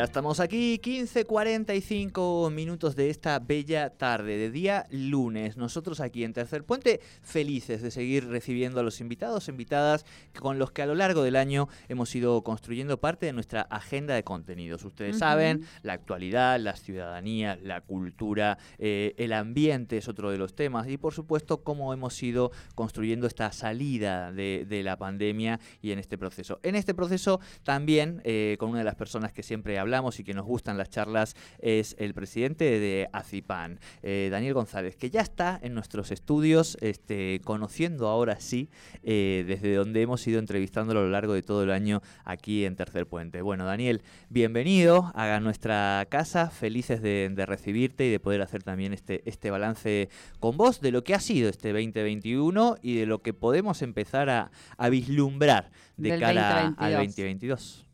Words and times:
Ya 0.00 0.04
estamos 0.04 0.40
aquí, 0.40 0.80
15.45 0.82 2.50
minutos 2.50 2.96
de 2.96 3.10
esta 3.10 3.38
bella 3.38 3.90
tarde, 3.90 4.38
de 4.38 4.50
día 4.50 4.86
lunes. 4.88 5.58
Nosotros 5.58 6.00
aquí 6.00 6.24
en 6.24 6.32
Tercer 6.32 6.64
Puente, 6.64 7.02
felices 7.20 7.82
de 7.82 7.90
seguir 7.90 8.26
recibiendo 8.26 8.80
a 8.80 8.82
los 8.82 9.02
invitados, 9.02 9.50
invitadas 9.50 10.06
con 10.38 10.58
los 10.58 10.72
que 10.72 10.80
a 10.80 10.86
lo 10.86 10.94
largo 10.94 11.22
del 11.22 11.36
año 11.36 11.68
hemos 11.90 12.14
ido 12.14 12.42
construyendo 12.42 12.98
parte 12.98 13.26
de 13.26 13.34
nuestra 13.34 13.60
agenda 13.60 14.14
de 14.14 14.24
contenidos. 14.24 14.86
Ustedes 14.86 15.18
saben, 15.18 15.66
la 15.82 15.92
actualidad, 15.92 16.58
la 16.58 16.76
ciudadanía, 16.76 17.58
la 17.62 17.82
cultura, 17.82 18.56
eh, 18.78 19.14
el 19.18 19.34
ambiente 19.34 19.98
es 19.98 20.08
otro 20.08 20.30
de 20.30 20.38
los 20.38 20.54
temas 20.54 20.88
y 20.88 20.96
por 20.96 21.12
supuesto 21.12 21.62
cómo 21.62 21.92
hemos 21.92 22.22
ido 22.22 22.52
construyendo 22.74 23.26
esta 23.26 23.52
salida 23.52 24.32
de, 24.32 24.80
la 24.82 24.96
pandemia 24.96 25.60
y 25.82 25.90
en 25.92 25.98
este 25.98 26.16
proceso. 26.16 26.58
En 26.62 26.74
este 26.74 26.94
proceso 26.94 27.38
también 27.64 28.22
eh, 28.24 28.56
con 28.58 28.70
una 28.70 28.78
de 28.78 28.86
las 28.86 28.94
personas 28.94 29.34
que 29.34 29.42
siempre 29.42 29.78
hablamos 29.78 29.89
y 29.90 30.22
que 30.22 30.34
nos 30.34 30.46
gustan 30.46 30.78
las 30.78 30.88
charlas 30.88 31.34
es 31.58 31.96
el 31.98 32.14
presidente 32.14 32.64
de 32.78 33.08
ACIPAN, 33.12 33.80
eh, 34.04 34.28
Daniel 34.30 34.54
González, 34.54 34.94
que 34.94 35.10
ya 35.10 35.20
está 35.20 35.58
en 35.62 35.74
nuestros 35.74 36.12
estudios, 36.12 36.78
este, 36.80 37.40
conociendo 37.42 38.06
ahora 38.06 38.38
sí, 38.38 38.70
eh, 39.02 39.44
desde 39.48 39.74
donde 39.74 40.00
hemos 40.02 40.24
ido 40.28 40.38
entrevistándolo 40.38 41.00
a 41.00 41.02
lo 41.02 41.10
largo 41.10 41.34
de 41.34 41.42
todo 41.42 41.64
el 41.64 41.72
año 41.72 42.02
aquí 42.24 42.64
en 42.64 42.76
Tercer 42.76 43.08
Puente. 43.08 43.42
Bueno, 43.42 43.64
Daniel, 43.64 44.02
bienvenido 44.28 45.10
a 45.16 45.40
nuestra 45.40 46.06
casa, 46.08 46.50
felices 46.50 47.02
de, 47.02 47.34
recibirte 47.46 48.06
y 48.06 48.10
de 48.10 48.20
poder 48.20 48.42
hacer 48.42 48.62
también 48.62 48.92
este, 48.92 49.28
este 49.28 49.50
balance 49.50 50.08
con 50.38 50.56
vos 50.56 50.80
de 50.80 50.92
lo 50.92 51.02
que 51.02 51.14
ha 51.14 51.20
sido 51.20 51.48
este 51.48 51.72
2021 51.72 52.76
y 52.80 52.94
de 52.94 53.06
lo 53.06 53.22
que 53.22 53.32
podemos 53.32 53.82
empezar 53.82 54.30
a, 54.30 54.50
vislumbrar 54.88 55.72
de 55.96 56.18
cara 56.18 56.74
al 56.78 56.94
2022. 56.94 57.89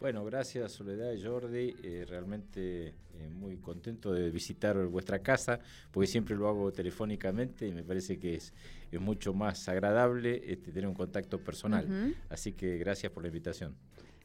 Bueno, 0.00 0.24
gracias 0.24 0.72
Soledad 0.72 1.12
y 1.12 1.22
Jordi. 1.22 1.74
Eh, 1.82 2.06
realmente 2.08 2.94
eh, 3.14 3.28
muy 3.32 3.56
contento 3.56 4.12
de 4.12 4.30
visitar 4.30 4.76
vuestra 4.86 5.18
casa, 5.18 5.58
porque 5.90 6.06
siempre 6.06 6.36
lo 6.36 6.48
hago 6.48 6.72
telefónicamente 6.72 7.66
y 7.66 7.72
me 7.72 7.82
parece 7.82 8.16
que 8.16 8.36
es, 8.36 8.52
es 8.92 9.00
mucho 9.00 9.34
más 9.34 9.68
agradable 9.68 10.40
este, 10.44 10.70
tener 10.70 10.86
un 10.86 10.94
contacto 10.94 11.42
personal. 11.42 12.14
Así 12.28 12.52
que 12.52 12.78
gracias 12.78 13.10
por 13.10 13.24
la 13.24 13.28
invitación. 13.28 13.74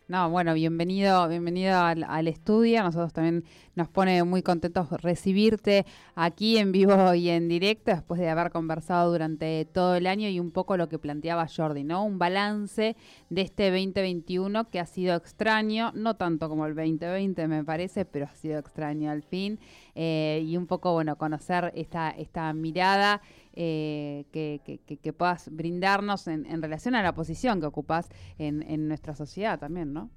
No, 0.09 0.29
bueno, 0.29 0.53
bienvenido, 0.53 1.29
bienvenido 1.29 1.79
al, 1.79 2.27
estudio. 2.27 2.83
Nosotros 2.83 3.13
también 3.13 3.45
nos 3.73 3.87
pone 3.87 4.21
muy 4.25 4.41
contentos 4.43 4.89
recibirte 5.01 5.85
aquí 6.13 6.57
en 6.57 6.73
vivo 6.73 7.13
y 7.13 7.29
en 7.29 7.47
directo 7.47 7.91
después 7.91 8.19
de 8.19 8.29
haber 8.29 8.51
conversado 8.51 9.09
durante 9.13 9.63
todo 9.63 9.95
el 9.95 10.05
año 10.05 10.27
y 10.27 10.41
un 10.41 10.51
poco 10.51 10.75
lo 10.75 10.89
que 10.89 10.99
planteaba 10.99 11.47
Jordi, 11.47 11.85
¿no? 11.85 12.03
Un 12.03 12.19
balance 12.19 12.97
de 13.29 13.41
este 13.41 13.71
2021 13.71 14.69
que 14.69 14.81
ha 14.81 14.85
sido 14.85 15.15
extraño, 15.15 15.93
no 15.95 16.17
tanto 16.17 16.49
como 16.49 16.65
el 16.65 16.75
2020 16.75 17.47
me 17.47 17.63
parece, 17.63 18.03
pero 18.03 18.25
ha 18.25 18.35
sido 18.35 18.59
extraño 18.59 19.09
al 19.09 19.23
fin. 19.23 19.57
Eh, 19.95 20.43
y 20.45 20.57
un 20.57 20.67
poco, 20.67 20.91
bueno, 20.91 21.17
conocer 21.17 21.71
esta, 21.75 22.09
esta 22.09 22.51
mirada 22.51 23.21
eh, 23.53 24.25
que, 24.31 24.61
que, 24.85 25.13
puedas 25.13 25.49
brindarnos 25.55 26.27
en, 26.27 26.61
relación 26.61 26.95
a 26.95 27.03
la 27.03 27.13
posición 27.13 27.59
que 27.59 27.67
ocupas 27.67 28.09
en, 28.37 28.63
en 28.63 28.87
nuestra 28.87 29.15
sociedad 29.15 29.59
también, 29.59 29.93
¿no? 29.93 30.09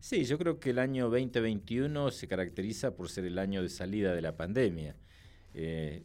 Sí, 0.00 0.24
yo 0.24 0.38
creo 0.38 0.60
que 0.60 0.70
el 0.70 0.78
año 0.78 1.10
2021 1.10 2.10
se 2.10 2.28
caracteriza 2.28 2.94
por 2.94 3.08
ser 3.08 3.24
el 3.24 3.38
año 3.38 3.62
de 3.62 3.68
salida 3.68 4.14
de 4.14 4.22
la 4.22 4.36
pandemia. 4.36 4.94
Eh, 5.54 6.04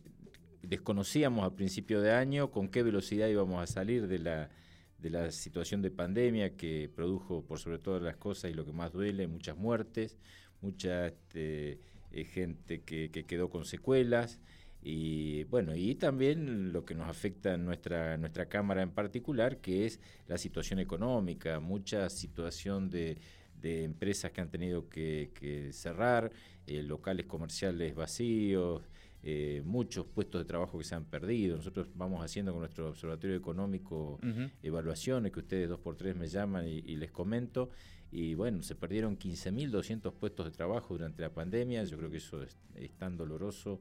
desconocíamos 0.63 1.45
a 1.45 1.55
principio 1.55 2.01
de 2.01 2.11
año 2.11 2.51
con 2.51 2.69
qué 2.69 2.83
velocidad 2.83 3.27
íbamos 3.27 3.61
a 3.61 3.67
salir 3.67 4.07
de 4.07 4.19
la, 4.19 4.49
de 4.97 5.09
la 5.09 5.31
situación 5.31 5.81
de 5.81 5.91
pandemia 5.91 6.55
que 6.55 6.89
produjo, 6.95 7.43
por 7.45 7.59
sobre 7.59 7.79
todas 7.79 8.01
las 8.01 8.15
cosas 8.15 8.49
y 8.49 8.53
lo 8.53 8.65
que 8.65 8.71
más 8.71 8.91
duele, 8.91 9.27
muchas 9.27 9.57
muertes, 9.57 10.17
mucha 10.61 11.07
este, 11.07 11.79
eh, 12.11 12.23
gente 12.23 12.81
que, 12.81 13.11
que, 13.11 13.25
quedó 13.25 13.49
con 13.49 13.65
secuelas. 13.65 14.39
Y 14.83 15.43
bueno, 15.45 15.75
y 15.75 15.95
también 15.95 16.73
lo 16.73 16.85
que 16.85 16.95
nos 16.95 17.07
afecta 17.07 17.53
en 17.53 17.65
nuestra, 17.65 18.17
nuestra 18.17 18.47
Cámara 18.47 18.81
en 18.81 18.91
particular, 18.91 19.57
que 19.57 19.85
es 19.85 19.99
la 20.27 20.37
situación 20.37 20.79
económica, 20.79 21.59
mucha 21.59 22.09
situación 22.09 22.89
de, 22.89 23.17
de 23.61 23.83
empresas 23.83 24.31
que 24.31 24.41
han 24.41 24.49
tenido 24.49 24.89
que, 24.89 25.69
cerrar, 25.71 26.31
eh, 26.65 26.81
locales 26.81 27.27
comerciales 27.27 27.93
vacíos, 27.93 28.81
eh, 29.23 29.61
muchos 29.63 30.07
puestos 30.07 30.41
de 30.41 30.45
trabajo 30.45 30.79
que 30.79 30.83
se 30.83 30.95
han 30.95 31.05
perdido. 31.05 31.57
Nosotros 31.57 31.87
vamos 31.93 32.25
haciendo 32.25 32.51
con 32.51 32.61
nuestro 32.61 32.89
Observatorio 32.89 33.35
Económico 33.35 34.19
evaluaciones 34.63 35.31
que 35.31 35.39
ustedes 35.41 35.69
dos 35.69 35.79
por 35.79 35.95
tres 35.95 36.15
me 36.15 36.27
llaman 36.27 36.67
y, 36.67 36.79
y 36.79 36.95
les 36.95 37.11
comento. 37.11 37.69
Y 38.11 38.33
bueno, 38.33 38.61
se 38.63 38.75
perdieron 38.75 39.17
15.200 39.17 40.11
puestos 40.13 40.47
de 40.47 40.51
trabajo 40.51 40.95
durante 40.95 41.21
la 41.21 41.29
pandemia. 41.29 41.83
Yo 41.83 41.97
creo 41.97 42.09
que 42.09 42.17
eso 42.17 42.41
es 42.43 42.57
tan 42.97 43.15
doloroso 43.15 43.79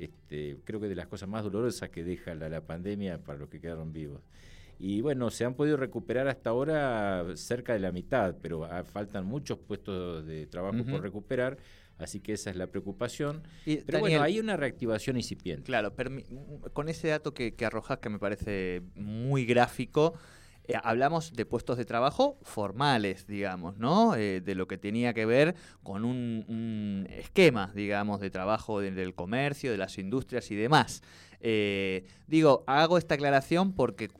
este, 0.00 0.56
creo 0.64 0.80
que 0.80 0.88
de 0.88 0.94
las 0.94 1.06
cosas 1.06 1.28
más 1.28 1.44
dolorosas 1.44 1.90
que 1.90 2.04
deja 2.04 2.34
la, 2.34 2.60
pandemia 2.60 3.18
para 3.18 3.38
los 3.38 3.48
que 3.48 3.60
quedaron 3.60 3.92
vivos. 3.92 4.20
Y 4.78 5.02
bueno, 5.02 5.30
se 5.30 5.44
han 5.44 5.54
podido 5.54 5.76
recuperar 5.76 6.26
hasta 6.28 6.50
ahora 6.50 7.24
cerca 7.34 7.74
de 7.74 7.80
la 7.80 7.92
mitad, 7.92 8.36
pero 8.40 8.64
ah, 8.64 8.82
faltan 8.82 9.26
muchos 9.26 9.58
puestos 9.58 10.26
de 10.26 10.46
trabajo 10.46 10.84
por 10.84 11.02
recuperar, 11.02 11.58
así 11.98 12.20
que 12.20 12.32
esa 12.32 12.48
es 12.48 12.56
la 12.56 12.66
preocupación. 12.66 13.42
pero 13.84 14.00
bueno, 14.00 14.22
hay 14.22 14.40
una 14.40 14.56
reactivación 14.56 15.16
incipiente. 15.16 15.64
Claro, 15.64 15.92
con 16.72 16.88
ese 16.88 17.08
dato 17.08 17.34
que, 17.34 17.54
que 17.54 17.66
arrojas 17.66 17.98
que 17.98 18.08
me 18.08 18.18
parece 18.18 18.82
muy 18.94 19.44
gráfico, 19.44 20.14
eh, 20.70 20.80
hablamos 20.82 21.32
de 21.32 21.46
puestos 21.46 21.76
de 21.76 21.84
trabajo 21.84 22.38
formales, 22.42 23.26
digamos, 23.26 23.76
¿no? 23.76 24.14
Eh, 24.14 24.40
de 24.40 24.54
lo 24.54 24.66
que 24.66 24.78
tenía 24.78 25.14
que 25.14 25.26
ver 25.26 25.54
con 25.82 26.04
un, 26.04 27.06
esquema, 27.10 27.72
digamos, 27.74 28.20
de 28.20 28.30
trabajo 28.30 28.80
del 28.80 29.14
comercio, 29.14 29.70
de 29.70 29.78
las 29.78 29.98
industrias 29.98 30.50
y 30.50 30.54
demás. 30.54 31.02
Eh, 31.42 32.04
digo, 32.26 32.64
hago 32.66 32.98
esta 32.98 33.14
aclaración 33.14 33.72
porque 33.72 34.10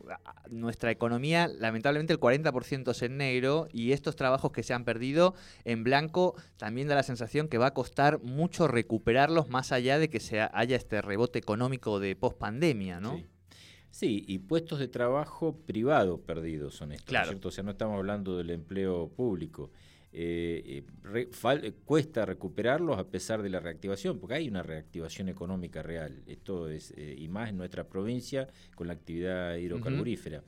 nuestra 0.49 0.91
economía, 0.91 1.49
lamentablemente 1.49 2.15
el 2.15 2.21
40% 2.21 2.91
es 2.91 3.03
en 3.03 3.19
negro 3.19 3.69
y 3.73 3.93
estos 3.93 4.17
trabajos 4.17 4.53
que 4.53 4.63
se 4.63 4.73
han 4.73 4.85
perdido 4.85 5.35
en 5.65 5.85
blanco 5.85 6.35
también 6.57 6.89
da 6.89 6.95
la 6.95 7.03
sensación 7.03 7.49
que 7.49 7.59
va 7.59 7.67
a 7.67 7.75
costar 7.75 8.23
mucho 8.23 8.69
recuperarlos 8.69 9.49
más 9.51 9.71
allá 9.71 9.99
de 9.99 10.09
que 10.09 10.19
se 10.19 10.41
haya 10.41 10.77
este 10.77 11.03
rebote 11.03 11.39
económico 11.39 12.01
de 12.01 12.17
post-pandemia, 12.17 13.01
¿no? 13.01 13.17
Sí, 13.17 13.27
y 14.03 14.39
puestos 14.39 14.79
de 14.79 14.89
trabajo 14.89 15.57
privado 15.67 16.21
perdidos 16.21 16.75
son 16.75 16.93
estos, 16.93 17.09
claro. 17.09 17.29
¿cierto? 17.29 17.49
O 17.49 17.51
sea, 17.51 17.65
no 17.65 17.73
estamos 17.73 17.97
hablando 17.97 18.37
del 18.37 18.51
empleo 18.51 19.09
público. 19.09 19.71
Eh, 20.13 20.83
eh, 21.15 21.73
cuesta 21.85 22.27
recuperarlos 22.27 22.99
a 22.99 23.07
pesar 23.07 23.43
de 23.43 23.49
la 23.49 23.61
reactivación, 23.61 24.19
porque 24.19 24.35
hay 24.35 24.49
una 24.49 24.63
reactivación 24.63 25.29
económica 25.29 25.83
real, 25.83 26.23
esto 26.27 26.69
es, 26.69 26.93
eh, 26.97 27.15
y 27.17 27.29
más 27.29 27.51
en 27.51 27.59
nuestra 27.59 27.85
provincia 27.85 28.49
con 28.75 28.89
la 28.89 28.95
actividad 28.95 29.55
hidrocarburífera. 29.57 30.43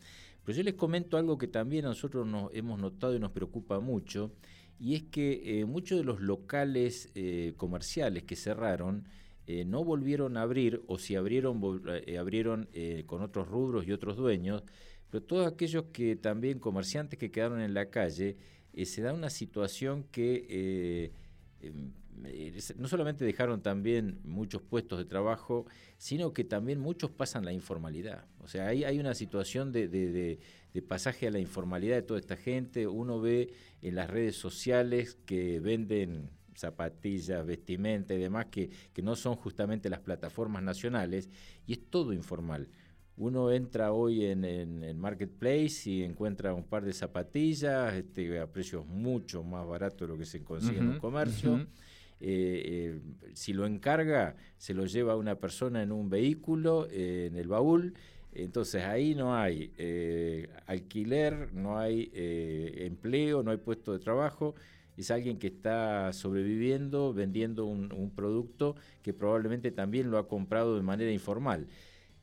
Pero 0.45 0.57
yo 0.57 0.65
les 0.65 0.75
comento 0.75 1.17
algo 1.17 1.39
que 1.39 1.47
también 1.47 1.85
a 1.85 1.89
nosotros 1.89 2.27
nos 2.27 2.53
hemos 2.53 2.81
notado 2.81 3.15
y 3.15 3.21
nos 3.21 3.31
preocupa 3.31 3.79
mucho, 3.79 4.33
y 4.81 4.97
es 4.97 5.05
que 5.05 5.65
muchos 5.69 5.99
de 5.99 6.05
los 6.05 6.21
locales 6.21 7.13
comerciales 7.57 8.25
que 8.25 8.35
cerraron, 8.35 9.07
eh, 9.47 9.65
no 9.65 9.85
volvieron 9.85 10.37
a 10.37 10.43
abrir 10.43 10.83
o 10.87 10.99
si 10.99 11.17
abrieron, 11.17 11.61
eh, 12.07 12.19
abrieron 12.19 12.69
eh, 12.73 13.03
con 13.07 13.23
otros 13.23 13.49
rubros 13.49 13.87
y 13.87 13.93
otros 13.93 14.17
dueños, 14.17 14.63
pero 15.11 15.25
todos 15.25 15.47
aquellos 15.47 15.87
que 15.93 16.15
también 16.17 16.61
comerciantes 16.61 17.19
que 17.19 17.31
quedaron 17.31 17.61
en 17.61 17.75
la 17.75 17.91
calle, 17.91 18.37
se 18.85 19.03
da 19.03 19.13
una 19.13 19.29
situación 19.29 20.05
que 20.11 21.13
em, 21.61 21.93
no 22.77 22.89
solamente 22.89 23.25
dejaron 23.25 23.63
también 23.63 24.21
muchos 24.25 24.63
puestos 24.63 24.99
de 24.99 25.05
trabajo, 25.05 25.67
sino 25.99 26.33
que 26.33 26.45
también 26.45 26.79
muchos 26.81 27.11
pasan 27.11 27.45
la 27.45 27.53
informalidad. 27.53 28.25
O 28.41 28.49
sea, 28.49 28.69
hay, 28.69 28.85
hay 28.85 28.99
una 28.99 29.15
situación 29.15 29.73
de, 29.73 29.89
de, 29.89 30.39
pasaje 30.83 31.27
a 31.27 31.31
la 31.31 31.39
informalidad 31.39 31.97
de 31.97 32.03
toda 32.03 32.21
esta 32.21 32.37
gente. 32.37 32.87
Uno 32.87 33.21
ve 33.21 33.53
en 33.83 33.95
las 33.95 34.09
redes 34.09 34.37
sociales 34.37 35.19
que 35.27 35.61
venden 35.61 36.31
zapatillas, 36.55 37.45
vestimenta 37.47 38.15
y 38.15 38.19
demás 38.19 38.47
que, 38.47 38.71
que 38.93 39.03
no 39.03 39.17
son 39.17 39.37
justamente 39.37 39.89
las 39.91 40.01
plataformas 40.01 40.63
nacionales 40.63 41.31
y 41.67 41.73
es 41.73 41.91
todo 41.91 42.13
informal. 42.13 42.69
Uno 43.17 43.53
entra 43.53 43.93
hoy 43.93 44.25
en, 44.25 44.45
en, 44.45 44.99
Marketplace 44.99 45.91
y 45.91 46.03
encuentra 46.03 46.55
un 46.55 46.65
par 46.65 46.85
de 46.85 46.95
zapatillas 46.95 47.95
este, 47.95 48.41
a 48.41 48.47
precios 48.47 48.87
mucho 48.87 49.43
más 49.43 49.67
baratos 49.67 50.09
de 50.09 50.15
lo 50.15 50.19
que 50.19 50.25
se 50.25 50.43
consigue 50.43 50.79
en 50.79 50.89
un 50.89 50.99
comercio. 50.99 51.67
Eh, 52.25 52.63
eh, 52.65 53.01
si 53.35 53.53
lo 53.53 53.67
encarga, 53.67 54.37
se 54.57 54.75
lo 54.75 54.87
lleva 54.87 55.17
una 55.17 55.35
persona 55.35 55.83
en 55.83 55.91
un 55.91 56.09
vehículo, 56.09 56.87
eh, 56.89 57.27
en 57.27 57.37
el 57.37 57.49
baúl. 57.49 57.95
Entonces 58.33 58.85
ahí 58.85 59.15
no 59.15 59.37
hay 59.37 59.73
alquiler, 60.67 61.53
no 61.53 61.79
hay 61.79 62.11
empleo, 62.15 63.43
no 63.43 63.51
hay 63.51 63.59
puesto 63.59 63.93
de 63.93 63.99
trabajo. 63.99 64.55
Es 65.03 65.11
alguien 65.11 65.37
que 65.37 65.49
está 65.49 66.13
sobreviviendo, 66.13 67.13
vendiendo 67.13 67.67
un, 67.67 68.13
producto 68.15 68.77
que 69.03 69.13
probablemente 69.13 69.73
también 69.73 70.13
lo 70.13 70.19
ha 70.19 70.29
comprado 70.29 70.77
de 70.77 70.83
manera 70.83 71.11
informal. 71.11 71.67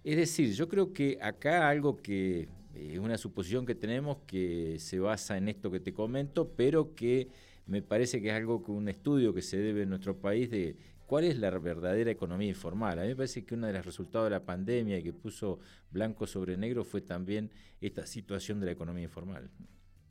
Es 0.05 0.15
decir, 0.15 0.53
yo 0.53 0.69
creo 0.69 0.93
que 0.93 1.17
acá 1.21 1.67
algo 1.67 1.97
que 1.97 2.47
es 2.73 2.97
una 2.99 3.17
suposición 3.17 3.65
que 3.65 3.75
tenemos 3.75 4.19
que 4.25 4.77
se 4.79 4.97
basa 4.97 5.37
en 5.37 5.49
esto 5.49 5.69
que 5.69 5.81
te 5.81 5.91
comento, 5.91 6.53
pero 6.55 6.95
que 6.95 7.27
me 7.65 7.81
parece 7.81 8.21
que 8.21 8.29
es 8.29 8.33
algo 8.33 8.63
que 8.63 8.71
un 8.71 8.87
estudio 8.87 9.33
que 9.33 9.41
se 9.41 9.57
debe 9.57 9.81
en 9.81 9.89
nuestro 9.89 10.15
país 10.15 10.49
de 10.49 10.77
cuál 11.05 11.25
es 11.25 11.37
la 11.37 11.49
verdadera 11.59 12.11
economía 12.11 12.47
informal. 12.47 12.97
A 12.97 13.01
mí 13.01 13.09
me 13.09 13.15
parece 13.17 13.43
que 13.43 13.55
uno 13.55 13.67
de 13.67 13.73
los 13.73 13.85
resultados 13.85 14.27
de 14.27 14.31
la 14.31 14.45
pandemia 14.45 15.03
que 15.03 15.11
puso 15.11 15.59
blanco 15.91 16.25
sobre 16.27 16.55
negro 16.55 16.85
fue 16.85 17.01
también 17.01 17.51
esta 17.81 18.05
situación 18.05 18.61
de 18.61 18.67
la 18.67 18.71
economía 18.71 19.03
informal. 19.03 19.49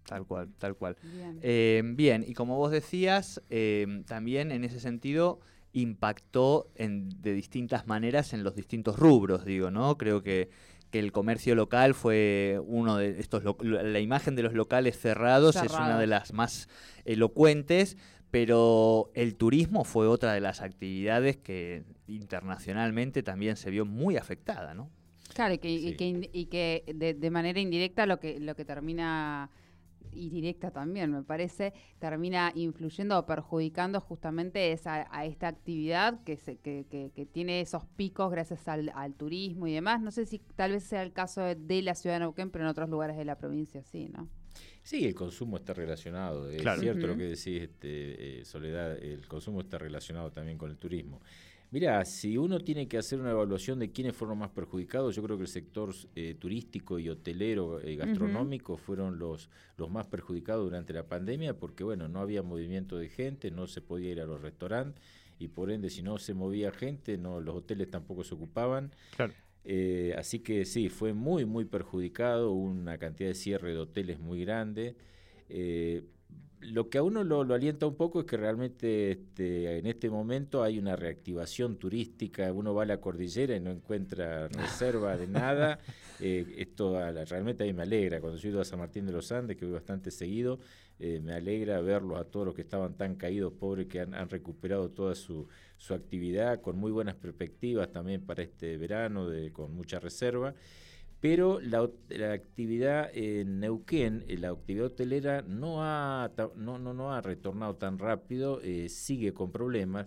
Tal 0.08 0.26
cual, 0.26 0.48
tal 0.58 0.74
cual. 0.74 0.96
Bien, 1.02 1.38
eh, 1.42 1.82
bien 1.84 2.24
y 2.26 2.34
como 2.34 2.56
vos 2.56 2.70
decías, 2.70 3.42
eh, 3.50 4.02
también 4.06 4.50
en 4.52 4.64
ese 4.64 4.80
sentido 4.80 5.40
impactó 5.72 6.70
en, 6.74 7.10
de 7.20 7.34
distintas 7.34 7.86
maneras 7.86 8.32
en 8.32 8.42
los 8.42 8.54
distintos 8.54 8.98
rubros, 8.98 9.44
digo, 9.44 9.70
¿no? 9.70 9.98
Creo 9.98 10.22
que 10.22 10.48
que 10.90 10.98
el 10.98 11.12
comercio 11.12 11.54
local 11.54 11.94
fue 11.94 12.60
uno 12.64 12.96
de 12.96 13.20
estos, 13.20 13.42
la 13.62 14.00
imagen 14.00 14.36
de 14.36 14.42
los 14.42 14.54
locales 14.54 14.98
cerrados 14.98 15.56
es 15.56 15.72
una 15.72 15.98
de 15.98 16.06
las 16.06 16.32
más 16.32 16.68
elocuentes, 17.04 17.96
pero 18.30 19.10
el 19.14 19.36
turismo 19.36 19.84
fue 19.84 20.06
otra 20.06 20.32
de 20.32 20.40
las 20.40 20.60
actividades 20.60 21.36
que 21.36 21.84
internacionalmente 22.06 23.22
también 23.22 23.56
se 23.56 23.70
vio 23.70 23.84
muy 23.84 24.16
afectada, 24.16 24.74
¿no? 24.74 24.90
Claro, 25.34 25.54
y 25.54 25.58
que, 25.58 25.70
y 25.70 26.46
que, 26.46 26.84
de, 26.94 27.14
de, 27.14 27.30
manera 27.30 27.60
indirecta 27.60 28.06
lo 28.06 28.18
que, 28.18 28.40
lo 28.40 28.56
que 28.56 28.64
termina 28.64 29.50
y 30.12 30.30
directa 30.30 30.70
también, 30.70 31.12
me 31.12 31.22
parece, 31.22 31.72
termina 31.98 32.52
influyendo 32.54 33.18
o 33.18 33.26
perjudicando 33.26 34.00
justamente 34.00 34.72
esa, 34.72 35.08
a 35.10 35.24
esta 35.24 35.48
actividad 35.48 36.22
que, 36.24 36.36
se, 36.36 36.58
que, 36.58 36.86
que, 36.88 37.26
tiene 37.26 37.60
esos 37.60 37.84
picos 37.96 38.30
gracias 38.30 38.66
al, 38.68 39.14
turismo 39.16 39.66
y 39.66 39.72
demás. 39.72 40.00
No 40.00 40.10
sé 40.10 40.26
si 40.26 40.38
tal 40.56 40.72
vez 40.72 40.84
sea 40.84 41.02
el 41.02 41.12
caso 41.12 41.42
de, 41.42 41.82
la 41.82 41.94
ciudad 41.94 42.16
de 42.16 42.20
Neuquén, 42.20 42.50
pero 42.50 42.64
en 42.64 42.70
otros 42.70 42.88
lugares 42.88 43.16
de 43.16 43.24
la 43.24 43.36
provincia 43.38 43.82
sí, 43.82 44.08
¿no? 44.08 44.28
Sí, 44.82 45.04
el 45.04 45.14
consumo 45.14 45.58
está 45.58 45.74
relacionado. 45.74 46.48
Es 46.50 46.62
cierto 46.80 47.06
lo 47.06 47.16
que 47.16 47.24
decís, 47.24 47.62
este, 47.62 48.40
eh, 48.40 48.44
Soledad, 48.44 48.96
el 48.96 49.26
consumo 49.28 49.60
está 49.60 49.78
relacionado 49.78 50.32
también 50.32 50.56
con 50.56 50.70
el 50.70 50.78
turismo. 50.78 51.20
Mira, 51.70 52.02
si 52.06 52.38
uno 52.38 52.60
tiene 52.60 52.88
que 52.88 52.96
hacer 52.96 53.20
una 53.20 53.30
evaluación 53.30 53.78
de 53.78 53.92
quiénes 53.92 54.16
fueron 54.16 54.38
más 54.38 54.50
perjudicados, 54.50 55.14
yo 55.14 55.22
creo 55.22 55.36
que 55.36 55.42
el 55.42 55.48
sector 55.48 55.94
eh, 56.14 56.34
turístico 56.38 56.98
y 56.98 57.10
hotelero 57.10 57.80
eh, 57.80 57.94
gastronómico 57.96 58.78
fueron 58.78 59.18
los, 59.18 59.50
los 59.76 59.90
más 59.90 60.06
perjudicados 60.06 60.64
durante 60.64 60.94
la 60.94 61.06
pandemia 61.06 61.58
porque, 61.58 61.84
bueno, 61.84 62.08
no 62.08 62.20
había 62.20 62.42
movimiento 62.42 62.96
de 62.96 63.10
gente, 63.10 63.50
no 63.50 63.66
se 63.66 63.82
podía 63.82 64.12
ir 64.12 64.20
a 64.20 64.26
los 64.26 64.40
restaurantes 64.40 65.02
y 65.38 65.48
por 65.48 65.70
ende, 65.70 65.90
si 65.90 66.02
no 66.02 66.16
se 66.18 66.32
movía 66.32 66.72
gente, 66.72 67.18
no 67.18 67.40
los 67.40 67.56
hoteles 67.56 67.90
tampoco 67.90 68.24
se 68.24 68.34
ocupaban. 68.34 68.94
Claro. 69.14 69.34
Eh, 69.64 70.14
así 70.16 70.38
que 70.38 70.64
sí, 70.64 70.88
fue 70.88 71.12
muy, 71.12 71.44
muy 71.44 71.66
perjudicado, 71.66 72.50
una 72.52 72.96
cantidad 72.96 73.28
de 73.28 73.34
cierre 73.34 73.72
de 73.72 73.78
hoteles 73.78 74.18
muy 74.18 74.40
grande 74.40 74.96
lo 76.60 76.88
que 76.88 76.98
a 76.98 77.02
uno 77.02 77.24
lo, 77.24 77.40
alienta 77.54 77.86
un 77.86 77.96
poco 77.96 78.20
es 78.20 78.26
que 78.26 78.36
realmente 78.36 79.12
este, 79.12 79.78
en 79.78 79.86
este 79.86 80.10
momento 80.10 80.62
hay 80.62 80.78
una 80.78 80.96
reactivación 80.96 81.76
turística, 81.78 82.52
uno 82.52 82.74
va 82.74 82.82
a 82.82 82.86
la 82.86 83.00
cordillera 83.00 83.56
y 83.56 83.60
no 83.60 83.70
encuentra 83.70 84.48
reserva 84.48 85.16
de 85.16 85.26
nada, 85.26 85.78
eh, 86.20 86.54
esto 86.58 86.98
realmente 87.26 87.64
a 87.64 87.66
mí 87.66 87.72
me 87.72 87.82
alegra, 87.82 88.20
cuando 88.20 88.38
yo 88.38 88.48
he 88.48 88.52
ido 88.52 88.60
a 88.60 88.64
San 88.64 88.78
Martín 88.78 89.06
de 89.06 89.12
los 89.12 89.30
Andes, 89.30 89.56
que 89.56 89.64
voy 89.64 89.74
bastante 89.74 90.10
seguido, 90.10 90.58
eh, 90.98 91.20
me 91.22 91.32
alegra 91.32 91.80
verlos 91.80 92.18
a 92.18 92.24
todos 92.24 92.46
los 92.46 92.54
que 92.54 92.62
estaban 92.62 92.94
tan 92.94 93.14
caídos, 93.14 93.52
pobres, 93.52 93.86
que 93.86 94.00
han, 94.00 94.14
han 94.14 94.28
recuperado 94.28 94.90
toda 94.90 95.14
su, 95.14 95.46
su, 95.76 95.94
actividad 95.94 96.60
con 96.60 96.76
muy 96.76 96.90
buenas 96.90 97.14
perspectivas 97.14 97.92
también 97.92 98.22
para 98.22 98.42
este 98.42 98.76
verano, 98.78 99.28
de, 99.28 99.52
con 99.52 99.74
mucha 99.74 100.00
reserva 100.00 100.54
pero 101.20 101.60
la, 101.60 101.88
actividad 102.32 103.10
en 103.12 103.60
Neuquén, 103.60 104.24
eh, 104.28 104.38
la 104.38 104.50
actividad 104.50 104.86
hotelera 104.86 105.42
no 105.42 105.82
ha, 105.82 106.30
no, 106.56 106.78
no, 106.78 106.94
no 106.94 107.12
ha 107.12 107.20
retornado 107.20 107.76
tan 107.76 107.98
rápido, 107.98 108.60
eh, 108.62 108.88
sigue 108.88 109.32
con 109.32 109.50
problemas. 109.50 110.06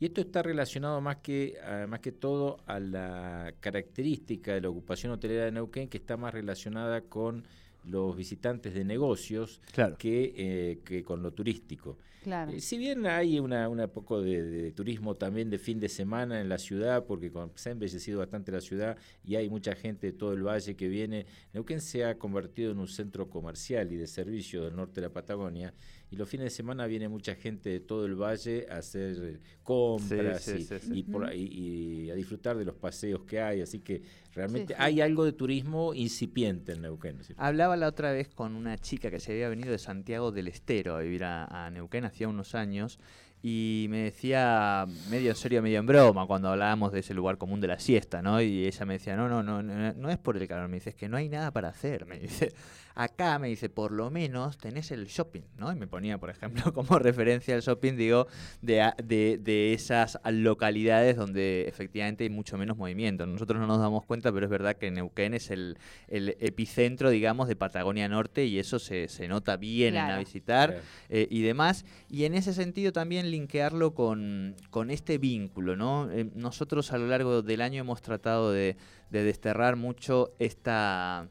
Y 0.00 0.06
esto 0.06 0.20
está 0.20 0.42
relacionado 0.42 1.00
más 1.00 1.18
que, 1.18 1.56
más 1.88 2.00
que 2.00 2.10
todo 2.10 2.58
a 2.66 2.80
la 2.80 3.54
característica 3.60 4.52
de 4.52 4.60
la 4.60 4.68
ocupación 4.68 5.12
hotelera 5.12 5.44
de 5.44 5.52
Neuquén, 5.52 5.88
que 5.88 5.98
está 5.98 6.16
más 6.16 6.34
relacionada 6.34 7.02
con 7.02 7.44
los 7.86 8.16
visitantes 8.16 8.74
de 8.74 8.84
negocios 8.84 9.60
que, 9.98 10.34
eh, 10.36 10.80
que, 10.84 11.02
con 11.02 11.22
lo 11.22 11.32
turístico. 11.32 11.98
Eh, 12.26 12.60
si 12.60 12.78
bien 12.78 13.06
hay 13.06 13.38
una, 13.38 13.68
una 13.68 13.86
poco 13.88 14.22
de, 14.22 14.72
turismo 14.72 15.14
también 15.14 15.50
de 15.50 15.58
fin 15.58 15.78
de 15.78 15.88
semana 15.88 16.40
en 16.40 16.48
la 16.48 16.58
ciudad, 16.58 17.04
porque 17.04 17.30
se 17.54 17.68
ha 17.68 17.72
embellecido 17.72 18.20
bastante 18.20 18.50
la 18.50 18.60
ciudad 18.60 18.96
y 19.24 19.36
hay 19.36 19.50
mucha 19.50 19.74
gente 19.74 20.08
de 20.08 20.12
todo 20.14 20.32
el 20.32 20.42
valle 20.42 20.74
que 20.74 20.88
viene, 20.88 21.26
Neuquén 21.52 21.80
se 21.80 22.04
ha 22.04 22.18
convertido 22.18 22.72
en 22.72 22.78
un 22.78 22.88
centro 22.88 23.28
comercial 23.28 23.92
y 23.92 23.96
de 23.96 24.06
servicio 24.06 24.64
del 24.64 24.76
norte 24.76 25.00
de 25.00 25.08
la 25.08 25.12
Patagonia 25.12 25.74
y 26.14 26.16
los 26.16 26.28
fines 26.28 26.44
de 26.44 26.50
semana 26.50 26.86
viene 26.86 27.08
mucha 27.08 27.34
gente 27.34 27.70
de 27.70 27.80
todo 27.80 28.06
el 28.06 28.14
valle 28.14 28.68
a 28.70 28.76
hacer 28.76 29.40
compras 29.64 30.46
y, 30.46 32.08
a 32.08 32.14
disfrutar 32.14 32.56
de 32.56 32.64
los 32.64 32.76
paseos 32.76 33.22
que 33.24 33.40
hay, 33.40 33.62
así 33.62 33.80
que 33.80 34.00
realmente 34.32 34.76
hay 34.78 35.00
algo 35.00 35.24
de 35.24 35.32
turismo 35.32 35.92
incipiente 35.92 36.72
en 36.72 36.82
Neuquén. 36.82 37.18
Hablaba 37.36 37.76
la 37.76 37.88
otra 37.88 38.12
vez 38.12 38.28
con 38.28 38.54
una 38.54 38.78
chica 38.78 39.10
que 39.10 39.18
se 39.18 39.32
había 39.32 39.48
venido 39.48 39.72
de 39.72 39.78
Santiago 39.78 40.30
del 40.30 40.46
Estero 40.46 40.94
a 40.94 41.00
vivir 41.00 41.24
a, 41.24 41.46
a 41.46 41.68
Neuquén 41.70 42.04
hacía 42.04 42.28
unos 42.28 42.54
años 42.54 43.00
y 43.42 43.88
me 43.90 44.04
decía, 44.04 44.86
medio 45.10 45.30
en 45.30 45.36
serio, 45.36 45.60
medio 45.62 45.80
en 45.80 45.84
broma, 45.84 46.26
cuando 46.26 46.48
hablábamos 46.48 46.92
de 46.92 47.00
ese 47.00 47.12
lugar 47.12 47.38
común 47.38 47.60
de 47.60 47.66
la 47.66 47.78
siesta, 47.78 48.22
¿no? 48.22 48.40
Y 48.40 48.64
ella 48.64 48.86
me 48.86 48.94
decía, 48.94 49.16
no, 49.16 49.28
no, 49.28 49.42
no, 49.42 49.62
no, 49.62 49.92
no 49.92 50.10
es 50.10 50.16
por 50.16 50.38
el 50.38 50.48
calor, 50.48 50.68
me 50.68 50.76
dice, 50.76 50.90
es 50.90 50.96
que 50.96 51.10
no 51.10 51.18
hay 51.18 51.28
nada 51.28 51.50
para 51.50 51.68
hacer, 51.68 52.06
me 52.06 52.18
dice. 52.20 52.54
Acá 52.94 53.38
me 53.40 53.48
dice, 53.48 53.68
por 53.68 53.90
lo 53.90 54.10
menos 54.10 54.56
tenés 54.56 54.92
el 54.92 55.06
shopping, 55.06 55.42
¿no? 55.58 55.72
Y 55.72 55.74
me 55.74 55.88
ponía, 55.88 56.18
por 56.18 56.30
ejemplo, 56.30 56.62
como 56.72 56.98
referencia 56.98 57.54
al 57.54 57.62
shopping, 57.62 57.94
digo, 57.96 58.28
de, 58.62 58.92
de, 59.02 59.38
de 59.42 59.72
esas 59.72 60.18
localidades 60.30 61.16
donde 61.16 61.66
efectivamente 61.66 62.24
hay 62.24 62.30
mucho 62.30 62.56
menos 62.56 62.76
movimiento. 62.76 63.26
Nosotros 63.26 63.60
no 63.60 63.66
nos 63.66 63.80
damos 63.80 64.04
cuenta, 64.04 64.32
pero 64.32 64.46
es 64.46 64.50
verdad 64.50 64.76
que 64.76 64.92
Neuquén 64.92 65.34
es 65.34 65.50
el, 65.50 65.76
el 66.06 66.36
epicentro, 66.40 67.10
digamos, 67.10 67.48
de 67.48 67.56
Patagonia 67.56 68.08
Norte 68.08 68.44
y 68.44 68.60
eso 68.60 68.78
se, 68.78 69.08
se 69.08 69.26
nota 69.26 69.56
bien 69.56 69.96
en 69.96 70.08
la 70.08 70.18
visitar 70.18 70.80
eh, 71.08 71.26
y 71.30 71.42
demás. 71.42 71.84
Y 72.08 72.24
en 72.24 72.34
ese 72.34 72.54
sentido 72.54 72.92
también 72.92 73.30
linkearlo 73.30 73.94
con, 73.94 74.54
con 74.70 74.90
este 74.90 75.18
vínculo, 75.18 75.74
¿no? 75.74 76.10
Eh, 76.12 76.30
nosotros 76.34 76.92
a 76.92 76.98
lo 76.98 77.08
largo 77.08 77.42
del 77.42 77.60
año 77.60 77.80
hemos 77.80 78.02
tratado 78.02 78.52
de, 78.52 78.76
de 79.10 79.24
desterrar 79.24 79.76
mucho 79.76 80.32
esta 80.38 81.28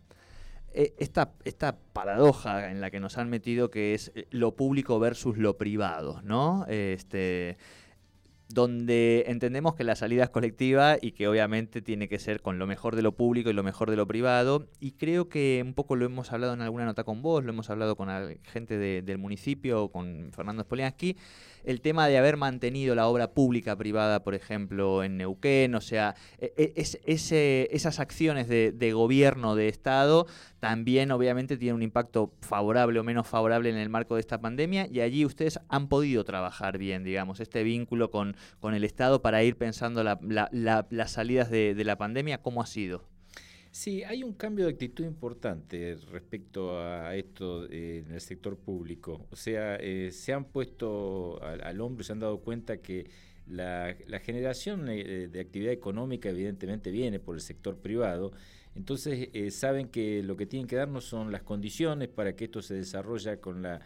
esta, 0.74 1.34
esta 1.44 1.78
paradoja 1.94 2.72
en 2.72 2.82
la 2.82 2.90
que 2.92 3.00
nos 3.00 3.18
han 3.18 3.30
metido 3.30 3.70
que 3.70 3.94
es 3.94 4.12
eh, 4.16 4.28
lo 4.32 4.56
público 4.56 5.00
versus 5.00 5.38
lo 5.38 5.58
privado, 5.58 6.22
¿no? 6.24 6.66
Este, 6.68 7.58
donde 8.54 9.24
entendemos 9.28 9.74
que 9.74 9.84
la 9.84 9.96
salida 9.96 10.24
es 10.26 10.30
colectiva 10.30 10.98
y 11.02 11.14
que 11.14 11.28
obviamente 11.28 11.82
tiene 11.82 12.08
que 12.08 12.20
ser 12.20 12.42
con 12.42 12.60
lo 12.60 12.68
mejor 12.68 12.96
de 12.96 13.02
lo 13.02 13.14
público 13.14 13.50
y 13.50 13.54
lo 13.54 13.64
mejor 13.64 13.90
de 13.90 13.96
lo 13.96 14.08
privado. 14.08 14.68
Y 14.80 14.92
creo 14.92 15.28
que 15.28 15.62
un 15.66 15.74
poco 15.74 15.96
lo 15.96 16.06
hemos 16.06 16.32
hablado 16.32 16.54
en 16.54 16.62
alguna 16.62 16.86
nota 16.86 17.04
con 17.04 17.24
vos, 17.24 17.44
lo 17.44 17.52
hemos 17.52 17.72
hablado 17.72 17.96
con 17.96 18.10
gente 18.44 18.78
del 18.78 19.18
municipio, 19.18 19.90
con 19.90 20.32
Fernando 20.34 20.64
Spoliansky, 20.64 21.18
el 21.64 21.82
tema 21.82 22.08
de 22.08 22.18
haber 22.18 22.38
mantenido 22.38 22.94
la 22.94 23.08
obra 23.08 23.32
pública 23.32 23.76
privada, 23.76 24.24
por 24.24 24.36
ejemplo, 24.36 25.04
en 25.04 25.18
Neuquén, 25.18 25.76
o 25.76 25.82
sea, 25.82 26.16
e, 26.38 26.54
e, 26.58 26.74
es, 26.76 27.00
ese, 27.06 27.70
esas 27.72 28.00
acciones 28.00 28.48
de, 28.48 28.94
gobierno, 28.94 29.56
de 29.56 29.70
Estado, 29.70 30.28
también 30.60 31.12
obviamente 31.12 31.58
tienen 31.58 31.76
un 31.76 31.84
impacto 31.84 32.34
favorable 32.42 33.00
o 33.00 33.04
menos 33.04 33.28
favorable 33.28 33.70
en 33.70 33.78
el 33.78 33.90
marco 33.90 34.16
de 34.16 34.22
esta 34.22 34.40
pandemia 34.40 34.88
y 34.92 35.00
allí 35.00 35.26
ustedes 35.26 35.60
han 35.70 35.88
podido 35.88 36.24
trabajar 36.24 36.78
bien, 36.78 37.04
digamos, 37.04 37.40
este 37.40 37.64
vínculo 37.64 38.12
con, 38.12 38.36
con 38.60 38.74
el 38.74 38.84
Estado 38.84 39.22
para 39.22 39.44
ir 39.44 39.56
pensando 39.56 40.04
la, 40.04 40.20
las 40.90 41.12
salidas 41.12 41.50
de, 41.50 41.82
la 41.84 41.98
pandemia, 41.98 42.42
¿cómo 42.42 42.62
ha 42.62 42.66
sido? 42.66 43.04
Sí, 43.72 44.04
hay 44.04 44.24
un 44.24 44.34
cambio 44.34 44.66
de 44.66 44.72
actitud 44.72 45.04
importante 45.04 45.98
respecto 46.12 46.80
a 46.80 47.16
esto 47.16 47.66
eh, 47.72 48.04
en 48.06 48.14
el 48.14 48.22
sector 48.22 48.56
público. 48.56 49.26
O 49.32 49.36
sea, 49.36 49.78
eh, 49.78 50.12
se 50.12 50.32
han 50.32 50.46
puesto 50.46 51.42
al, 51.42 51.82
hombro 51.82 52.04
y 52.04 52.06
se 52.06 52.12
han 52.12 52.20
dado 52.20 52.40
cuenta 52.42 52.78
que 52.78 53.10
la, 53.48 53.96
generación 54.24 54.88
eh, 54.90 55.28
de 55.28 55.40
actividad 55.40 55.74
económica 55.74 56.30
evidentemente 56.30 56.92
viene 56.92 57.20
por 57.20 57.34
el 57.36 57.42
sector 57.42 57.78
privado. 57.78 58.32
Entonces 58.76 59.30
saben 59.54 59.90
que 59.90 60.24
lo 60.24 60.36
que 60.36 60.46
tienen 60.46 60.68
que 60.68 60.76
darnos 60.76 61.06
son 61.06 61.32
las 61.32 61.44
condiciones 61.44 62.10
para 62.10 62.36
que 62.36 62.46
esto 62.46 62.62
se 62.62 62.74
desarrolle 62.74 63.40
con 63.40 63.62
la, 63.62 63.82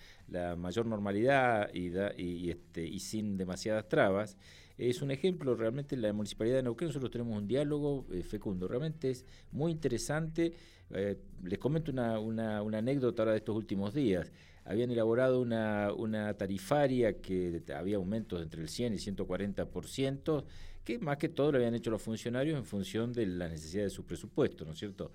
mayor 0.56 0.86
normalidad 0.86 1.70
y, 1.74 1.91
y, 2.17 2.50
este, 2.50 2.86
y 2.86 3.00
sin 3.00 3.38
demasiadas 3.38 3.88
trabas 3.89 4.38
es 4.77 5.01
un 5.01 5.12
ejemplo, 5.12 5.56
realmente 5.56 5.96
en 5.96 6.03
la 6.03 6.13
Municipalidad 6.13 6.58
de 6.58 6.63
Neuquén 6.63 6.89
nosotros 6.89 7.12
tenemos 7.12 7.36
un 7.36 7.48
diálogo 7.48 8.06
eh, 8.12 8.22
fecundo, 8.22 8.67
realmente 8.67 9.10
es 9.10 9.25
muy 9.51 9.72
interesante. 9.72 10.53
Eh, 10.91 11.17
les 11.44 11.60
comento 11.60 11.91
una, 11.91 12.60
anécdota 12.60 13.24
ahora 13.24 13.32
de 13.32 13.39
estos 13.39 13.56
últimos 13.56 13.94
días. 13.94 14.32
Habían 14.65 14.91
elaborado 14.91 15.41
una, 15.41 15.94
una 15.94 16.34
tarifaria 16.36 17.22
que 17.22 17.63
había 17.75 17.96
aumentos 17.96 18.41
entre 18.41 18.62
el 18.62 18.70
100 18.70 18.94
y 18.94 18.98
140%, 18.98 20.44
que 20.88 20.98
más 21.00 21.17
que 21.17 21.27
todo 21.27 21.51
lo 21.51 21.58
habían 21.58 21.75
hecho 21.75 21.91
los 21.91 22.01
funcionarios 22.01 22.58
en 22.58 22.63
función 22.63 23.12
de 23.12 23.25
las 23.25 23.51
necesidades 23.51 23.91
de 23.91 23.96
su 23.98 24.06
presupuesto, 24.06 24.63
¿no 24.63 24.72
es 24.72 24.79
cierto? 24.79 25.12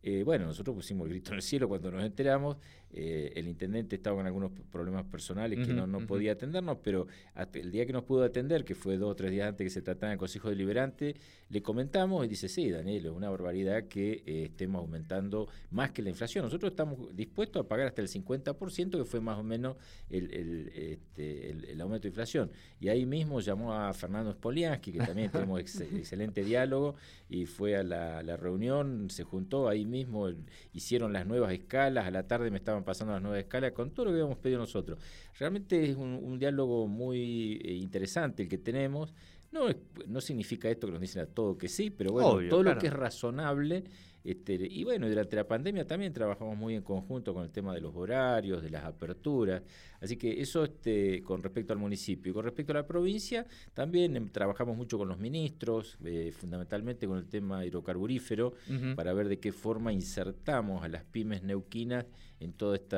Eh, 0.00 0.22
bueno, 0.22 0.46
nosotros 0.46 0.76
pusimos 0.76 1.06
el 1.06 1.10
grito 1.10 1.32
en 1.32 1.36
el 1.38 1.42
cielo 1.42 1.66
cuando 1.66 1.90
nos 1.90 2.04
enteramos. 2.04 2.56
Eh, 2.90 3.32
el 3.36 3.48
intendente 3.48 3.96
estaba 3.96 4.16
con 4.16 4.26
algunos 4.26 4.50
problemas 4.70 5.04
personales 5.04 5.66
que 5.66 5.74
no, 5.74 5.86
no 5.86 6.06
podía 6.06 6.32
atendernos, 6.32 6.78
pero 6.82 7.06
el 7.52 7.70
día 7.70 7.84
que 7.86 7.92
nos 7.92 8.04
pudo 8.04 8.24
atender, 8.24 8.64
que 8.64 8.74
fue 8.74 8.96
dos 8.96 9.10
o 9.10 9.14
tres 9.14 9.30
días 9.30 9.48
antes 9.48 9.64
que 9.66 9.70
se 9.70 9.82
tratara 9.82 10.12
el 10.12 10.18
Consejo 10.18 10.48
Deliberante, 10.48 11.14
le 11.50 11.62
comentamos 11.62 12.24
y 12.24 12.28
dice, 12.28 12.48
sí, 12.48 12.70
Daniel, 12.70 13.06
es 13.06 13.12
una 13.12 13.30
barbaridad 13.30 13.84
que 13.84 14.22
eh, 14.26 14.44
estemos 14.44 14.80
aumentando 14.80 15.48
más 15.70 15.90
que 15.90 16.02
la 16.02 16.10
inflación. 16.10 16.44
Nosotros 16.44 16.70
estamos 16.72 17.14
dispuestos 17.14 17.64
a 17.64 17.68
pagar 17.68 17.88
hasta 17.88 18.02
el 18.02 18.08
50%, 18.08 18.90
que 18.98 19.04
fue 19.04 19.20
más 19.20 19.38
o 19.38 19.42
menos 19.42 19.76
el, 20.10 20.32
el, 20.32 20.68
este, 20.74 21.50
el, 21.50 21.80
aumento 21.80 22.02
de 22.02 22.08
inflación. 22.08 22.50
Y 22.80 22.88
ahí 22.88 23.06
mismo 23.06 23.40
llamó 23.40 23.72
a 23.74 23.92
Fernando 23.92 24.32
Spoliansky, 24.32 24.92
que 24.92 24.98
también 24.98 25.30
tenemos 25.30 25.60
excelente 25.60 26.44
diálogo, 26.44 26.96
y 27.28 27.46
fue 27.46 27.76
a 27.76 27.82
la, 27.82 28.22
la 28.22 28.36
reunión, 28.36 29.08
se 29.10 29.24
juntó 29.24 29.68
ahí 29.68 29.84
mismo, 29.84 30.30
hicieron 30.72 31.12
las 31.12 31.26
nuevas 31.26 31.52
escalas, 31.52 32.06
a 32.06 32.10
la 32.10 32.26
tarde 32.26 32.50
me 32.50 32.58
estaban 32.58 32.77
pasando 32.84 33.12
a 33.12 33.16
las 33.16 33.22
nuevas 33.22 33.40
escalas 33.40 33.72
con 33.72 33.90
todo 33.90 34.06
lo 34.06 34.12
que 34.12 34.20
habíamos 34.20 34.38
pedido 34.38 34.60
nosotros. 34.60 34.98
Realmente 35.38 35.90
es 35.90 35.96
un, 35.96 36.38
diálogo 36.38 36.86
muy 36.86 37.60
eh, 37.64 37.74
interesante 37.74 38.44
el 38.44 38.48
que 38.48 38.58
tenemos. 38.58 39.14
No, 39.50 39.66
no 40.06 40.20
significa 40.20 40.68
esto 40.68 40.86
que 40.86 40.92
nos 40.92 41.00
dicen 41.00 41.22
a 41.22 41.26
todo 41.26 41.56
que 41.56 41.68
sí, 41.68 41.90
pero 41.90 42.12
bueno, 42.12 42.38
todo 42.50 42.62
lo 42.62 42.76
que 42.76 42.88
es 42.88 42.92
razonable 42.92 43.84
este, 44.30 44.58
y 44.70 44.84
bueno, 44.84 45.08
durante 45.08 45.36
la 45.36 45.46
pandemia 45.46 45.86
también 45.86 46.12
trabajamos 46.12 46.54
muy 46.54 46.74
en 46.74 46.82
conjunto 46.82 47.32
con 47.32 47.44
el 47.44 47.50
tema 47.50 47.72
de 47.72 47.80
los 47.80 47.94
horarios, 47.96 48.62
de 48.62 48.68
las 48.68 48.84
aperturas. 48.84 49.62
Así 50.00 50.16
que 50.18 50.42
eso 50.42 50.64
este, 50.64 51.22
con 51.22 51.42
respecto 51.42 51.72
al 51.72 51.78
municipio. 51.78 52.30
Y 52.30 52.34
con 52.34 52.44
respecto 52.44 52.72
a 52.72 52.76
la 52.76 52.86
provincia, 52.86 53.46
también 53.72 54.16
em, 54.16 54.28
trabajamos 54.28 54.76
mucho 54.76 54.98
con 54.98 55.08
los 55.08 55.18
ministros, 55.18 55.96
eh, 56.04 56.30
fundamentalmente 56.36 57.06
con 57.06 57.16
el 57.16 57.26
tema 57.26 57.64
hidrocarburífero, 57.64 58.52
para 58.94 59.14
ver 59.14 59.28
de 59.28 59.38
qué 59.38 59.50
forma 59.50 59.92
insertamos 59.92 60.84
a 60.84 60.88
las 60.88 61.04
pymes 61.04 61.42
neuquinas 61.42 62.04
en 62.40 62.52
todo 62.52 62.74
este 62.74 62.96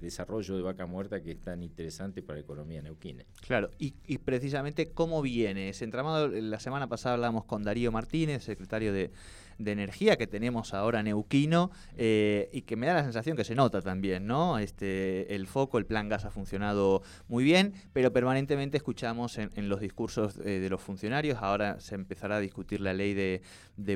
desarrollo 0.00 0.56
de 0.56 0.62
vaca 0.62 0.84
muerta 0.84 1.22
que 1.22 1.30
es 1.30 1.40
tan 1.40 1.62
interesante 1.62 2.22
para 2.22 2.38
la 2.38 2.44
economía 2.44 2.82
neuquina. 2.82 3.24
Claro, 3.40 3.70
y, 3.78 3.94
y 4.06 4.18
precisamente 4.18 4.90
cómo 4.92 5.22
viene 5.22 5.70
ese 5.70 5.84
entramado. 5.84 6.28
La 6.28 6.58
semana 6.60 6.88
pasada 6.88 7.14
hablamos 7.14 7.44
con 7.44 7.62
Darío 7.62 7.92
Martínez, 7.92 8.42
secretario 8.44 8.92
de 8.92 9.10
de 9.58 9.72
energía 9.72 10.16
que 10.16 10.26
tenemos 10.26 10.74
ahora 10.74 11.02
neuquino 11.02 11.70
eh, 11.96 12.48
y 12.52 12.62
que 12.62 12.76
me 12.76 12.86
da 12.86 12.94
la 12.94 13.02
sensación 13.02 13.36
que 13.36 13.44
se 13.44 13.54
nota 13.54 13.82
también, 13.82 14.26
¿no? 14.26 14.58
Este, 14.58 15.34
el 15.34 15.46
foco, 15.46 15.78
el 15.78 15.86
plan 15.86 16.08
gas 16.08 16.24
ha 16.24 16.30
funcionado 16.30 17.02
muy 17.28 17.44
bien, 17.44 17.74
pero 17.92 18.12
permanentemente 18.12 18.76
escuchamos 18.76 19.38
en, 19.38 19.68
los 19.68 19.80
discursos 19.80 20.38
eh, 20.44 20.60
de 20.60 20.68
los 20.68 20.80
funcionarios, 20.80 21.38
ahora 21.40 21.80
se 21.80 21.94
empezará 21.94 22.36
a 22.36 22.40
discutir 22.40 22.80
la 22.80 22.92
ley 22.92 23.14
de, 23.14 23.42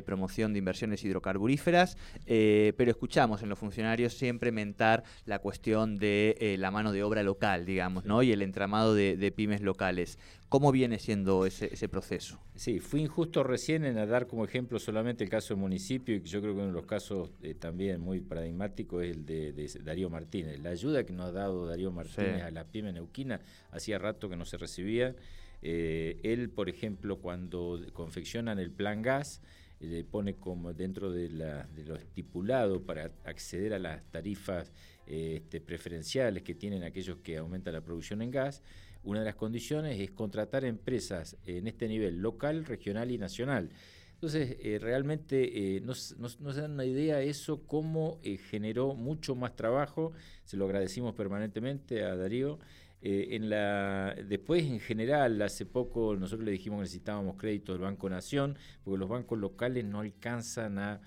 promoción 0.03 0.53
de 0.53 0.59
inversiones 0.59 1.03
hidrocarburíferas, 1.03 1.97
eh, 2.25 2.73
pero 2.77 2.91
escuchamos 2.91 3.43
en 3.43 3.49
los 3.49 3.59
funcionarios 3.59 4.13
siempre 4.13 4.51
mentar 4.51 5.03
la 5.25 5.39
cuestión 5.39 5.97
de 5.97 6.55
la 6.57 6.71
mano 6.71 6.91
de 6.91 7.03
obra 7.03 7.23
local, 7.23 7.65
digamos, 7.65 8.05
¿no? 8.05 8.23
Y 8.23 8.31
el 8.31 8.41
entramado 8.41 8.95
de 8.95 9.33
pymes 9.35 9.61
locales. 9.61 10.17
¿Cómo 10.49 10.71
viene 10.71 10.97
siendo 10.97 11.45
ese, 11.45 11.71
ese, 11.71 11.87
proceso? 11.87 12.39
Sí, 12.55 12.79
fui 12.79 13.01
injusto 13.01 13.43
recién 13.43 13.85
en 13.85 13.95
dar 14.09 14.25
como 14.25 14.45
ejemplo 14.45 14.79
solamente 14.79 15.23
el 15.23 15.29
caso 15.29 15.53
del 15.53 15.61
municipio 15.61 16.15
y 16.15 16.23
yo 16.23 16.41
creo 16.41 16.53
que 16.53 16.59
uno 16.59 16.67
de 16.69 16.73
los 16.73 16.87
casos 16.87 17.29
eh, 17.43 17.53
también 17.53 18.01
muy 18.01 18.19
paradigmático 18.19 18.99
es 18.99 19.15
el 19.15 19.25
de, 19.27 19.79
Darío 19.83 20.09
Martínez. 20.09 20.59
La 20.59 20.71
ayuda 20.71 21.03
que 21.03 21.13
nos 21.13 21.27
ha 21.27 21.31
dado 21.33 21.67
Darío 21.67 21.91
Martínez 21.91 22.41
a 22.41 22.49
la 22.49 22.63
pyme 22.63 22.91
neuquina 22.91 23.39
hacía 23.69 23.99
rato 23.99 24.27
que 24.27 24.35
no 24.35 24.43
se 24.43 24.57
recibía. 24.57 25.15
Eh, 25.61 26.19
él, 26.23 26.49
por 26.49 26.67
ejemplo, 26.67 27.19
cuando 27.19 27.79
confeccionan 27.93 28.57
el 28.57 28.71
plan 28.71 29.03
gas, 29.03 29.43
eh, 29.79 29.85
le 29.85 30.03
pone 30.03 30.35
como 30.35 30.73
dentro 30.73 31.11
de, 31.11 31.29
la, 31.29 31.67
de, 31.75 31.83
lo 31.83 31.95
estipulado 31.95 32.81
para 32.81 33.11
acceder 33.23 33.75
a 33.75 33.79
las 33.79 34.03
tarifas 34.09 34.71
este, 35.05 35.61
preferenciales 35.61 36.41
que 36.41 36.55
tienen 36.55 36.83
aquellos 36.83 37.17
que 37.17 37.37
aumentan 37.37 37.73
la 37.73 37.81
producción 37.81 38.21
en 38.21 38.31
gas, 38.31 38.63
una 39.03 39.19
de 39.19 39.25
las 39.25 39.35
condiciones 39.35 39.99
es 39.99 40.11
contratar 40.11 40.65
empresas 40.65 41.37
en 41.45 41.67
este 41.67 41.87
nivel 41.87 42.21
local, 42.21 42.65
regional 42.65 43.11
y 43.11 43.17
nacional. 43.17 43.69
Entonces, 44.19 44.57
eh, 44.59 44.79
realmente 44.81 45.77
eh, 45.77 45.79
nos, 45.79 46.17
dan 46.53 46.71
una 46.73 46.83
idea 46.83 47.21
eso, 47.21 47.65
cómo 47.65 48.19
eh, 48.21 48.37
generó 48.37 48.93
mucho 48.93 49.33
más 49.33 49.55
trabajo, 49.55 50.11
se 50.43 50.57
lo 50.57 50.65
agradecimos 50.65 51.15
permanentemente 51.15 52.03
a 52.03 52.17
Darío. 52.17 52.59
en 53.01 53.49
la, 53.49 54.13
después, 54.27 54.65
en 54.65 54.81
general, 54.81 55.41
hace 55.41 55.65
poco 55.65 56.17
nosotros 56.17 56.43
le 56.45 56.51
dijimos 56.51 56.79
que 56.79 56.81
necesitábamos 56.81 57.37
crédito 57.37 57.71
del 57.71 57.83
Banco 57.83 58.09
Nación, 58.09 58.57
porque 58.83 58.99
los 58.99 59.07
bancos 59.07 59.39
locales 59.39 59.85
no 59.85 60.01
alcanzan 60.01 60.79
a 60.79 60.99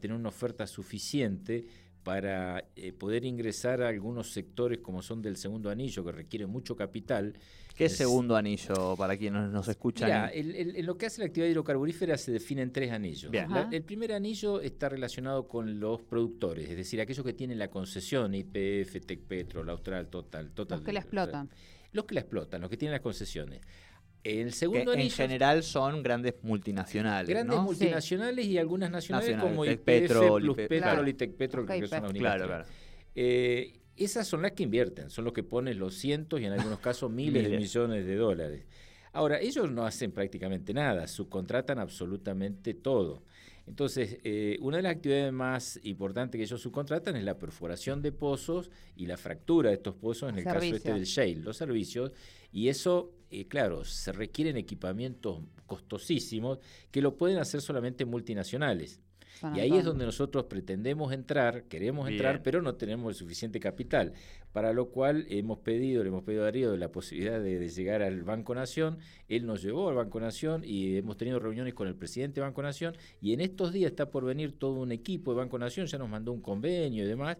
tener 0.00 0.14
una 0.14 0.28
oferta 0.28 0.66
suficiente 0.66 1.66
para 2.04 2.66
eh, 2.76 2.92
poder 2.92 3.24
ingresar 3.24 3.82
a 3.82 3.88
algunos 3.88 4.30
sectores 4.30 4.78
como 4.78 5.02
son 5.02 5.22
del 5.22 5.36
segundo 5.36 5.70
anillo, 5.70 6.04
que 6.04 6.12
requieren 6.12 6.50
mucho 6.50 6.76
capital. 6.76 7.34
¿Qué 7.74 7.86
es, 7.86 7.96
segundo 7.96 8.36
anillo 8.36 8.94
para 8.96 9.16
quienes 9.16 9.50
nos 9.50 9.66
escuchan? 9.66 10.06
Mira, 10.06 10.30
en 10.32 10.86
lo 10.86 10.96
que 10.96 11.06
hace 11.06 11.22
la 11.22 11.26
actividad 11.26 11.50
hidrocarburífera 11.50 12.16
se 12.16 12.30
definen 12.30 12.72
tres 12.72 12.92
anillos. 12.92 13.32
el 13.72 13.82
primer 13.82 14.12
anillo 14.12 14.60
está 14.60 14.88
relacionado 14.88 15.48
con 15.48 15.80
los 15.80 16.02
productores, 16.02 16.68
es 16.70 16.76
decir, 16.76 17.00
aquellos 17.00 17.24
que 17.24 17.32
tienen 17.32 17.58
la 17.58 17.68
concesión, 17.68 18.34
IPF, 18.34 19.04
Tecpetro, 19.04 19.64
la 19.64 19.72
Austral, 19.72 20.08
Total, 20.08 20.52
Total. 20.52 20.78
Los 20.78 20.86
que 20.86 20.92
la 20.92 21.00
explotan. 21.00 21.50
Los 21.92 22.04
que 22.04 22.14
la 22.14 22.20
explotan, 22.20 22.60
los 22.60 22.70
que 22.70 22.76
tienen 22.76 22.92
las 22.92 23.00
concesiones. 23.00 23.60
El 24.24 24.54
segundo 24.54 24.92
que 24.92 25.02
en 25.02 25.10
general 25.10 25.62
son 25.62 26.02
grandes 26.02 26.34
multinacionales. 26.42 27.28
Grandes 27.28 27.60
multinacionales 27.60 28.46
y 28.46 28.56
algunas 28.56 28.90
nacionales, 28.90 29.38
como 29.38 29.66
IPF, 29.66 29.84
Petrol, 29.84 30.42
Plus 30.42 30.56
Petrol 30.66 31.08
y 31.08 31.14
Tecpetro, 31.14 31.66
que 31.66 31.86
son 31.86 32.02
las 32.02 32.12
Claro, 32.12 32.46
claro. 32.46 32.64
Eh, 33.14 33.80
esas 33.96 34.26
son 34.26 34.42
las 34.42 34.52
que 34.52 34.62
invierten, 34.62 35.10
son 35.10 35.24
los 35.24 35.34
que 35.34 35.42
ponen 35.42 35.78
los 35.78 35.94
cientos 35.94 36.40
y 36.40 36.46
en 36.46 36.52
algunos 36.52 36.80
casos 36.80 37.10
miles 37.12 37.48
de 37.48 37.58
millones 37.58 38.06
de 38.06 38.16
dólares. 38.16 38.64
Ahora, 39.12 39.38
ellos 39.38 39.70
no 39.70 39.84
hacen 39.86 40.10
prácticamente 40.10 40.72
nada, 40.74 41.06
subcontratan 41.06 41.78
absolutamente 41.78 42.74
todo. 42.74 43.22
Entonces, 43.66 44.18
eh, 44.24 44.58
una 44.60 44.78
de 44.78 44.82
las 44.82 44.96
actividades 44.96 45.32
más 45.32 45.80
importantes 45.84 46.38
que 46.38 46.42
ellos 46.42 46.60
subcontratan 46.60 47.16
es 47.16 47.24
la 47.24 47.38
perforación 47.38 48.02
de 48.02 48.12
pozos 48.12 48.70
y 48.96 49.06
la 49.06 49.16
fractura 49.16 49.70
de 49.70 49.76
estos 49.76 49.94
pozos 49.94 50.30
en 50.30 50.38
el 50.38 50.44
caso 50.44 50.60
este 50.60 50.92
del 50.92 51.04
shale, 51.04 51.36
los 51.36 51.56
servicios. 51.56 52.12
Y 52.52 52.68
eso, 52.68 53.12
eh, 53.40 53.48
claro, 53.48 53.84
se 53.84 54.12
requieren 54.12 54.56
equipamientos 54.56 55.40
costosísimos 55.66 56.58
que 56.90 57.00
lo 57.00 57.16
pueden 57.16 57.38
hacer 57.38 57.60
solamente 57.60 58.04
multinacionales 58.04 59.00
y 59.54 59.60
ahí 59.60 59.76
es 59.76 59.84
donde 59.84 60.06
nosotros 60.06 60.44
pretendemos 60.44 61.12
entrar, 61.12 61.64
queremos 61.64 62.08
entrar, 62.08 62.42
pero 62.42 62.62
no 62.62 62.76
tenemos 62.76 63.10
el 63.10 63.14
suficiente 63.14 63.60
capital. 63.60 64.12
Para 64.52 64.72
lo 64.72 64.90
cual 64.90 65.26
hemos 65.28 65.58
pedido, 65.58 66.02
le 66.04 66.10
hemos 66.10 66.22
pedido 66.22 66.42
a 66.42 66.44
Darío 66.44 66.76
la 66.76 66.92
posibilidad 66.92 67.40
de, 67.40 67.68
llegar 67.68 68.02
al 68.02 68.22
Banco 68.22 68.54
Nación. 68.54 68.98
Él 69.28 69.46
nos 69.46 69.62
llevó 69.62 69.88
al 69.88 69.96
Banco 69.96 70.20
Nación 70.20 70.62
y 70.64 70.96
hemos 70.96 71.16
tenido 71.16 71.40
reuniones 71.40 71.74
con 71.74 71.88
el 71.88 71.96
presidente 71.96 72.40
de 72.40 72.46
Banco 72.46 72.62
Nación. 72.62 72.96
Y 73.20 73.32
en 73.32 73.40
estos 73.40 73.72
días 73.72 73.90
está 73.90 74.10
por 74.10 74.24
venir 74.24 74.52
todo 74.56 74.80
un 74.80 74.92
equipo 74.92 75.32
de 75.32 75.38
Banco 75.38 75.58
Nación, 75.58 75.86
ya 75.86 75.98
nos 75.98 76.08
mandó 76.08 76.32
un 76.32 76.40
convenio 76.40 77.04
y 77.04 77.08
demás 77.08 77.36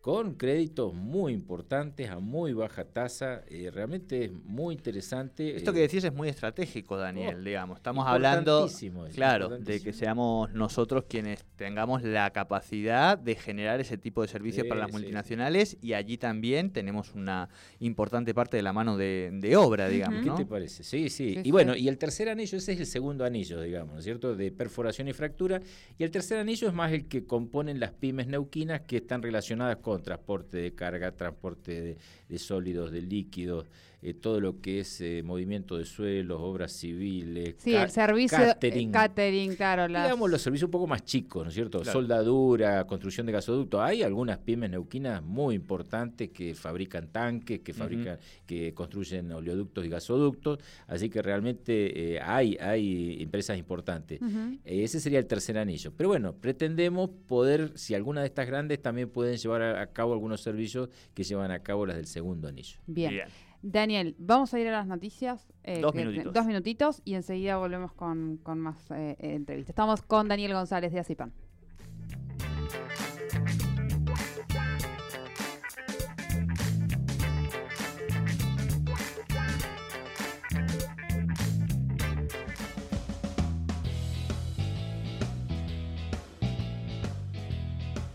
con 0.00 0.34
créditos 0.34 0.94
muy 0.94 1.34
importantes 1.34 2.08
a 2.08 2.18
muy 2.20 2.54
baja 2.54 2.84
tasa. 2.86 3.42
Eh, 3.48 3.70
realmente 3.70 4.24
es 4.24 4.32
muy 4.32 4.74
interesante. 4.74 5.54
Esto 5.54 5.74
que 5.74 5.80
eh, 5.80 5.88
decís 5.88 6.04
es 6.04 6.14
muy 6.14 6.30
estratégico, 6.30 6.96
Daniel, 6.96 7.36
Oh, 7.38 7.42
digamos. 7.42 7.76
Estamos 7.76 8.06
hablando, 8.06 8.66
claro, 9.14 9.58
de 9.58 9.80
que 9.80 9.92
seamos 9.92 10.50
nosotros 10.52 11.04
quienes 11.06 11.44
tengamos 11.56 12.02
la 12.02 12.30
capacidad 12.30 13.18
de 13.18 13.34
generar 13.34 13.78
ese 13.80 13.98
tipo 13.98 14.22
de 14.22 14.28
servicios 14.28 14.64
Sí, 14.64 14.68
para 14.68 14.80
las 14.80 14.88
sí, 14.88 14.92
multinacionales 14.92 15.76
y 15.82 15.92
allí 15.92 16.16
también 16.16 16.70
tenemos 16.70 17.14
una 17.14 17.50
importante 17.78 18.32
parte 18.32 18.56
de 18.56 18.62
la 18.62 18.72
mano 18.72 18.96
de, 18.96 19.30
de 19.34 19.56
obra, 19.56 19.88
digamos. 19.88 20.20
¿Qué 20.22 20.28
¿no? 20.30 20.34
te 20.34 20.46
parece? 20.46 20.82
Sí, 20.82 21.10
sí. 21.10 21.34
Sí, 21.34 21.42
y 21.44 21.50
bueno, 21.50 21.76
y 21.76 21.88
el 21.88 21.98
tercer 21.98 22.30
anillo, 22.30 22.56
ese 22.56 22.72
es 22.72 22.80
el 22.80 22.86
segundo 22.86 23.24
anillo, 23.24 23.60
digamos, 23.60 23.92
¿no 23.92 23.98
es 23.98 24.04
cierto? 24.04 24.34
De 24.34 24.50
perforación 24.50 25.08
y 25.08 25.12
fractura. 25.12 25.60
Y 25.98 26.04
el 26.04 26.10
tercer 26.10 26.38
anillo 26.38 26.68
es 26.68 26.74
más 26.74 26.90
el 26.90 27.06
que 27.06 27.26
componen 27.26 27.78
las 27.78 27.92
pymes 27.92 28.26
neuquinas 28.26 28.80
que 28.80 28.96
están 28.96 29.22
relacionadas 29.22 29.76
con 29.76 29.89
transporte 29.98 30.58
de 30.58 30.74
carga, 30.74 31.12
transporte 31.12 31.80
de, 31.80 31.96
de 32.28 32.38
sólidos, 32.38 32.92
de 32.92 33.02
líquidos, 33.02 33.66
eh, 34.02 34.14
todo 34.14 34.40
lo 34.40 34.60
que 34.60 34.80
es 34.80 35.00
eh, 35.00 35.22
movimiento 35.24 35.76
de 35.76 35.84
suelos, 35.84 36.38
obras 36.40 36.72
civiles, 36.72 37.54
Sí, 37.58 37.72
ca- 37.72 37.82
el 37.84 37.90
servicio 37.90 38.38
eh, 38.38 38.46
catering. 38.46 38.90
catering, 38.92 39.54
claro. 39.56 39.88
Las, 39.88 40.04
Digamos 40.04 40.30
los 40.30 40.40
servicios 40.40 40.68
un 40.68 40.72
poco 40.72 40.86
más 40.86 41.04
chicos, 41.04 41.42
¿no 41.44 41.48
es 41.48 41.54
cierto? 41.54 41.80
Claro. 41.80 41.92
Soldadura, 41.98 42.86
construcción 42.86 43.26
de 43.26 43.32
gasoductos. 43.32 43.80
Hay 43.80 44.02
algunas 44.02 44.38
pymes 44.38 44.70
neuquinas 44.70 45.22
muy 45.22 45.54
importantes 45.54 46.30
que 46.30 46.54
fabrican 46.54 47.08
tanques, 47.08 47.60
que 47.60 47.72
fabrican, 47.74 48.18
que 48.46 48.72
construyen 48.74 49.30
oleoductos 49.32 49.84
y 49.84 49.88
gasoductos. 49.88 50.58
Así 50.86 51.10
que 51.10 51.22
realmente 51.22 52.14
eh, 52.14 52.20
hay, 52.20 52.56
hay 52.60 53.22
empresas 53.22 53.58
importantes. 53.58 54.20
Eh, 54.64 54.82
Ese 54.84 55.00
sería 55.00 55.18
el 55.18 55.26
tercer 55.26 55.58
anillo. 55.58 55.92
Pero 55.96 56.08
bueno, 56.08 56.34
pretendemos 56.34 57.10
poder, 57.26 57.72
si 57.76 57.94
alguna 57.94 58.20
de 58.22 58.26
estas 58.28 58.46
grandes 58.46 58.80
también 58.80 59.08
pueden 59.10 59.36
llevar 59.36 59.62
a, 59.62 59.82
a 59.82 59.86
cabo 59.88 60.12
algunos 60.12 60.40
servicios 60.40 60.88
que 61.14 61.22
llevan 61.24 61.50
a 61.50 61.58
cabo 61.62 61.86
las 61.86 61.96
del 61.96 62.06
segundo 62.06 62.48
anillo. 62.48 62.78
Bien. 62.86 63.10
Bien. 63.10 63.28
Daniel, 63.62 64.14
vamos 64.18 64.54
a 64.54 64.58
ir 64.60 64.68
a 64.68 64.72
las 64.72 64.86
noticias. 64.86 65.52
eh, 65.64 65.80
Dos 65.80 65.94
minutitos. 65.94 66.32
Dos 66.32 66.46
minutitos 66.46 67.02
y 67.04 67.14
enseguida 67.14 67.58
volvemos 67.58 67.92
con, 67.92 68.38
con 68.38 68.58
más 68.58 68.90
eh, 68.90 69.16
eh, 69.18 69.34
entrevistas. 69.34 69.70
Estamos 69.70 70.02
con 70.02 70.28
Daniel 70.28 70.54
González 70.54 70.92
de 70.92 71.00
Acipan. 71.00 71.32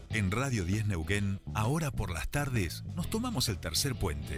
En 0.09 0.31
Radio 0.31 0.63
10 0.63 0.87
Neuquén, 0.87 1.41
ahora 1.53 1.91
por 1.91 2.09
las 2.11 2.29
tardes, 2.29 2.83
nos 2.95 3.09
tomamos 3.09 3.49
el 3.49 3.57
tercer 3.57 3.95
puente. 3.95 4.37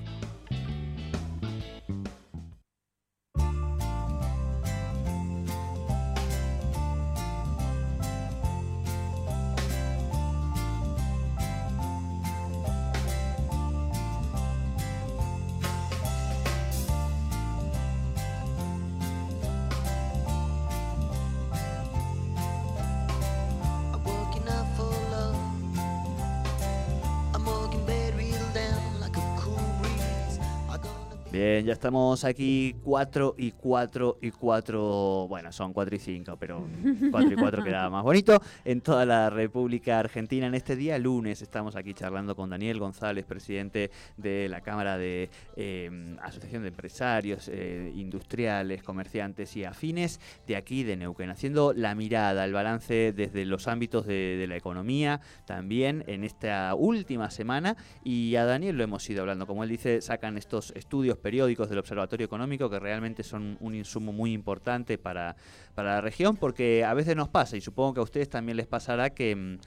Bien, 31.31 31.65
ya 31.65 31.71
estamos 31.71 32.25
aquí 32.25 32.75
4 32.83 33.35
y 33.37 33.51
4 33.53 34.17
y 34.19 34.31
4, 34.31 35.27
bueno, 35.29 35.53
son 35.53 35.71
4 35.71 35.95
y 35.95 35.99
5, 35.99 36.35
pero 36.37 36.67
4 37.09 37.31
y 37.31 37.35
4 37.37 37.63
queda 37.63 37.89
más 37.89 38.03
bonito. 38.03 38.41
En 38.65 38.81
toda 38.81 39.05
la 39.05 39.29
República 39.29 39.97
Argentina, 39.97 40.47
en 40.47 40.55
este 40.55 40.75
día 40.75 40.99
lunes, 40.99 41.41
estamos 41.41 41.77
aquí 41.77 41.93
charlando 41.93 42.35
con 42.35 42.49
Daniel 42.49 42.79
González, 42.79 43.23
presidente 43.23 43.91
de 44.17 44.49
la 44.49 44.59
Cámara 44.59 44.97
de 44.97 45.29
eh, 45.55 46.17
Asociación 46.21 46.63
de 46.63 46.67
Empresarios, 46.67 47.47
eh, 47.47 47.93
Industriales, 47.95 48.83
Comerciantes 48.83 49.55
y 49.55 49.63
Afines 49.63 50.19
de 50.45 50.57
aquí 50.57 50.83
de 50.83 50.97
Neuquén, 50.97 51.29
haciendo 51.29 51.71
la 51.71 51.95
mirada, 51.95 52.43
el 52.43 52.51
balance 52.51 53.13
desde 53.13 53.45
los 53.45 53.69
ámbitos 53.69 54.05
de, 54.05 54.35
de 54.35 54.47
la 54.47 54.57
economía, 54.57 55.21
también 55.45 56.03
en 56.07 56.25
esta 56.25 56.75
última 56.75 57.31
semana. 57.31 57.77
Y 58.03 58.35
a 58.35 58.43
Daniel 58.43 58.75
lo 58.75 58.83
hemos 58.83 59.09
ido 59.09 59.21
hablando, 59.21 59.47
como 59.47 59.63
él 59.63 59.69
dice, 59.69 60.01
sacan 60.01 60.37
estos 60.37 60.73
estudios 60.75 61.20
periódicos 61.21 61.69
del 61.69 61.79
Observatorio 61.79 62.25
Económico 62.25 62.69
que 62.69 62.79
realmente 62.79 63.23
son 63.23 63.57
un 63.61 63.75
insumo 63.75 64.11
muy 64.11 64.33
importante 64.33 64.97
para, 64.97 65.35
para 65.75 65.95
la 65.95 66.01
región, 66.01 66.35
porque 66.35 66.83
a 66.83 66.93
veces 66.93 67.15
nos 67.15 67.29
pasa, 67.29 67.55
y 67.55 67.61
supongo 67.61 67.93
que 67.93 67.99
a 68.01 68.03
ustedes 68.03 68.29
también 68.29 68.57
les 68.57 68.67
pasará 68.67 69.11
que... 69.11 69.57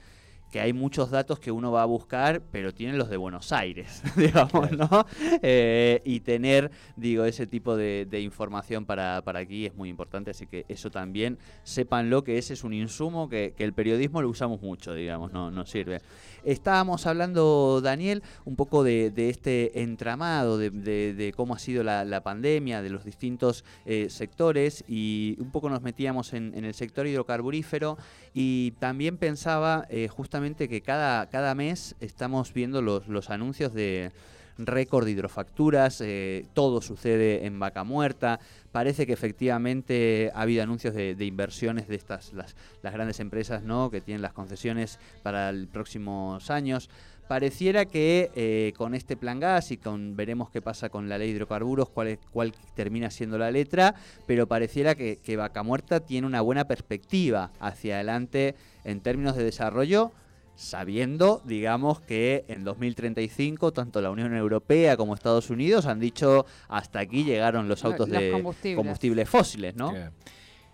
que 0.50 0.60
hay 0.60 0.72
muchos 0.72 1.10
datos 1.10 1.40
que 1.40 1.50
uno 1.50 1.72
va 1.72 1.82
a 1.82 1.86
buscar, 1.86 2.40
pero 2.52 2.72
tienen 2.72 2.96
los 2.96 3.08
de 3.10 3.16
Buenos 3.16 3.50
Aires, 3.50 4.02
digamos, 4.16 4.70
¿no? 4.70 5.04
Eh, 5.42 6.00
y 6.04 6.20
tener, 6.20 6.70
digo, 6.96 7.24
ese 7.24 7.46
tipo 7.48 7.76
de, 7.76 8.06
de 8.08 8.20
información 8.20 8.84
para, 8.86 9.20
para 9.22 9.40
aquí 9.40 9.66
es 9.66 9.74
muy 9.74 9.88
importante, 9.88 10.30
así 10.30 10.46
que 10.46 10.64
eso 10.68 10.90
también, 10.92 11.38
sépanlo 11.64 12.22
que 12.22 12.38
ese 12.38 12.54
es 12.54 12.62
un 12.62 12.72
insumo 12.72 13.28
que, 13.28 13.52
que 13.56 13.64
el 13.64 13.72
periodismo 13.72 14.22
lo 14.22 14.28
usamos 14.28 14.62
mucho, 14.62 14.94
digamos, 14.94 15.32
no 15.32 15.50
nos 15.50 15.70
sirve. 15.70 16.00
Estábamos 16.44 17.06
hablando, 17.06 17.80
Daniel, 17.82 18.22
un 18.44 18.54
poco 18.54 18.84
de, 18.84 19.10
de 19.10 19.30
este 19.30 19.82
entramado, 19.82 20.58
de, 20.58 20.70
de- 20.70 21.14
de 21.14 21.32
cómo 21.32 21.54
ha 21.54 21.58
sido 21.58 21.82
la, 21.82 22.04
la 22.04 22.22
pandemia, 22.22 22.82
de 22.82 22.90
los 22.90 23.04
distintos 23.04 23.64
eh, 23.86 24.08
sectores, 24.10 24.84
y 24.86 25.36
un 25.40 25.50
poco 25.50 25.68
nos 25.70 25.82
metíamos 25.82 26.32
en, 26.34 26.52
en 26.54 26.64
el 26.64 26.74
sector 26.74 27.06
hidrocarburífero, 27.06 27.96
y 28.34 28.72
también 28.72 29.16
pensaba 29.16 29.86
eh, 29.88 30.06
justamente 30.08 30.33
que 30.68 30.80
cada, 30.80 31.26
cada 31.30 31.54
mes 31.54 31.94
estamos 32.00 32.52
viendo 32.52 32.82
los, 32.82 33.06
los 33.06 33.30
anuncios 33.30 33.72
de 33.72 34.10
récord 34.58 35.04
de 35.04 35.12
hidrofacturas, 35.12 36.00
eh, 36.00 36.46
todo 36.54 36.80
sucede 36.80 37.46
en 37.46 37.58
vaca 37.60 37.84
muerta, 37.84 38.40
parece 38.72 39.06
que 39.06 39.12
efectivamente 39.12 40.30
ha 40.34 40.42
habido 40.42 40.62
anuncios 40.62 40.94
de, 40.94 41.16
inversiones 41.24 41.86
de 41.88 41.94
estas, 41.96 42.32
las, 42.32 42.56
las 42.82 42.92
grandes 42.92 43.20
empresas 43.20 43.62
¿no? 43.62 43.90
que 43.90 44.00
tienen 44.00 44.22
las 44.22 44.32
concesiones 44.32 44.98
para 45.22 45.52
los 45.52 45.68
próximos 45.68 46.50
años. 46.50 46.90
Pareciera 47.26 47.86
que 47.86 48.30
eh, 48.36 48.74
con 48.76 48.94
este 48.94 49.16
plan 49.16 49.40
gas 49.40 49.70
y 49.70 49.78
con 49.78 50.14
veremos 50.14 50.50
qué 50.50 50.60
pasa 50.60 50.90
con 50.90 51.08
la 51.08 51.16
ley 51.16 51.30
de 51.30 51.36
hidrocarburos, 51.36 51.88
cuál, 51.88 52.08
es- 52.08 52.18
cuál 52.30 52.52
termina 52.76 53.10
siendo 53.10 53.38
la 53.38 53.50
letra, 53.50 53.94
pero 54.26 54.46
pareciera 54.46 54.94
que, 54.94 55.16
que 55.24 55.36
Vaca 55.36 55.62
Muerta 55.62 56.00
tiene 56.00 56.26
una 56.26 56.42
buena 56.42 56.66
perspectiva 56.66 57.50
hacia 57.60 57.94
adelante 57.94 58.54
en 58.84 59.00
términos 59.00 59.36
de 59.36 59.44
desarrollo, 59.44 60.12
sabiendo, 60.56 61.42
digamos, 61.44 62.00
que 62.00 62.44
en 62.48 62.64
2035 62.64 63.72
tanto 63.72 64.00
la 64.00 64.10
Unión 64.10 64.34
Europea 64.36 64.96
como 64.96 65.14
Estados 65.14 65.50
Unidos 65.50 65.86
han 65.86 65.98
dicho 66.00 66.46
hasta 66.68 67.00
aquí 67.00 67.24
llegaron 67.24 67.68
los 67.68 67.82
Lo- 67.82 67.90
autos 67.90 68.08
los 68.08 68.20
de 68.20 68.30
combustibles. 68.30 68.76
combustibles 68.76 69.28
fósiles, 69.28 69.74
¿no? 69.76 69.92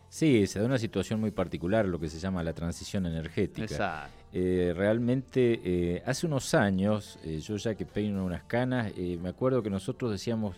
Sí, 0.08 0.46
se 0.48 0.58
da 0.58 0.66
una 0.66 0.78
situación 0.78 1.20
muy 1.20 1.30
particular, 1.30 1.86
lo 1.86 2.00
que 2.00 2.08
se 2.08 2.18
llama 2.18 2.42
la 2.42 2.52
transición 2.52 3.06
energética. 3.06 3.62
Exacto. 3.64 4.12
Eh, 4.32 4.72
realmente, 4.76 5.60
eh, 5.64 6.02
hace 6.04 6.26
unos 6.26 6.52
años, 6.54 7.18
eh, 7.22 7.38
yo 7.40 7.56
ya 7.56 7.76
que 7.76 7.86
peino 7.86 8.24
unas 8.24 8.42
canas, 8.42 8.92
eh, 8.96 9.18
me 9.22 9.28
acuerdo 9.28 9.62
que 9.62 9.70
nosotros 9.70 10.10
decíamos, 10.10 10.56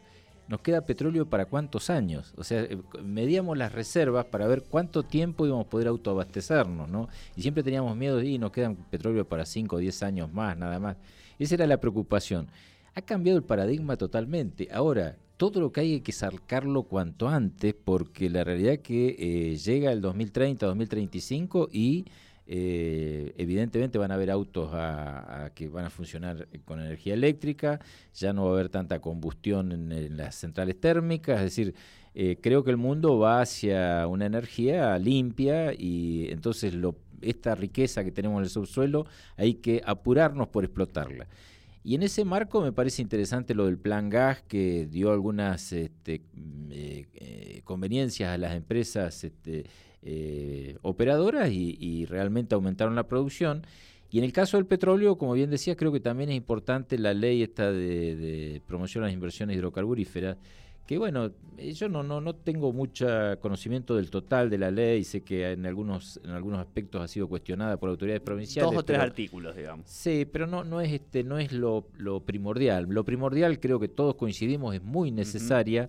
nos 0.52 0.60
queda 0.60 0.82
petróleo 0.84 1.24
para 1.24 1.46
cuántos 1.46 1.88
años. 1.88 2.34
O 2.36 2.44
sea, 2.44 2.60
eh, 2.60 2.76
medíamos 3.02 3.56
las 3.56 3.72
reservas 3.72 4.26
para 4.26 4.46
ver 4.46 4.64
cuánto 4.68 5.02
tiempo 5.02 5.46
íbamos 5.46 5.64
a 5.64 5.70
poder 5.70 5.88
autoabastecernos, 5.88 6.90
¿no? 6.90 7.08
Y 7.34 7.40
siempre 7.40 7.62
teníamos 7.62 7.96
miedo, 7.96 8.22
y 8.22 8.36
nos 8.36 8.52
quedan 8.52 8.76
petróleo 8.76 9.26
para 9.26 9.46
5 9.46 9.76
o 9.76 9.78
10 9.78 10.02
años 10.02 10.30
más, 10.30 10.58
nada 10.58 10.78
más. 10.78 10.98
Esa 11.38 11.54
era 11.54 11.66
la 11.66 11.78
preocupación. 11.78 12.48
Ha 12.94 13.00
cambiado 13.00 13.38
el 13.38 13.44
paradigma 13.44 13.96
totalmente. 13.96 14.68
Ahora, 14.70 15.16
todo 15.38 15.58
lo 15.58 15.72
que 15.72 15.80
hay 15.80 15.92
hay 15.94 16.00
que 16.02 16.12
sacarlo 16.12 16.82
cuanto 16.82 17.30
antes, 17.30 17.74
porque 17.74 18.28
la 18.28 18.44
realidad 18.44 18.74
es 18.74 18.80
que 18.80 19.16
eh, 19.18 19.56
llega 19.56 19.90
el 19.90 20.02
2030, 20.02 20.66
2035 20.66 21.70
y 21.72 22.04
eh, 22.46 23.34
evidentemente 23.36 23.98
van 23.98 24.10
a 24.10 24.14
haber 24.14 24.30
autos 24.30 24.70
a- 24.72 25.50
que 25.54 25.68
van 25.68 25.84
a 25.84 25.90
funcionar 25.90 26.48
con 26.64 26.80
energía 26.80 27.14
eléctrica, 27.14 27.80
ya 28.14 28.32
no 28.32 28.44
va 28.44 28.50
a 28.50 28.52
haber 28.54 28.68
tanta 28.68 29.00
combustión 29.00 29.72
en, 29.72 30.16
las 30.16 30.34
centrales 30.34 30.80
térmicas, 30.80 31.38
es 31.38 31.44
decir, 31.44 31.74
eh, 32.14 32.38
creo 32.42 32.62
que 32.64 32.70
el 32.70 32.76
mundo 32.76 33.18
va 33.18 33.40
hacia 33.40 34.06
una 34.06 34.26
energía 34.26 34.98
limpia 34.98 35.72
y 35.72 36.28
entonces 36.30 36.74
lo, 36.74 36.96
esta 37.22 37.54
riqueza 37.54 38.04
que 38.04 38.12
tenemos 38.12 38.38
en 38.38 38.44
el 38.44 38.50
subsuelo 38.50 39.06
hay 39.36 39.54
que 39.54 39.82
apurarnos 39.84 40.48
por 40.48 40.64
explotarla. 40.64 41.26
Y 41.84 41.96
en 41.96 42.04
ese 42.04 42.24
marco 42.24 42.60
me 42.60 42.72
parece 42.72 43.02
interesante 43.02 43.54
lo 43.54 43.66
del 43.66 43.78
plan 43.78 44.08
gas 44.08 44.42
que 44.42 44.86
dio 44.86 45.10
algunas 45.10 45.72
este, 45.72 46.22
mm, 46.32 46.68
eh, 46.70 47.60
conveniencias 47.64 48.30
a 48.30 48.38
las 48.38 48.54
empresas 48.54 49.24
este, 49.24 49.64
eh, 50.02 50.76
operadoras 50.82 51.50
y, 51.50 51.76
y 51.80 52.04
realmente 52.06 52.54
aumentaron 52.54 52.94
la 52.94 53.06
producción. 53.06 53.62
Y 54.10 54.18
en 54.18 54.24
el 54.24 54.32
caso 54.32 54.58
del 54.58 54.66
petróleo, 54.66 55.16
como 55.16 55.32
bien 55.32 55.48
decía, 55.50 55.74
creo 55.76 55.90
que 55.90 56.00
también 56.00 56.28
es 56.30 56.36
importante 56.36 56.98
la 56.98 57.14
ley 57.14 57.42
esta 57.42 57.72
de, 57.72 58.14
de 58.16 58.62
promoción 58.66 59.04
a 59.04 59.06
las 59.06 59.14
inversiones 59.14 59.56
hidrocarburíferas, 59.56 60.36
que 60.86 60.98
bueno, 60.98 61.30
eh, 61.56 61.72
yo 61.72 61.88
no, 61.88 62.02
no, 62.02 62.20
no 62.20 62.34
tengo 62.34 62.72
mucho 62.72 63.06
conocimiento 63.40 63.96
del 63.96 64.10
total 64.10 64.50
de 64.50 64.58
la 64.58 64.70
ley, 64.70 65.04
sé 65.04 65.22
que 65.22 65.52
en 65.52 65.64
algunos, 65.64 66.20
en 66.24 66.30
algunos 66.30 66.58
aspectos 66.60 67.00
ha 67.00 67.08
sido 67.08 67.26
cuestionada 67.28 67.78
por 67.78 67.88
autoridades 67.88 68.20
provinciales. 68.20 68.70
Dos 68.70 68.80
o 68.80 68.84
tres 68.84 68.98
pero- 68.98 69.08
artículos, 69.10 69.56
digamos. 69.56 69.86
Sí, 69.88 70.26
pero 70.30 70.46
no, 70.46 70.64
no 70.64 70.80
es 70.82 70.92
este, 70.92 71.22
no 71.24 71.38
es 71.38 71.52
lo, 71.52 71.86
lo 71.96 72.20
primordial. 72.20 72.86
Lo 72.90 73.04
primordial 73.04 73.60
creo 73.60 73.78
que 73.80 73.88
todos 73.88 74.16
coincidimos 74.16 74.74
es 74.74 74.82
muy 74.82 75.10
necesaria 75.10 75.88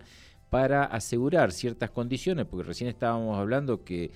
para 0.54 0.84
asegurar 0.84 1.52
ciertas 1.52 1.90
condiciones, 1.90 2.46
porque 2.46 2.68
recién 2.68 2.88
estábamos 2.88 3.40
hablando 3.40 3.84
que 3.84 4.12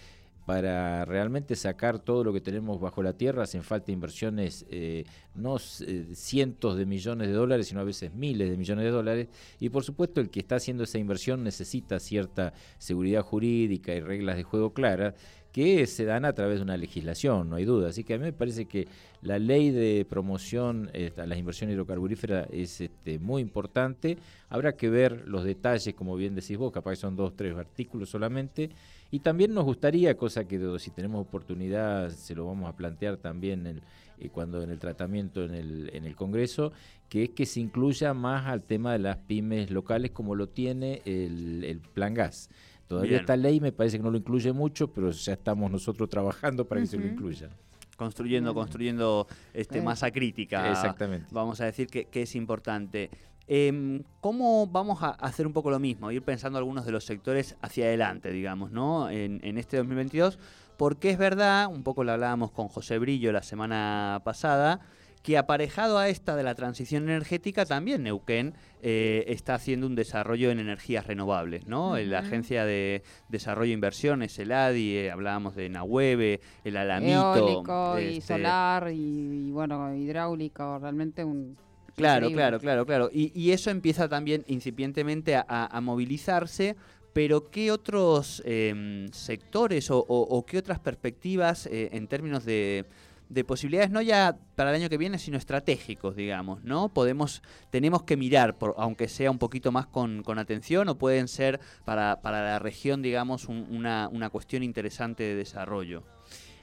para 0.45 1.03
realmente 1.03 1.55
sacar 1.55 1.97
todo 1.97 2.23
lo 2.23 2.31
que 2.31 2.41
tenemos 2.41 2.79
bajo 2.79 3.01
la 3.01 3.13
tierra 3.13 3.41
hacen 3.41 3.63
falta 3.63 3.91
inversiones, 3.91 4.63
eh, 4.69 5.03
no 5.33 5.57
eh, 5.57 6.05
cientos 6.13 6.77
de 6.77 6.85
millones 6.85 7.29
de 7.29 7.33
dólares, 7.33 7.69
sino 7.69 7.81
a 7.81 7.83
veces 7.83 8.13
miles 8.13 8.51
de 8.51 8.55
millones 8.55 8.85
de 8.85 8.91
dólares. 8.91 9.27
Y 9.59 9.69
por 9.69 9.83
supuesto 9.83 10.21
el 10.21 10.29
que 10.29 10.39
está 10.39 10.57
haciendo 10.57 10.83
esa 10.83 10.99
inversión 10.99 11.43
necesita 11.43 11.99
cierta 11.99 12.53
seguridad 12.77 13.23
jurídica 13.23 13.95
y 13.95 13.99
reglas 13.99 14.37
de 14.37 14.43
juego 14.43 14.73
claras 14.73 15.15
que 15.57 15.87
se 15.87 16.05
dan 16.05 16.23
a 16.23 16.33
través 16.33 16.57
de 16.59 16.61
una 16.65 16.77
legislación, 16.77 17.49
no 17.49 17.55
hay 17.55 17.65
duda. 17.65 17.89
Así 17.89 18.03
que 18.03 18.13
a 18.13 18.19
mí 18.19 18.25
me 18.25 18.31
parece 18.31 18.65
que 18.65 18.87
la 19.23 19.39
ley 19.39 19.71
de 19.71 20.05
promoción 20.07 20.91
a 21.17 21.25
las 21.25 21.39
inversiones 21.39 21.73
hidrocarburíferas 21.73 22.47
es 22.51 22.79
este, 22.79 23.17
muy 23.17 23.41
importante. 23.41 24.19
Habrá 24.49 24.73
que 24.73 24.87
ver 24.87 25.27
los 25.27 25.43
detalles, 25.43 25.95
como 25.95 26.15
bien 26.15 26.35
decís 26.35 26.57
vos, 26.57 26.71
capaz 26.71 26.91
que 26.91 26.97
son 26.97 27.15
dos 27.15 27.35
tres 27.35 27.57
artículos 27.57 28.07
solamente. 28.07 28.69
Y 29.09 29.17
también 29.21 29.51
nos 29.55 29.65
gustaría, 29.65 30.15
cosa 30.15 30.47
que 30.47 30.59
si 30.77 30.91
tenemos 30.91 31.21
oportunidad 31.21 32.11
se 32.11 32.35
lo 32.35 32.45
vamos 32.45 32.69
a 32.69 32.75
plantear 32.75 33.17
también 33.17 33.65
el- 33.65 33.81
eh, 34.19 34.29
cuando 34.29 34.61
en 34.61 34.69
el 34.69 34.77
tratamiento 34.77 35.43
en 35.43 35.55
el, 35.55 35.89
en 35.91 36.05
el 36.05 36.15
Congreso, 36.15 36.71
que 37.09 37.23
es 37.23 37.29
que 37.31 37.47
se 37.47 37.61
incluya 37.61 38.13
más 38.13 38.45
al 38.45 38.61
tema 38.61 38.93
de 38.93 38.99
las 38.99 39.17
pymes 39.17 39.71
locales 39.71 40.11
como 40.11 40.35
lo 40.35 40.49
tiene 40.49 41.01
el 41.05 41.81
Plan 41.95 42.13
Gas. 42.13 42.49
Todavía 42.87 43.09
Bien. 43.11 43.19
esta 43.21 43.35
ley 43.35 43.59
me 43.59 43.71
parece 43.71 43.97
que 43.97 44.03
no 44.03 44.11
lo 44.11 44.17
incluye 44.17 44.51
mucho, 44.53 44.91
pero 44.91 45.11
ya 45.11 45.33
estamos 45.33 45.69
nosotros 45.69 46.09
trabajando 46.09 46.65
para 46.65 46.81
que 46.81 46.87
se 46.87 46.97
lo 46.97 47.05
incluya. 47.05 47.49
Construyendo, 47.97 48.53
construyendo 48.53 49.27
este, 49.53 49.79
Eh. 49.79 49.81
masa 49.81 50.11
crítica. 50.11 50.69
Exactamente. 50.71 51.27
Vamos 51.31 51.59
a 51.61 51.65
decir 51.65 51.87
que, 51.87 52.05
que 52.05 52.21
es 52.21 52.35
importante. 52.35 53.09
Em, 53.47 54.03
¿Cómo 54.21 54.67
vamos 54.67 55.01
a 55.01 55.09
hacer 55.11 55.47
un 55.47 55.53
poco 55.53 55.71
lo 55.71 55.79
mismo? 55.79 56.11
Ir 56.11 56.21
pensando 56.21 56.57
algunos 56.59 56.85
de 56.85 56.91
los 56.91 57.05
sectores 57.05 57.55
hacia 57.61 57.85
adelante, 57.85 58.31
digamos, 58.31 58.71
¿no? 58.71 59.09
En, 59.09 59.39
en 59.43 59.57
este 59.57 59.77
2022, 59.77 60.37
porque 60.77 61.09
es 61.09 61.17
verdad, 61.17 61.67
un 61.67 61.81
poco 61.83 62.03
lo 62.03 62.11
hablábamos 62.11 62.51
con 62.51 62.67
José 62.67 62.99
Brillo 62.99 63.31
la 63.31 63.41
semana 63.43 64.21
pasada, 64.25 64.81
que 65.27 65.37
aparejado 65.37 65.97
a 65.97 66.07
esta 66.07 66.37
de 66.37 66.43
la 66.43 66.55
transición 66.55 67.03
energética, 67.03 67.65
también 67.65 68.01
Neuquén 68.03 68.53
eh, 68.81 69.25
está 69.27 69.55
haciendo 69.55 69.85
un 69.85 69.93
desarrollo 69.93 70.51
en 70.51 70.59
energías 70.59 71.05
renovables, 71.05 71.67
¿no? 71.67 71.97
La. 71.97 72.19
Agencia 72.19 72.63
de 72.63 73.03
Desarrollo 73.27 73.71
e 73.71 73.73
Inversiones, 73.73 74.39
el 74.39 74.53
ADI, 74.53 74.95
eh, 74.95 75.11
hablábamos 75.11 75.53
de 75.57 75.67
Nahueve, 75.67 76.39
el 76.63 76.77
Alamito. 76.77 77.35
Eólico 77.35 77.99
y 77.99 78.17
este, 78.19 78.35
solar 78.35 78.89
y, 78.89 79.49
y, 79.49 79.51
bueno, 79.51 79.93
hidráulico, 79.93 80.79
realmente 80.79 81.25
un... 81.25 81.57
Claro, 81.97 82.31
claro, 82.31 82.57
claro, 82.61 82.85
claro. 82.85 83.09
Y, 83.11 83.37
y 83.37 83.51
eso 83.51 83.69
empieza 83.69 84.07
también 84.07 84.45
incipientemente 84.47 85.35
a, 85.35 85.45
a- 85.45 85.65
a 85.77 85.81
movilizarse, 85.81 86.77
pero 87.11 87.49
¿qué 87.51 87.69
otros 87.71 88.41
em, 88.45 89.09
sectores 89.09 89.91
o, 89.91 89.99
o- 89.99 90.21
o 90.37 90.45
qué 90.45 90.57
otras 90.57 90.79
perspectivas 90.79 91.65
eh, 91.65 91.89
en 91.91 92.07
términos 92.07 92.45
de, 92.45 92.85
de 93.29 93.43
posibilidades, 93.43 93.91
no 93.91 94.01
ya 94.01 94.37
para 94.55 94.69
el 94.69 94.75
año 94.77 94.89
que 94.89 94.97
viene, 94.97 95.17
sino 95.19 95.37
estratégicos, 95.37 96.15
digamos, 96.15 96.63
¿no? 96.63 96.89
Podemos, 96.89 97.41
tenemos 97.69 98.03
que 98.03 98.15
mirar, 98.17 98.57
por, 98.57 98.73
aunque 98.77 99.07
sea 99.07 99.29
un 99.31 99.37
poquito 99.39 99.71
más 99.71 99.85
con, 99.87 100.23
con 100.23 100.39
atención, 100.39 100.87
o 100.89 100.97
pueden 100.97 101.27
ser 101.27 101.59
para, 101.85 102.21
para 102.21 102.41
la 102.43 102.59
región, 102.59 103.01
digamos, 103.01 103.45
un- 103.49 103.67
una, 103.69 104.07
una 104.11 104.29
cuestión 104.29 104.63
interesante 104.63 105.23
de 105.23 105.35
desarrollo. 105.35 106.03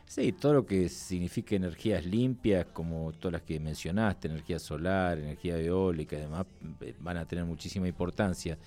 Sí, 0.06 0.32
todo 0.32 0.52
lo 0.54 0.66
que 0.66 0.88
signifique 0.90 1.56
energías 1.56 2.04
limpias, 2.04 2.66
como 2.72 3.12
todas 3.12 3.32
las 3.32 3.42
que 3.42 3.58
mencionaste, 3.58 4.28
energía 4.28 4.58
solar, 4.58 5.18
energía 5.18 5.58
eólica 5.58 6.16
y 6.16 6.20
demás, 6.20 6.46
eh, 6.82 6.94
van 7.00 7.16
a 7.16 7.26
tener 7.26 7.44
muchísima 7.46 7.88
importancia. 7.88 8.58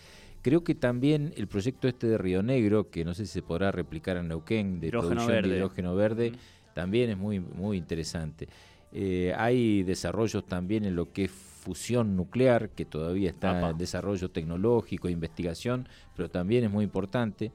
Creo 0.41 0.63
que 0.63 0.75
también 0.75 1.33
el 1.35 1.47
proyecto 1.47 1.87
este 1.87 2.07
de 2.07 2.17
Río 2.17 2.41
Negro, 2.41 2.89
que 2.89 3.03
no 3.05 3.13
sé 3.13 3.25
si 3.25 3.33
se 3.33 3.41
podrá 3.41 3.71
replicar 3.71 4.17
en 4.17 4.27
Neuquén, 4.29 4.79
de 4.79 4.87
Hidrógeno 4.87 5.09
producción 5.15 5.35
verde. 5.35 5.49
de 5.49 5.55
hidrógeno 5.57 5.95
verde, 5.95 6.31
Mm. 6.31 6.35
También 6.77 7.09
es 7.09 7.17
muy, 7.17 7.39
muy 7.39 7.75
interesante. 7.77 8.47
Eh, 8.91 9.33
hay 9.35 9.81
desarrollos 9.81 10.45
también 10.45 10.85
en 10.85 10.95
lo 10.95 11.11
que 11.11 11.23
es 11.25 11.31
fusión 11.31 12.15
nuclear, 12.15 12.69
que 12.69 12.85
todavía 12.85 13.31
está 13.31 13.57
Apa. 13.57 13.69
en 13.71 13.77
desarrollo 13.79 14.29
tecnológico, 14.29 15.09
investigación, 15.09 15.89
pero 16.15 16.29
también 16.29 16.63
es 16.65 16.69
muy 16.71 16.83
importante. 16.83 17.51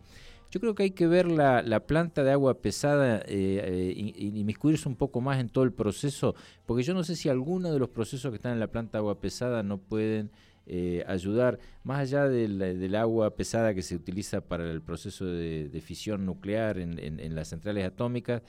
Yo 0.51 0.59
creo 0.61 0.75
que 0.75 0.83
hay 0.83 0.91
que 0.91 1.07
ver 1.07 1.27
la, 1.31 1.63
la 1.63 1.81
planta 1.87 2.25
de 2.25 2.33
agua 2.33 2.55
pesada, 2.61 3.19
eh, 3.21 3.23
eh, 3.29 3.95
y- 3.97 4.13
y 4.27 4.41
inmiscuirse 4.41 4.89
un 4.89 4.97
poco 4.97 5.21
más 5.21 5.39
en 5.41 5.49
todo 5.49 5.63
el 5.65 5.73
proceso, 5.73 6.35
porque 6.67 6.83
yo 6.83 6.95
no 6.95 7.05
sé 7.05 7.15
si 7.15 7.29
alguno 7.29 7.73
de 7.73 7.79
los 7.79 7.89
procesos 7.91 8.31
que 8.33 8.37
están 8.37 8.53
en 8.55 8.61
la 8.61 8.67
planta 8.67 8.99
de 8.99 9.03
agua 9.03 9.21
pesada 9.21 9.63
no 9.63 9.79
pueden 9.79 10.31
eh, 10.67 11.03
ayudar, 11.09 11.59
más 11.83 11.99
allá 12.01 12.29
del, 12.29 12.59
del 12.59 12.95
agua 12.95 13.35
pesada 13.35 13.73
que 13.75 13.83
se 13.83 13.97
utiliza 13.97 14.41
para 14.43 14.71
el 14.71 14.81
proceso 14.81 15.25
de, 15.25 15.69
de 15.69 15.81
fisión 15.81 16.25
nuclear 16.25 16.79
en, 16.79 16.99
en- 17.01 17.19
en 17.19 17.35
las 17.35 17.49
centrales 17.49 17.85
atómicas, 17.85 18.43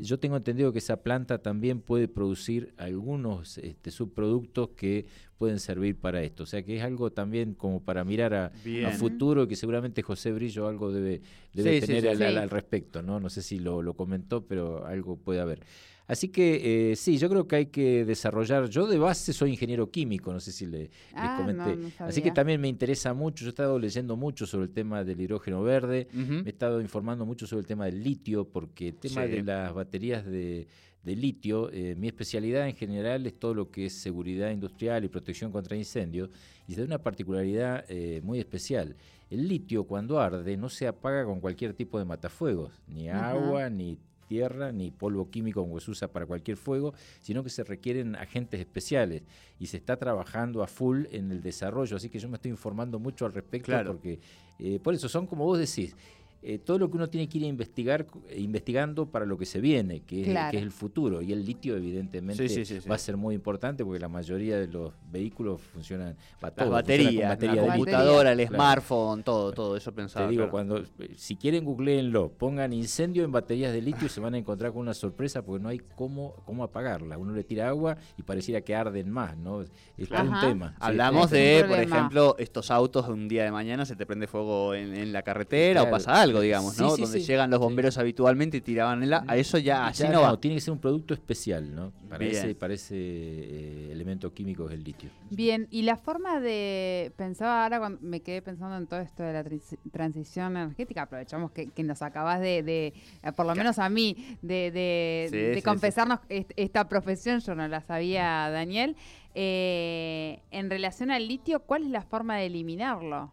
yo 0.00 0.18
tengo 0.18 0.36
entendido 0.36 0.72
que 0.72 0.78
esa 0.78 1.02
planta 1.02 1.38
también 1.42 1.80
puede 1.80 2.08
producir 2.08 2.74
algunos 2.76 3.58
este, 3.58 3.90
subproductos 3.90 4.70
que 4.70 5.06
pueden 5.40 5.58
servir 5.58 5.96
para 5.96 6.22
esto. 6.22 6.42
O 6.42 6.46
sea 6.46 6.62
que 6.62 6.76
es 6.76 6.82
algo 6.82 7.10
también 7.12 7.54
como 7.54 7.80
para 7.82 8.04
mirar 8.04 8.34
a, 8.34 8.52
a 8.86 8.90
futuro, 8.90 9.48
que 9.48 9.56
seguramente 9.56 10.02
José 10.02 10.32
Brillo 10.32 10.68
algo 10.68 10.92
debe, 10.92 11.22
debe 11.54 11.76
Sí, 11.76 11.80
sí, 11.80 11.86
tener 11.86 12.02
sí, 12.02 12.08
al, 12.08 12.16
sí. 12.18 12.24
al- 12.24 12.36
al 12.36 12.50
respecto, 12.50 13.00
¿no? 13.00 13.18
No 13.18 13.30
sé 13.30 13.40
si 13.40 13.58
lo, 13.58 13.80
lo 13.80 13.94
comentó, 13.94 14.44
pero 14.46 14.84
algo 14.84 15.16
puede 15.16 15.40
haber. 15.40 15.60
Así 16.06 16.28
que 16.28 16.90
eh, 16.90 16.96
sí, 16.96 17.16
yo 17.16 17.30
creo 17.30 17.46
que 17.48 17.56
hay 17.56 17.66
que 17.66 18.04
desarrollar. 18.04 18.68
Yo 18.68 18.86
de 18.86 18.98
base 18.98 19.32
soy 19.32 19.52
ingeniero 19.52 19.90
químico, 19.90 20.30
no 20.32 20.40
sé 20.40 20.52
si 20.52 20.66
le, 20.66 20.78
les 20.80 20.90
Ah, 21.14 21.36
comenté. 21.40 21.76
no, 21.76 21.88
no 22.00 22.06
Así 22.06 22.20
que 22.20 22.32
también 22.32 22.60
me 22.60 22.68
interesa 22.68 23.14
mucho. 23.14 23.42
Yo 23.44 23.48
he 23.48 23.54
estado 23.56 23.78
leyendo 23.78 24.16
mucho 24.16 24.44
sobre 24.44 24.64
el 24.66 24.72
tema 24.72 25.04
del 25.04 25.20
hidrógeno 25.20 25.62
verde. 25.62 26.08
Me 26.12 26.40
he 26.40 26.48
estado 26.50 26.80
informando 26.82 27.24
mucho 27.24 27.46
sobre 27.46 27.60
el 27.60 27.66
tema 27.66 27.86
del 27.86 28.02
litio, 28.02 28.44
porque 28.44 28.88
el 28.88 28.96
tema 28.96 29.24
Sí. 29.24 29.30
de 29.30 29.42
las 29.44 29.72
baterías 29.72 30.26
de, 30.26 30.66
de 31.02 31.16
litio, 31.16 31.70
eh, 31.72 31.94
mi 31.96 32.08
especialidad 32.08 32.68
en 32.68 32.76
general 32.76 33.26
es 33.26 33.38
todo 33.38 33.54
lo 33.54 33.70
que 33.70 33.86
es 33.86 33.94
seguridad 33.94 34.50
industrial 34.50 35.04
y 35.04 35.08
protección 35.08 35.50
contra 35.50 35.76
incendios, 35.76 36.30
y 36.68 36.74
se 36.74 36.80
da 36.80 36.86
una 36.86 37.02
particularidad 37.02 37.84
eh, 37.88 38.20
muy 38.22 38.38
especial. 38.38 38.96
El 39.30 39.48
litio 39.48 39.84
cuando 39.84 40.20
arde 40.20 40.56
no 40.56 40.68
se 40.68 40.86
apaga 40.86 41.24
con 41.24 41.40
cualquier 41.40 41.72
tipo 41.74 41.98
de 41.98 42.04
matafuegos, 42.04 42.72
ni 42.88 43.08
agua, 43.08 43.70
ni 43.70 43.96
tierra, 44.28 44.70
ni 44.70 44.92
polvo 44.92 45.28
químico 45.28 45.60
como 45.62 45.80
se 45.80 45.90
usa 45.90 46.06
para 46.06 46.24
cualquier 46.26 46.56
fuego, 46.56 46.94
sino 47.20 47.42
que 47.42 47.50
se 47.50 47.64
requieren 47.64 48.14
agentes 48.14 48.60
especiales 48.60 49.22
y 49.58 49.66
se 49.66 49.76
está 49.76 49.96
trabajando 49.96 50.62
a 50.62 50.68
full 50.68 51.06
en 51.10 51.32
el 51.32 51.42
desarrollo, 51.42 51.96
así 51.96 52.08
que 52.08 52.20
yo 52.20 52.28
me 52.28 52.36
estoy 52.36 52.52
informando 52.52 53.00
mucho 53.00 53.26
al 53.26 53.32
respecto 53.32 53.66
Claro. 53.66 53.90
porque 53.92 54.20
eh, 54.60 54.78
por 54.80 54.94
eso 54.94 55.08
son 55.08 55.26
como 55.26 55.44
vos 55.44 55.58
decís, 55.58 55.96
eh, 56.42 56.58
todo 56.58 56.78
lo 56.78 56.90
que 56.90 56.96
uno 56.96 57.08
tiene 57.10 57.28
que 57.28 57.36
ir 57.38 57.44
a 57.44 57.48
investigar, 57.48 58.06
eh, 58.28 58.40
investigando 58.40 59.06
para 59.10 59.26
lo 59.26 59.36
que 59.36 59.44
se 59.44 59.60
viene, 59.60 60.00
que 60.00 60.22
es, 60.22 60.28
Claro. 60.28 60.50
que 60.50 60.56
es 60.56 60.62
el 60.62 60.70
futuro. 60.70 61.20
Y 61.20 61.32
el 61.32 61.44
litio, 61.44 61.76
evidentemente, 61.76 62.48
Sí, 62.48 62.54
sí, 62.54 62.64
sí, 62.64 62.80
sí. 62.80 62.88
va 62.88 62.94
a 62.94 62.98
ser 62.98 63.16
muy 63.18 63.34
importante 63.34 63.84
porque 63.84 64.00
la 64.00 64.08
mayoría 64.08 64.58
de 64.58 64.66
los 64.66 64.92
vehículos 65.10 65.60
funcionan, 65.60 66.14
va, 66.42 66.48
Las 66.48 66.54
todo 66.54 66.64
funciona 66.64 66.64
con 66.66 66.72
baterías, 66.72 67.28
batería 67.28 67.54
la 67.56 67.62
de 67.62 67.68
litio. 67.68 67.74
computadora, 67.84 68.32
el 68.32 68.38
Claro. 68.38 68.54
smartphone, 68.54 69.22
todo, 69.22 69.52
todo 69.52 69.76
eso 69.76 69.92
pensaba. 69.92 70.26
Te 70.26 70.30
digo, 70.30 70.42
claro. 70.48 70.50
cuando 70.50 70.82
si 71.16 71.36
quieren 71.36 71.64
googleenlo, 71.64 72.30
pongan 72.32 72.72
incendio 72.72 73.22
en 73.24 73.32
baterías 73.32 73.72
de 73.74 73.82
litio, 73.82 74.08
se 74.08 74.20
van 74.20 74.34
a 74.34 74.38
encontrar 74.38 74.72
con 74.72 74.80
una 74.80 74.94
sorpresa 74.94 75.42
porque 75.44 75.62
no 75.62 75.68
hay 75.68 75.80
cómo, 75.94 76.36
cómo 76.46 76.64
apagarla. 76.64 77.18
Uno 77.18 77.34
le 77.34 77.44
tira 77.44 77.68
agua 77.68 77.98
y 78.16 78.22
pareciera 78.22 78.62
que 78.62 78.74
arden 78.74 79.10
más, 79.10 79.36
¿no? 79.36 79.60
Es 79.62 80.10
un 80.10 80.16
Ajá. 80.16 80.46
tema. 80.48 80.74
Hablamos 80.80 81.30
de, 81.30 81.58
por 81.60 81.68
problema. 81.76 81.96
ejemplo, 81.96 82.36
estos 82.38 82.70
autos 82.70 83.06
un 83.08 83.28
día 83.28 83.44
de 83.44 83.50
mañana 83.50 83.84
se 83.84 83.94
te 83.94 84.06
prende 84.06 84.26
fuego 84.26 84.74
en, 84.74 84.94
en 84.94 85.12
la 85.12 85.20
carretera 85.22 85.82
o 85.82 85.90
pasa 85.90 86.20
algo. 86.22 86.29
Algo, 86.30 86.40
digamos, 86.40 86.78
¿no? 86.78 86.90
sí, 86.96 87.02
Donde 87.02 87.20
sí. 87.20 87.26
llegan 87.26 87.50
los 87.50 87.58
Sí. 87.58 87.64
bomberos 87.64 87.98
habitualmente 87.98 88.56
y 88.56 88.60
tiraban 88.60 89.02
el 89.02 89.12
a 89.12 89.24
a 89.26 89.36
eso 89.36 89.58
ya 89.58 89.86
así 89.86 90.02
Ya 90.04 90.10
no 90.12 90.22
va. 90.22 90.40
tiene 90.40 90.56
que 90.56 90.60
ser 90.60 90.72
un 90.72 90.80
producto 90.80 91.14
especial, 91.14 91.74
¿no? 91.74 91.92
Para 92.08 92.18
Bien. 92.18 92.32
ese, 92.32 92.54
para 92.54 92.74
ese 92.74 92.96
eh, 92.96 93.88
elemento 93.92 94.32
químico 94.32 94.66
que 94.66 94.74
es 94.74 94.78
el 94.78 94.84
litio. 94.84 95.10
Bien, 95.30 95.68
y 95.70 95.82
la 95.82 95.96
forma 95.96 96.40
de, 96.40 97.12
pensaba 97.16 97.62
ahora 97.64 97.78
cuando 97.78 98.00
me 98.02 98.20
quedé 98.20 98.42
pensando 98.42 98.76
en 98.76 98.86
todo 98.86 99.00
esto 99.00 99.22
de 99.22 99.32
la 99.32 99.44
transi- 99.44 99.78
transición 99.92 100.56
energética, 100.56 101.02
aprovechamos 101.02 101.52
que, 101.52 101.68
que 101.68 101.82
nos 101.84 102.02
acabas 102.02 102.40
de, 102.40 102.62
de, 102.62 102.94
eh, 103.22 103.32
por 103.36 103.46
lo 103.46 103.54
menos 103.54 103.78
a 103.78 103.88
mí, 103.88 104.16
de, 104.42 104.70
de, 104.70 105.26
Sí, 105.30 105.36
de 105.36 105.54
sí, 105.56 105.62
confesarnos 105.62 106.18
est- 106.28 106.50
esta 106.56 106.88
profesión, 106.88 107.40
yo 107.40 107.54
no 107.54 107.66
la 107.68 107.80
sabía, 107.80 108.50
Daniel. 108.50 108.96
Eh, 109.34 110.40
en 110.50 110.68
relación 110.70 111.10
al 111.10 111.26
litio, 111.28 111.60
¿cuál 111.60 111.84
es 111.84 111.90
la 111.90 112.02
forma 112.02 112.36
de 112.36 112.46
eliminarlo? 112.46 113.32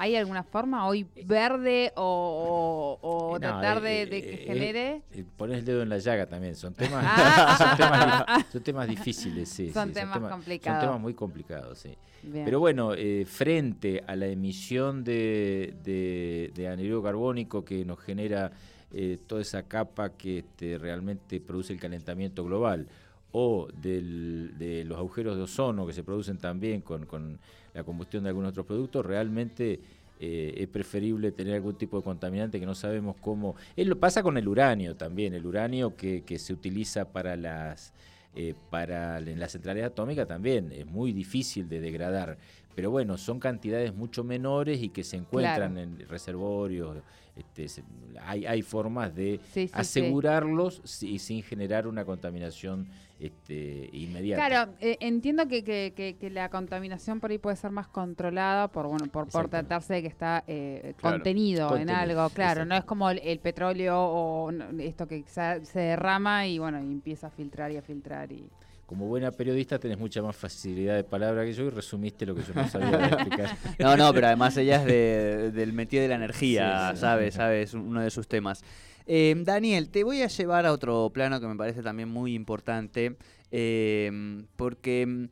¿Hay 0.00 0.16
alguna 0.16 0.42
forma 0.42 0.86
hoy 0.86 1.06
verde 1.26 1.92
o, 1.94 2.98
o- 3.02 3.30
Eh, 3.30 3.32
no, 3.34 3.38
tratar 3.40 3.78
eh, 3.78 3.80
de, 3.80 4.06
de 4.06 4.18
eh, 4.18 4.22
que 4.22 4.34
eh, 4.34 4.46
genere? 4.46 5.02
Eh, 5.12 5.24
Pones 5.36 5.58
el 5.58 5.64
dedo 5.66 5.82
en 5.82 5.90
la 5.90 5.98
llaga 5.98 6.26
también. 6.26 6.56
Son 6.56 6.72
temas, 6.72 7.04
Ah, 7.06 7.54
son 7.58 7.76
temas, 7.76 8.24
son 8.50 8.62
temas 8.62 8.88
difíciles, 8.88 9.48
sí. 9.50 9.70
Son 9.70 9.88
sí, 9.88 9.94
temas 9.94 10.18
Son 10.20 10.30
complicados. 10.30 10.80
temas 10.80 11.00
muy 11.00 11.12
complicados, 11.12 11.78
sí. 11.80 11.94
Bien. 12.22 12.46
Pero 12.46 12.60
bueno, 12.60 12.94
eh, 12.94 13.26
frente 13.26 14.02
a 14.06 14.16
la 14.16 14.26
emisión 14.26 15.04
de, 15.04 15.74
de, 15.84 16.50
de 16.54 16.68
anhídrido 16.68 17.02
carbónico 17.02 17.62
que 17.64 17.84
nos 17.84 17.98
genera 18.00 18.52
eh, 18.92 19.18
toda 19.26 19.42
esa 19.42 19.62
capa 19.64 20.10
que 20.16 20.38
este, 20.38 20.78
realmente 20.78 21.40
produce 21.40 21.72
el 21.74 21.78
calentamiento 21.78 22.42
global, 22.44 22.88
o 23.32 23.68
del- 23.80 24.52
de 24.58 24.84
los 24.84 24.98
agujeros 24.98 25.36
de 25.36 25.42
ozono 25.42 25.86
que 25.86 25.92
se 25.92 26.02
producen 26.02 26.38
también 26.38 26.80
con, 26.80 27.06
con 27.06 27.38
la 27.74 27.84
combustión 27.84 28.22
de 28.24 28.30
algunos 28.30 28.50
otros 28.50 28.66
productos, 28.66 29.06
realmente 29.06 29.80
eh, 30.22 30.54
es 30.58 30.68
preferible 30.68 31.32
tener 31.32 31.54
algún 31.54 31.76
tipo 31.76 31.96
de 31.96 32.02
contaminante 32.02 32.60
que 32.60 32.66
no 32.66 32.74
sabemos 32.74 33.16
cómo... 33.20 33.54
Es 33.76 33.86
lo 33.86 33.98
pasa 33.98 34.22
con 34.22 34.36
el 34.36 34.46
uranio 34.48 34.94
también, 34.96 35.32
el 35.34 35.46
uranio 35.46 35.96
que, 35.96 36.22
que 36.24 36.38
se 36.38 36.52
utiliza 36.52 37.10
para 37.12 37.36
las... 37.36 37.92
eh, 38.34 38.54
para 38.70 39.18
en 39.18 39.40
las 39.40 39.52
centrales 39.52 39.84
atómicas 39.84 40.26
también 40.28 40.72
es 40.72 40.84
muy 40.86 41.12
difícil 41.12 41.68
de 41.68 41.80
degradar, 41.80 42.36
pero 42.74 42.90
bueno, 42.90 43.16
son 43.16 43.40
cantidades 43.40 43.94
mucho 43.94 44.22
menores 44.24 44.82
y 44.82 44.90
que 44.90 45.04
se 45.04 45.16
encuentran 45.16 45.78
en 45.78 46.06
reservorios. 46.08 46.98
Este, 47.36 47.82
hay, 48.22 48.44
hay 48.44 48.60
formas 48.62 49.14
de 49.14 49.38
Sí, 49.52 49.62
sí, 49.62 49.68
sí. 49.68 49.70
asegurarlos 49.72 50.82
si- 50.84 51.18
sin 51.18 51.42
generar 51.42 51.86
una 51.86 52.04
contaminación 52.04 52.86
este, 53.20 53.88
inmediata. 53.92 54.46
Claro, 54.48 54.72
eh, 54.80 54.96
entiendo 55.00 55.46
que, 55.46 55.62
que- 55.62 55.92
que- 55.94 56.16
que 56.16 56.30
la 56.30 56.48
contaminación 56.48 57.20
por 57.20 57.30
ahí 57.30 57.38
puede 57.38 57.56
ser 57.56 57.70
más 57.70 57.86
controlada 57.88 58.68
por 58.68 58.86
bueno 58.88 59.06
por, 59.06 59.28
por 59.28 59.48
tratarse 59.48 59.94
de 59.94 60.02
que 60.02 60.08
está 60.08 60.42
eh, 60.46 60.94
Claro. 60.96 61.16
contenido, 61.16 61.62
en 61.76 61.86
Contenido, 61.86 61.96
algo, 62.22 62.30
claro, 62.34 62.64
no 62.64 62.74
es 62.76 62.84
como 62.84 63.10
el, 63.10 63.18
el 63.18 63.38
petróleo 63.40 64.00
o 64.00 64.50
no, 64.50 64.70
esto 64.82 65.06
que 65.06 65.22
se, 65.26 65.64
se 65.66 65.80
derrama 65.80 66.46
y 66.46 66.58
bueno, 66.58 66.78
y 66.80 66.84
empieza 66.90 67.26
a 67.26 67.30
filtrar 67.30 67.70
y 67.70 67.76
a 67.76 67.82
filtrar 67.82 68.32
y 68.32 68.48
Como 68.86 69.06
buena 69.06 69.30
periodista 69.30 69.78
tenés 69.78 69.98
mucha 69.98 70.20
más 70.22 70.34
facilidad 70.34 70.96
de 70.96 71.04
palabra 71.04 71.44
que 71.44 71.52
yo 71.52 71.64
y 71.64 71.70
resumiste 71.70 72.24
lo 72.26 72.34
que 72.34 72.42
yo 72.42 72.54
no 72.54 72.66
sabía 72.68 72.96
de 72.96 73.06
explicar. 73.14 73.56
No, 73.78 73.96
no, 73.96 74.12
pero 74.12 74.26
además 74.28 74.56
ella 74.56 74.76
es 74.76 74.84
de- 74.86 75.50
del 75.52 75.72
metido 75.72 76.02
de 76.02 76.08
la 76.08 76.14
energía, 76.16 76.88
Sí, 76.90 76.96
sí. 76.96 77.00
¿sabes? 77.02 77.34
¿Sabes? 77.34 77.68
Es 77.68 77.74
uno 77.74 78.00
de 78.00 78.10
sus 78.10 78.26
temas. 78.26 78.64
Eh, 79.06 79.34
Daniel, 79.44 79.90
te 79.90 80.04
voy 80.04 80.22
a 80.22 80.28
llevar 80.28 80.66
a 80.66 80.72
otro 80.72 81.10
plano 81.12 81.40
que 81.40 81.46
me 81.46 81.56
parece 81.56 81.82
también 81.82 82.08
muy 82.08 82.34
importante, 82.34 83.16
eh, 83.50 84.44
porque 84.56 85.06
mm, 85.06 85.28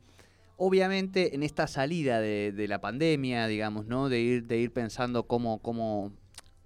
obviamente 0.57 1.35
en 1.35 1.43
esta 1.43 1.67
salida 1.67 2.19
de, 2.19 2.51
de 2.51 2.67
la 2.67 2.81
pandemia, 2.81 3.47
digamos, 3.47 3.85
¿no? 3.85 4.09
De 4.09 4.19
ir, 4.19 4.45
de 4.45 4.57
ir 4.57 4.71
pensando 4.71 5.23
cómo, 5.23 5.59
cómo 5.59 6.11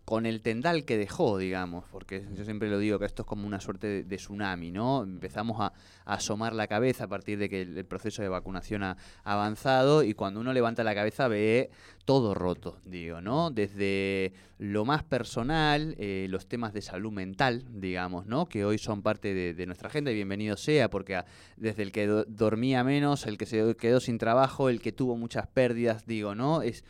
con 0.05 0.25
el 0.25 0.41
tendal 0.41 0.83
que 0.83 0.97
dejó, 0.97 1.37
digamos, 1.37 1.85
porque 1.89 2.25
yo 2.35 2.43
siempre 2.43 2.69
lo 2.69 2.77
digo 2.77 2.99
que 2.99 3.05
esto 3.05 3.21
es 3.21 3.27
como 3.27 3.47
una 3.47 3.61
suerte 3.61 4.03
de, 4.03 4.17
tsunami, 4.17 4.69
¿no? 4.69 5.03
Empezamos 5.03 5.61
a, 5.61 5.73
asomar 6.05 6.53
la 6.53 6.67
cabeza 6.67 7.05
a 7.05 7.07
partir 7.07 7.39
de 7.39 7.47
que 7.47 7.61
el, 7.61 7.85
proceso 7.85 8.21
de 8.21 8.27
vacunación 8.27 8.83
ha 8.83 8.97
avanzado 9.23 10.03
y 10.03 10.13
cuando 10.13 10.41
uno 10.41 10.51
levanta 10.51 10.83
la 10.83 10.93
cabeza 10.93 11.29
ve 11.29 11.69
todo 12.03 12.33
roto, 12.33 12.81
digo, 12.83 13.21
¿no? 13.21 13.49
Desde 13.49 14.33
lo 14.57 14.83
más 14.83 15.03
personal, 15.03 15.95
eh, 15.97 16.27
los 16.29 16.47
temas 16.47 16.73
de 16.73 16.81
salud 16.81 17.13
mental, 17.13 17.63
digamos, 17.69 18.25
¿no? 18.25 18.47
Que 18.47 18.65
hoy 18.65 18.77
son 18.77 19.01
parte 19.01 19.33
de, 19.33 19.65
nuestra 19.65 19.87
agenda 19.87 20.11
y 20.11 20.15
bienvenido 20.15 20.57
sea, 20.57 20.89
porque 20.89 21.21
desde 21.55 21.83
el 21.83 21.93
que 21.93 22.07
do- 22.07 22.25
dormía 22.25 22.83
menos, 22.83 23.25
el 23.25 23.37
que 23.37 23.45
se 23.45 23.75
quedó 23.77 24.01
sin 24.01 24.17
trabajo, 24.17 24.67
el 24.67 24.81
que 24.81 24.91
tuvo 24.91 25.15
muchas 25.15 25.47
pérdidas, 25.47 26.05
digo, 26.05 26.35
¿no? 26.35 26.61
Es 26.61 26.83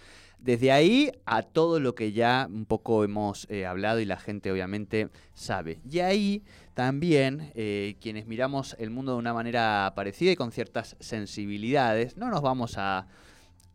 desde 0.43 0.71
ahí 0.71 1.11
a 1.25 1.41
todo 1.41 1.79
lo 1.79 1.95
que 1.95 2.11
ya 2.11 2.47
un 2.51 2.65
poco 2.65 3.03
hemos 3.03 3.47
eh, 3.49 3.65
hablado 3.65 3.99
y 4.01 4.05
la 4.05 4.17
gente 4.17 4.51
obviamente 4.51 5.09
sabe. 5.33 5.79
Y 5.89 5.99
ahí 5.99 6.43
también 6.73 7.51
eh, 7.55 7.95
quienes 8.01 8.27
miramos 8.27 8.75
el 8.79 8.89
mundo 8.89 9.13
de 9.13 9.19
una 9.19 9.33
manera 9.33 9.93
parecida 9.95 10.31
y 10.31 10.35
con 10.35 10.51
ciertas 10.51 10.95
sensibilidades, 10.99 12.17
no 12.17 12.29
nos 12.29 12.41
vamos 12.41 12.77
a, 12.77 13.07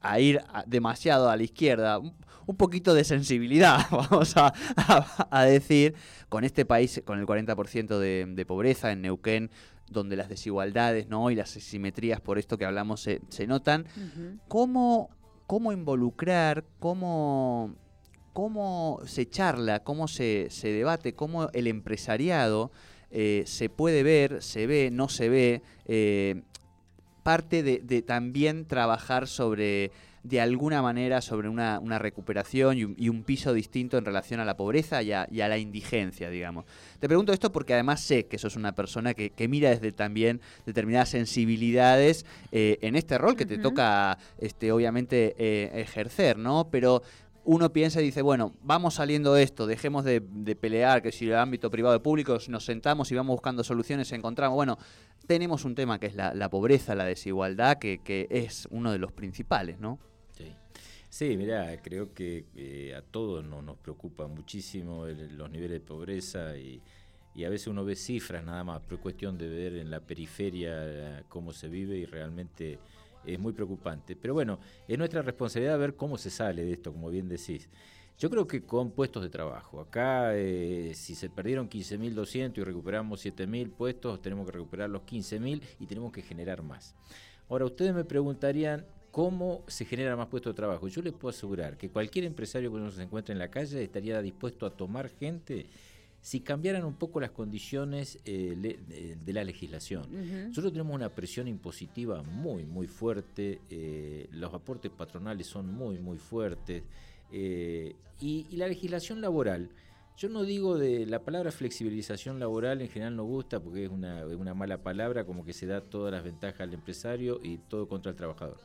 a 0.00 0.20
ir 0.20 0.40
demasiado 0.66 1.30
a 1.30 1.36
la 1.36 1.42
izquierda, 1.42 1.98
un, 1.98 2.14
poquito 2.56 2.94
de 2.94 3.04
sensibilidad, 3.04 3.78
vamos 3.90 4.36
a, 4.36 4.52
a- 4.76 5.28
a 5.30 5.44
decir, 5.44 5.94
con 6.28 6.44
este 6.44 6.64
país 6.64 7.00
con 7.04 7.18
el 7.18 7.26
40% 7.26 7.98
de, 7.98 8.26
de 8.28 8.46
pobreza 8.46 8.92
en 8.92 9.02
Neuquén, 9.02 9.50
donde 9.90 10.16
las 10.16 10.28
desigualdades 10.28 11.08
¿no? 11.08 11.30
y 11.30 11.34
las 11.34 11.56
asimetrías 11.56 12.20
por 12.20 12.38
esto 12.38 12.58
que 12.58 12.66
hablamos 12.66 13.00
se, 13.00 13.20
se 13.30 13.46
notan, 13.46 13.86
cómo, 14.48 15.08
cómo 15.48 15.72
involucrar, 15.72 16.62
cómo, 16.78 17.74
cómo 18.34 19.00
se 19.06 19.26
charla, 19.26 19.82
cómo 19.82 20.06
se, 20.06 20.48
se 20.50 20.68
debate, 20.68 21.14
cómo 21.14 21.48
el 21.54 21.66
empresariado 21.68 22.70
eh, 23.10 23.44
se 23.46 23.70
puede 23.70 24.02
ver, 24.02 24.42
se 24.42 24.66
ve, 24.66 24.90
no 24.92 25.08
se 25.08 25.30
ve, 25.30 25.62
eh, 25.86 26.42
parte 27.22 27.62
de, 27.62 27.80
de 27.82 28.02
también 28.02 28.66
trabajar 28.66 29.26
sobre, 29.26 29.90
de 30.28 30.40
alguna 30.40 30.82
manera, 30.82 31.20
sobre 31.22 31.48
una, 31.48 31.80
una 31.80 31.98
recuperación 31.98 32.76
y 32.76 32.84
un, 32.84 32.94
y 32.98 33.08
un 33.08 33.22
piso 33.22 33.54
distinto 33.54 33.96
en 33.96 34.04
relación 34.04 34.40
a 34.40 34.44
la 34.44 34.56
pobreza 34.56 35.02
y 35.02 35.12
a, 35.12 35.26
y 35.30 35.40
a 35.40 35.48
la 35.48 35.56
indigencia, 35.56 36.28
digamos. 36.28 36.66
Te 37.00 37.08
pregunto 37.08 37.32
esto 37.32 37.50
porque 37.50 37.72
además 37.72 38.00
sé 38.00 38.26
que 38.26 38.36
sos 38.36 38.54
una 38.54 38.72
persona 38.74 39.14
que, 39.14 39.30
que 39.30 39.48
mira 39.48 39.70
desde 39.70 39.90
también 39.92 40.40
determinadas 40.66 41.08
sensibilidades 41.08 42.26
eh, 42.52 42.78
en 42.82 42.94
este 42.94 43.16
rol 43.16 43.36
que 43.36 43.46
te 43.46 43.56
toca, 43.56 44.18
este, 44.38 44.70
obviamente, 44.70 45.34
eh, 45.38 45.70
ejercer, 45.80 46.36
¿no? 46.36 46.68
Pero 46.70 47.02
uno 47.44 47.72
piensa 47.72 48.02
y 48.02 48.04
dice, 48.04 48.20
bueno, 48.20 48.52
vamos 48.62 48.94
saliendo 48.94 49.32
de 49.32 49.42
esto, 49.42 49.66
dejemos 49.66 50.04
de, 50.04 50.20
de 50.20 50.54
pelear, 50.54 51.00
que 51.00 51.10
si 51.10 51.26
el 51.26 51.36
ámbito 51.36 51.70
privado 51.70 51.96
y 51.96 52.00
público 52.00 52.36
nos 52.48 52.66
sentamos 52.66 53.10
y 53.10 53.14
vamos 53.14 53.32
buscando 53.34 53.64
soluciones, 53.64 54.12
encontramos, 54.12 54.54
bueno, 54.54 54.76
tenemos 55.26 55.64
un 55.64 55.74
tema 55.74 55.98
que 55.98 56.08
es 56.08 56.14
la, 56.14 56.34
la 56.34 56.50
pobreza, 56.50 56.94
la 56.94 57.04
desigualdad, 57.04 57.78
que, 57.78 58.00
que 58.04 58.26
es 58.28 58.68
uno 58.70 58.92
de 58.92 58.98
los 58.98 59.12
principales, 59.12 59.80
¿no? 59.80 59.98
Sí, 61.10 61.36
mirá, 61.36 61.80
creo 61.82 62.12
que 62.12 62.46
eh, 62.54 62.94
a 62.94 63.02
todos 63.02 63.44
no, 63.44 63.62
nos 63.62 63.78
preocupa 63.78 64.26
muchísimo 64.26 65.06
el- 65.06 65.36
los 65.36 65.50
niveles 65.50 65.80
de 65.80 65.86
pobreza 65.86 66.56
y, 66.58 66.82
y 67.34 67.44
a 67.44 67.48
veces 67.50 67.68
uno 67.68 67.84
ve 67.84 67.96
cifras 67.96 68.44
nada 68.44 68.62
más, 68.64 68.82
pero 68.84 68.96
es 68.96 69.02
cuestión 69.02 69.38
de 69.38 69.48
ver 69.48 69.74
en 69.76 69.90
la 69.90 70.00
periferia 70.00 71.24
cómo 71.28 71.52
se 71.52 71.68
vive 71.68 71.96
y 71.96 72.04
realmente 72.04 72.78
es 73.24 73.38
muy 73.38 73.52
preocupante. 73.54 74.16
Pero 74.16 74.34
bueno, 74.34 74.58
es 74.86 74.98
nuestra 74.98 75.22
responsabilidad 75.22 75.78
ver 75.78 75.96
cómo 75.96 76.18
se 76.18 76.30
sale 76.30 76.64
de 76.64 76.72
esto, 76.72 76.92
como 76.92 77.10
bien 77.10 77.28
decís. 77.28 77.68
Yo 78.18 78.28
creo 78.30 78.46
que 78.46 78.62
con 78.64 78.90
puestos 78.90 79.22
de 79.22 79.30
trabajo. 79.30 79.80
Acá, 79.80 80.32
eh, 80.36 80.92
si 80.94 81.14
se 81.14 81.30
perdieron 81.30 81.68
15.200 81.68 82.60
y 82.62 82.64
recuperamos 82.64 83.20
7.000 83.20 83.70
puestos, 83.70 84.20
tenemos 84.20 84.44
que 84.46 84.52
recuperar 84.52 84.90
los 84.90 85.02
15.000 85.02 85.62
y 85.78 85.86
tenemos 85.86 86.12
que 86.12 86.22
generar 86.22 86.62
más. 86.62 86.94
Ahora, 87.48 87.64
ustedes 87.64 87.94
me 87.94 88.04
preguntarían 88.04 88.84
cómo 89.18 89.64
se 89.66 89.84
genera 89.84 90.14
más 90.14 90.28
puestos 90.28 90.52
de 90.52 90.56
trabajo. 90.56 90.86
Yo 90.86 91.02
les 91.02 91.12
puedo 91.12 91.30
asegurar 91.30 91.76
que 91.76 91.88
cualquier 91.90 92.24
empresario 92.24 92.70
que 92.70 92.76
uno 92.76 92.88
se 92.92 93.02
encuentre 93.02 93.32
en 93.32 93.40
la 93.40 93.50
calle 93.50 93.82
estaría 93.82 94.22
dispuesto 94.22 94.64
a 94.64 94.70
tomar 94.70 95.08
gente 95.08 95.66
si 96.20 96.38
cambiaran 96.38 96.84
un 96.84 96.94
poco 96.94 97.18
las 97.18 97.32
condiciones 97.32 98.20
eh, 98.24 98.54
le- 98.56 99.16
de, 99.16 99.32
la 99.32 99.42
legislación. 99.42 100.02
Ujú. 100.04 100.48
Nosotros 100.50 100.72
tenemos 100.72 100.94
una 100.94 101.08
presión 101.08 101.48
impositiva 101.48 102.22
muy, 102.22 102.64
muy 102.64 102.86
fuerte, 102.86 103.60
eh, 103.70 104.28
los 104.30 104.54
aportes 104.54 104.92
patronales 104.92 105.48
son 105.48 105.66
muy, 105.66 105.98
muy 105.98 106.18
fuertes, 106.18 106.84
eh, 107.32 107.96
y, 108.20 108.46
y 108.50 108.56
la 108.56 108.68
legislación 108.68 109.20
laboral, 109.20 109.68
yo 110.16 110.28
no 110.28 110.44
digo 110.44 110.78
de 110.78 111.06
la 111.06 111.24
palabra 111.24 111.50
flexibilización 111.50 112.38
laboral, 112.38 112.82
en 112.82 112.88
general 112.88 113.16
no 113.16 113.24
gusta 113.24 113.58
porque 113.58 113.84
es 113.86 113.90
una, 113.90 114.20
es 114.22 114.36
una 114.36 114.54
mala 114.54 114.78
palabra, 114.84 115.24
como 115.24 115.44
que 115.44 115.52
se 115.52 115.66
da 115.66 115.80
todas 115.80 116.12
las 116.12 116.22
ventajas 116.22 116.60
al 116.60 116.72
empresario 116.72 117.40
y 117.42 117.58
todo 117.58 117.88
contra 117.88 118.10
el 118.10 118.16
trabajador. 118.16 118.58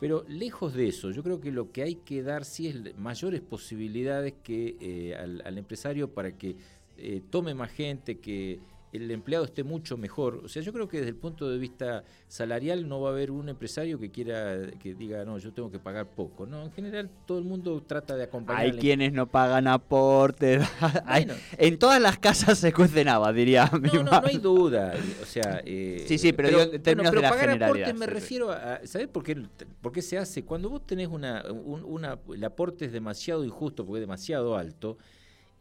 Pero 0.00 0.24
lejos 0.28 0.74
de 0.74 0.88
eso, 0.88 1.10
yo 1.10 1.22
creo 1.22 1.40
que 1.40 1.52
lo 1.52 1.72
que 1.72 1.82
hay 1.82 1.94
que 1.96 2.22
dar 2.22 2.44
sí 2.44 2.68
es 2.68 2.98
mayores 2.98 3.40
posibilidades 3.40 4.34
que 4.42 4.76
eh, 4.80 5.14
al, 5.16 5.56
empresario 5.56 6.12
para 6.12 6.36
que 6.36 6.56
eh, 6.96 7.22
tome 7.30 7.54
más 7.54 7.70
gente, 7.70 8.18
que 8.18 8.58
el 8.94 9.10
empleado 9.10 9.44
esté 9.44 9.64
mucho 9.64 9.96
mejor. 9.96 10.40
O 10.44 10.48
sea, 10.48 10.62
yo 10.62 10.72
creo 10.72 10.88
que 10.88 10.98
desde 10.98 11.10
el 11.10 11.16
punto 11.16 11.48
de 11.50 11.58
vista 11.58 12.04
salarial 12.28 12.88
no 12.88 13.00
va 13.00 13.10
a 13.10 13.12
haber 13.12 13.30
un 13.30 13.48
empresario 13.48 13.98
que 13.98 14.10
quiera 14.10 14.56
que 14.80 14.94
diga, 14.94 15.24
no, 15.24 15.38
yo 15.38 15.52
tengo 15.52 15.70
que 15.70 15.78
pagar 15.78 16.06
poco. 16.06 16.46
No, 16.46 16.62
en 16.62 16.72
general 16.72 17.10
todo 17.26 17.38
el 17.38 17.44
mundo 17.44 17.82
trata 17.86 18.16
de 18.16 18.24
acompañar. 18.24 18.62
Hay 18.62 18.70
al 18.70 18.78
quienes 18.78 19.12
no 19.12 19.26
pagan 19.26 19.66
aportes. 19.68 20.62
Bueno. 21.06 21.34
en 21.58 21.78
todas 21.78 22.00
las 22.00 22.18
casas 22.18 22.58
se 22.58 22.72
cuecen 22.72 23.08
habas, 23.08 23.34
diría 23.34 23.70
mi 23.80 23.88
No, 23.88 23.94
no, 23.94 24.02
no 24.04 24.10
madre. 24.12 24.30
hay 24.32 24.38
duda. 24.38 24.94
O 25.22 25.26
sea, 25.26 25.60
eh, 25.64 26.04
Sí, 26.08 26.18
sí, 26.18 26.32
pero 26.32 26.48
digo 26.48 26.60
en 26.72 26.82
términos 26.82 27.12
de 27.12 27.20
la 27.20 27.30
pagar 27.30 27.48
generalidad, 27.50 27.88
aportes 27.88 28.00
me 28.00 28.06
sí. 28.06 28.12
refiero 28.12 28.50
a, 28.50 28.80
¿sabes 28.84 29.08
por 29.08 29.22
qué, 29.22 29.42
por 29.80 29.92
qué 29.92 30.02
se 30.02 30.18
hace? 30.18 30.44
Cuando 30.44 30.68
vos 30.70 30.86
tenés 30.86 31.08
una, 31.08 31.44
un- 31.50 31.84
una, 31.84 32.18
el 32.32 32.44
aporte 32.44 32.84
es 32.86 32.92
demasiado 32.92 33.44
injusto 33.44 33.84
porque 33.84 33.98
es 33.98 34.02
demasiado 34.02 34.56
alto, 34.56 34.98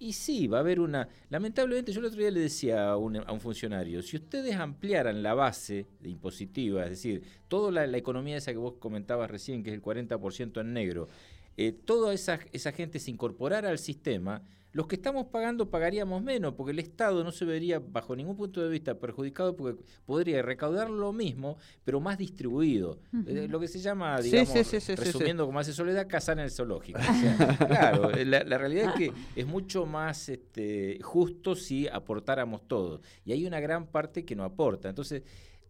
y 0.04 0.12
sí, 0.12 0.48
va 0.48 0.58
a 0.58 0.60
haber 0.60 0.82
una, 0.82 1.08
lamentablemente 1.30 1.94
yo 1.94 2.02
el 2.02 2.08
otro 2.08 2.20
día 2.20 2.30
le 2.30 2.42
decía 2.42 2.90
a 2.90 2.98
un, 2.98 3.24
funcionario, 3.40 4.02
si 4.02 4.18
ustedes 4.18 4.54
ampliaran 4.56 5.24
la 5.24 5.34
base 5.34 5.86
de 6.02 6.10
impositiva, 6.10 6.84
es 6.84 6.90
decir, 6.90 7.24
toda 7.48 7.72
la, 7.72 7.88
la 7.88 7.98
economía 7.98 8.36
esa 8.36 8.52
que 8.52 8.58
vos 8.58 8.74
comentabas 8.80 9.32
recién, 9.32 9.64
que 9.64 9.70
es 9.70 9.76
el 9.76 9.82
40% 9.82 10.60
en 10.60 10.74
negro, 10.74 11.08
eh, 11.56 11.72
toda 11.72 12.14
esa, 12.14 12.40
esa 12.52 12.74
gente 12.74 13.00
se 13.00 13.12
incorporara 13.12 13.70
al 13.70 13.80
sistema, 13.80 14.42
los 14.74 14.88
que 14.88 14.96
estamos 14.96 15.28
pagando 15.28 15.70
pagaríamos 15.70 16.22
menos, 16.22 16.56
porque 16.56 16.72
el 16.72 16.80
Estado 16.80 17.24
no 17.24 17.32
se 17.32 17.46
vería 17.46 17.80
bajo 17.80 18.16
ningún 18.16 18.36
punto 18.36 18.62
de 18.62 18.70
vista 18.70 19.00
perjudicado, 19.00 19.56
porque 19.56 19.82
podría 20.06 20.42
recaudar 20.42 20.90
lo 20.90 21.14
mismo, 21.14 21.58
pero 21.86 22.00
más 22.02 22.18
distribuido. 22.18 23.00
Eh, 23.28 23.48
lo 23.48 23.60
que 23.60 23.68
se 23.68 23.80
llama, 23.80 24.20
digamos, 24.20 24.50
sí, 24.68 24.78
resumiendo 24.96 25.46
como 25.46 25.60
hace 25.60 25.74
Soledad, 25.74 26.08
cazar 26.08 26.38
en 26.40 26.46
el 26.46 26.52
zoológico. 26.52 27.00
O 27.00 27.14
sea, 27.14 27.58
claro, 27.68 28.12
la, 28.26 28.44
la 28.44 28.58
realidad 28.58 28.90
es 28.90 28.94
que 28.96 29.14
es 29.40 29.46
mucho 29.48 29.86
más 29.86 30.28
este, 30.30 31.00
justo 31.02 31.56
si 31.56 31.88
aportáramos 31.88 32.68
todos. 32.68 33.02
Y 33.26 33.32
hay 33.32 33.46
una 33.46 33.60
gran 33.60 33.86
parte 33.88 34.26
que 34.26 34.36
no 34.36 34.44
aporta. 34.44 34.90
Entonces, 34.90 35.22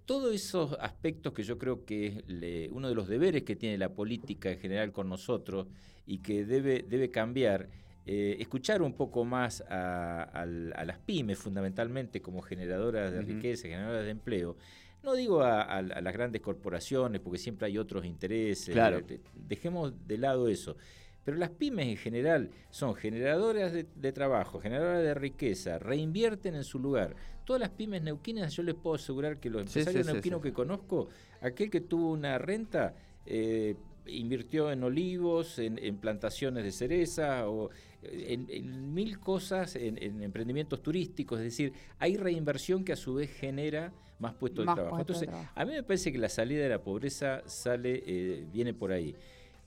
todos 0.06 0.34
esos 0.34 0.78
aspectos 0.80 1.34
que 1.34 1.44
yo 1.44 1.58
creo 1.58 1.86
que 1.86 2.08
es 2.08 2.28
le- 2.28 2.70
uno 2.72 2.88
de 2.90 2.96
los 2.96 3.08
deberes 3.08 3.44
que 3.44 3.56
tiene 3.56 3.78
la 3.78 3.90
política 3.94 4.52
en 4.52 4.60
general 4.60 4.92
con 4.92 5.08
nosotros 5.10 5.68
y 6.06 6.20
que 6.20 6.46
debe, 6.46 6.86
debe 6.88 7.10
cambiar, 7.12 7.70
eh, 8.06 8.36
escuchar 8.40 8.82
un 8.82 8.94
poco 8.94 9.24
más 9.24 9.64
a, 9.70 10.46
las 10.46 11.00
pymes 11.00 11.38
fundamentalmente 11.38 12.22
como 12.22 12.42
generadoras 12.42 13.14
de 13.14 13.22
riqueza, 13.22 13.68
generadoras 13.68 14.04
de 14.04 14.12
empleo. 14.12 14.58
No 15.04 15.14
digo 15.14 15.42
a, 15.42 15.82
las 15.82 16.14
grandes 16.14 16.42
corporaciones 16.42 17.22
porque 17.22 17.38
siempre 17.38 17.68
hay 17.68 17.78
otros 17.78 18.06
intereses, 18.06 18.74
Claro. 18.74 19.00
eh, 19.08 19.20
dejemos 19.34 19.94
de 20.08 20.18
lado 20.18 20.48
eso. 20.48 20.76
Pero 21.24 21.38
las 21.38 21.52
pymes 21.52 21.88
en 21.88 21.98
general 21.98 22.50
son 22.70 22.96
generadoras 22.96 23.72
de, 23.72 23.86
de 23.96 24.12
trabajo, 24.12 24.60
generadoras 24.60 25.04
de 25.04 25.14
riqueza, 25.14 25.80
reinvierten 25.80 26.56
en 26.56 26.66
su 26.66 26.80
lugar. 26.80 27.16
Todas 27.46 27.62
las 27.62 27.70
pymes 27.70 28.02
neuquinas, 28.02 28.54
yo 28.54 28.64
les 28.64 28.76
puedo 28.76 28.96
asegurar 28.96 29.40
que 29.40 29.50
los 29.50 29.64
sí, 29.64 29.80
empresarios 29.80 30.08
sí, 30.08 30.14
neuquinos 30.14 30.42
sí. 30.42 30.50
que 30.50 30.54
conozco, 30.54 31.08
aquel 31.42 31.70
que 31.70 31.80
tuvo 31.82 32.12
una 32.12 32.38
renta, 32.38 32.94
eh, 33.26 33.76
invirtió 34.06 34.72
en 34.72 34.84
olivos, 34.84 35.60
en, 35.60 35.78
en 35.80 35.98
plantaciones 35.98 36.64
de 36.64 36.72
cereza 36.72 37.50
o 37.50 37.70
en, 38.12 38.48
en 38.50 38.94
mil 38.94 39.20
cosas, 39.20 39.76
en, 39.76 40.02
en 40.02 40.22
emprendimientos 40.22 40.82
turísticos. 40.82 41.40
Es 41.40 41.46
decir, 41.46 41.74
hay 42.00 42.18
reinversión 42.18 42.84
que 42.84 42.94
a 42.94 42.96
su 42.96 43.16
vez 43.16 43.32
genera 43.32 43.94
más 44.20 44.34
puestos 44.36 44.66
Más 44.66 44.76
de 44.76 44.82
trabajo. 44.82 44.98
de 44.98 45.02
Entonces, 45.02 45.28
trabajo. 45.28 45.52
a 45.56 45.66
mí 45.66 45.72
me 45.74 45.84
parece 45.84 46.12
que 46.12 46.18
la 46.18 46.30
salida 46.30 46.64
de 46.64 46.70
la 46.70 46.82
pobreza 46.82 47.42
sale, 47.46 48.04
eh, 48.06 48.46
viene 48.52 48.74
por 48.74 48.92
ahí. 48.92 49.16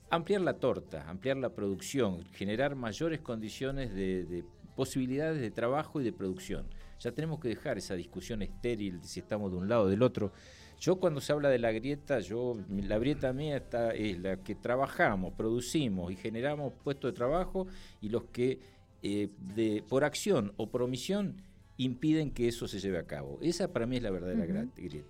Ampliar 0.09 0.41
la 0.41 0.53
torta, 0.53 1.07
ampliar 1.09 1.37
la 1.37 1.49
producción, 1.49 2.23
generar 2.33 2.75
mayores 2.75 3.19
condiciones 3.19 3.93
de, 3.93 4.23
de 4.23 4.43
posibilidades 4.75 5.41
de 5.41 5.51
trabajo 5.51 5.99
y 5.99 6.03
de 6.03 6.13
producción. 6.13 6.65
Ya 6.99 7.11
tenemos 7.11 7.39
que 7.39 7.49
dejar 7.49 7.77
esa 7.77 7.95
discusión 7.95 8.41
estéril 8.41 9.01
de 9.01 9.07
si 9.07 9.19
estamos 9.19 9.51
de 9.51 9.57
un 9.57 9.67
lado 9.67 9.83
o 9.83 9.87
del 9.87 10.01
otro. 10.01 10.31
Yo 10.79 10.97
cuando 10.97 11.21
se 11.21 11.33
habla 11.33 11.49
de 11.49 11.57
la 11.59 11.71
grieta, 11.71 12.19
yo 12.19 12.55
la 12.69 12.99
grieta 12.99 13.33
mía 13.33 13.57
está, 13.57 13.91
es 13.93 14.19
la 14.19 14.37
que 14.37 14.53
trabajamos, 14.55 15.33
producimos 15.33 16.11
y 16.11 16.15
generamos 16.15 16.73
puestos 16.83 17.11
de 17.11 17.15
trabajo 17.17 17.65
y 18.01 18.09
los 18.09 18.25
que 18.25 18.59
eh, 19.01 19.29
de, 19.55 19.83
por 19.87 20.03
acción 20.03 20.53
o 20.57 20.67
por 20.67 20.83
omisión 20.83 21.41
impiden 21.77 22.31
que 22.31 22.47
eso 22.47 22.67
se 22.67 22.79
lleve 22.79 22.99
a 22.99 23.03
cabo. 23.07 23.39
Esa 23.41 23.71
para 23.73 23.85
mí 23.87 23.97
es 23.97 24.03
la 24.03 24.11
verdadera 24.11 24.45
gra- 24.45 24.69
grieta. 24.75 25.07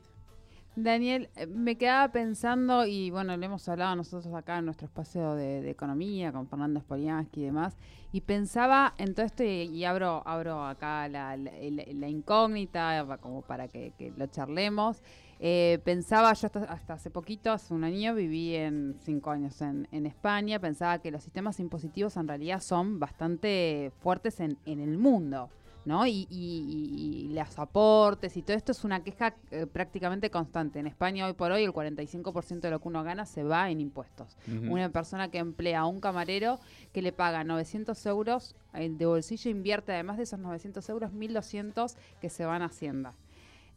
Daniel, 0.76 1.30
eh, 1.36 1.48
me 1.48 1.76
quedaba 1.76 2.12
pensando, 2.12 2.86
y 2.86 3.10
bueno, 3.10 3.36
le 3.36 3.46
hemos 3.48 3.68
hablado 3.68 3.96
nosotros 3.96 4.32
acá 4.36 4.60
en 4.60 4.66
nuestro 4.66 4.86
espacio 4.86 5.34
de, 5.34 5.62
de 5.64 5.72
economía 5.72 6.32
con 6.32 6.48
Fernando 6.48 6.80
Spoliansky 6.80 7.42
y 7.42 7.46
demás, 7.46 7.76
y 8.12 8.22
pensaba 8.22 8.94
en 9.00 9.16
todo 9.16 9.26
esto, 9.26 9.44
y, 9.44 9.48
y 9.64 9.86
abro, 9.86 10.22
abro 10.26 10.64
acá 10.64 11.08
la, 11.10 11.36
la- 11.36 11.52
la- 11.52 11.84
la 11.94 12.08
incógnita, 12.10 13.18
como 13.22 13.42
para 13.42 13.68
que, 13.68 13.92
que 13.98 14.14
lo 14.16 14.28
charlemos. 14.28 15.02
Eh, 15.40 15.80
pensaba, 15.84 16.34
yo 16.34 16.48
hasta, 16.48 16.60
hasta 16.64 16.94
hace 16.94 17.12
poquito, 17.12 17.52
hace 17.52 17.74
un 17.74 17.84
año, 17.84 18.16
viví 18.16 18.56
en 18.56 18.96
cinco 19.04 19.30
años 19.32 19.62
en, 19.62 19.88
en 19.92 20.06
España, 20.06 20.60
pensaba 20.60 21.00
que 21.00 21.12
los 21.12 21.24
sistemas 21.24 21.60
impositivos 21.60 22.18
en 22.18 22.28
realidad 22.28 22.60
son 22.60 23.00
bastante 23.00 23.92
fuertes 24.00 24.40
en, 24.40 24.58
en 24.66 24.80
el 24.80 24.98
mundo. 24.98 25.50
¿no? 25.86 26.06
Y, 26.06 26.28
y- 26.30 26.66
y- 26.68 27.28
y 27.30 27.34
los 27.34 27.58
aportes 27.58 28.36
y 28.36 28.42
todo 28.42 28.58
esto 28.58 28.74
es 28.74 28.84
una 28.84 29.06
queja 29.06 29.36
eh, 29.52 29.66
prácticamente 29.68 30.30
constante. 30.30 30.80
En 30.80 30.88
España 30.88 31.26
hoy 31.26 31.32
por 31.32 31.50
hoy 31.54 31.64
el 31.64 31.72
45% 31.72 32.60
de 32.60 32.72
lo 32.72 32.82
que 32.82 32.90
uno 32.90 33.04
gana 33.06 33.26
se 33.26 33.44
va 33.44 33.70
en 33.72 33.80
impuestos. 33.80 34.36
Una 34.70 34.90
persona 34.92 35.32
que 35.32 35.38
emplea 35.38 35.80
a 35.82 35.86
un 35.86 36.02
camarero 36.02 36.60
que 36.92 37.02
le 37.02 37.14
paga 37.14 37.46
900 37.46 38.06
euros 38.08 38.54
de 38.74 39.06
bolsillo 39.06 39.50
invierte 39.50 39.94
además 39.94 40.18
de 40.18 40.24
esos 40.24 40.40
900 40.40 40.90
euros 40.90 41.14
1.200 41.14 41.96
que 42.20 42.30
se 42.30 42.44
van 42.46 42.64
a 42.64 42.66
Hacienda. 42.66 43.14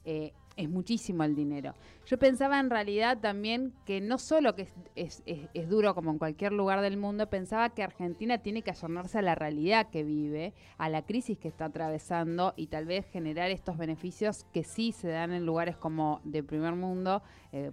Eh, 0.05 0.33
es 0.57 0.69
muchísimo 0.69 1.25
el 1.25 1.35
dinero. 1.35 1.75
Yo 2.07 2.19
pensaba 2.19 2.59
en 2.59 2.71
realidad 2.71 3.19
también 3.19 3.73
que 3.87 4.01
no 4.01 4.19
solo 4.19 4.55
que 4.57 4.69
es, 4.97 5.23
es- 5.27 5.69
duro 5.69 5.95
como 5.95 6.11
en 6.11 6.19
cualquier 6.19 6.53
lugar 6.53 6.81
del 6.81 6.97
mundo, 6.97 7.29
pensaba 7.31 7.71
que 7.71 7.83
Argentina 7.85 8.39
tiene 8.39 8.63
que 8.63 8.71
ayornarse 8.73 9.19
a 9.19 9.23
la 9.23 9.37
realidad 9.37 9.89
que 9.91 10.03
vive, 10.03 10.53
a 10.79 10.89
la 10.89 11.03
crisis 11.03 11.39
que 11.39 11.47
está 11.47 11.67
atravesando 11.67 12.55
y 12.57 12.67
tal 12.67 12.87
vez 12.87 13.07
generar 13.07 13.51
estos 13.51 13.77
beneficios 13.79 14.45
que 14.53 14.65
sí 14.65 14.91
se 14.91 15.09
dan 15.09 15.33
en 15.33 15.47
lugares 15.47 15.77
como 15.77 16.21
de 16.25 16.43
primer 16.43 16.75
mundo, 16.75 17.23
eh, 17.53 17.71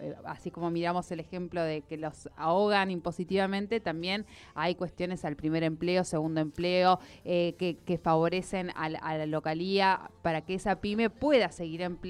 eh, 0.00 0.14
así 0.24 0.50
como 0.50 0.70
miramos 0.70 1.10
el 1.12 1.20
ejemplo 1.20 1.62
de 1.62 1.82
que 1.82 1.96
los 1.96 2.28
ahogan 2.36 2.90
impositivamente, 2.90 3.78
también 3.78 4.26
hay 4.54 4.74
cuestiones 4.74 5.24
al 5.24 5.36
primer 5.36 5.62
empleo, 5.62 6.02
segundo 6.02 6.40
empleo, 6.40 6.98
eh, 7.24 7.54
que, 7.58 7.98
favorecen 7.98 8.70
a, 8.70 8.86
a 8.86 9.18
la 9.18 9.26
localía 9.26 10.10
para 10.22 10.42
que 10.42 10.54
esa 10.54 10.80
pyme 10.80 11.10
pueda 11.10 11.50
seguir 11.50 11.82
empleando 11.82 12.07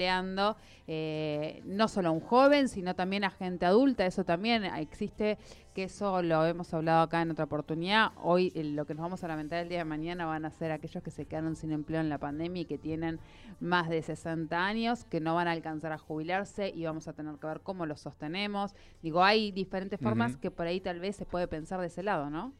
eh, 0.87 1.63
no 1.65 1.89
solo 1.89 2.09
a 2.09 2.13
un 2.13 2.21
joven, 2.21 2.69
sino 2.69 2.95
también 2.95 3.25
a 3.25 3.31
gente 3.31 3.67
adulta. 3.67 4.07
Eso 4.07 4.25
también 4.25 4.65
existe, 4.65 5.39
que 5.75 5.85
eso 5.85 6.23
lo 6.23 6.45
hemos 6.47 6.73
hablado 6.75 7.03
acá 7.03 7.23
en 7.23 7.31
otra 7.31 7.45
oportunidad. 7.45 8.13
Hoy 8.17 8.53
eh, 8.55 8.65
lo 8.65 8.87
que 8.87 8.95
nos 8.95 9.03
vamos 9.03 9.25
a 9.25 9.29
lamentar 9.29 9.61
el 9.61 9.69
día 9.69 9.79
de 9.79 9.85
mañana 9.85 10.27
van 10.27 10.45
a 10.45 10.51
ser 10.51 10.73
aquellos 10.73 11.03
que 11.03 11.11
se 11.11 11.27
quedaron 11.27 11.57
sin 11.57 11.73
empleo 11.73 12.01
en 12.01 12.09
la 12.09 12.19
pandemia 12.19 12.63
y 12.63 12.65
que 12.65 12.79
tienen 12.79 13.21
más 13.61 13.89
de 13.89 14.03
60 14.03 14.65
años, 14.65 15.05
que 15.05 15.21
no 15.21 15.35
van 15.35 15.49
a 15.49 15.53
alcanzar 15.53 15.93
a 15.93 15.99
jubilarse 15.99 16.73
y 16.75 16.85
vamos 16.85 17.09
a 17.09 17.13
tener 17.13 17.37
que 17.37 17.47
ver 17.47 17.61
cómo 17.61 17.87
los 17.87 18.01
sostenemos. 18.01 18.75
Digo, 19.03 19.23
hay 19.23 19.53
diferentes 19.53 20.01
formas 20.01 20.37
que 20.37 20.51
por 20.51 20.67
ahí 20.67 20.81
tal 20.81 21.01
vez 21.01 21.17
se 21.17 21.27
puede 21.27 21.49
pensar 21.49 21.81
de 21.81 21.89
ese 21.89 22.03
lado, 22.03 22.31
¿no? 22.31 22.53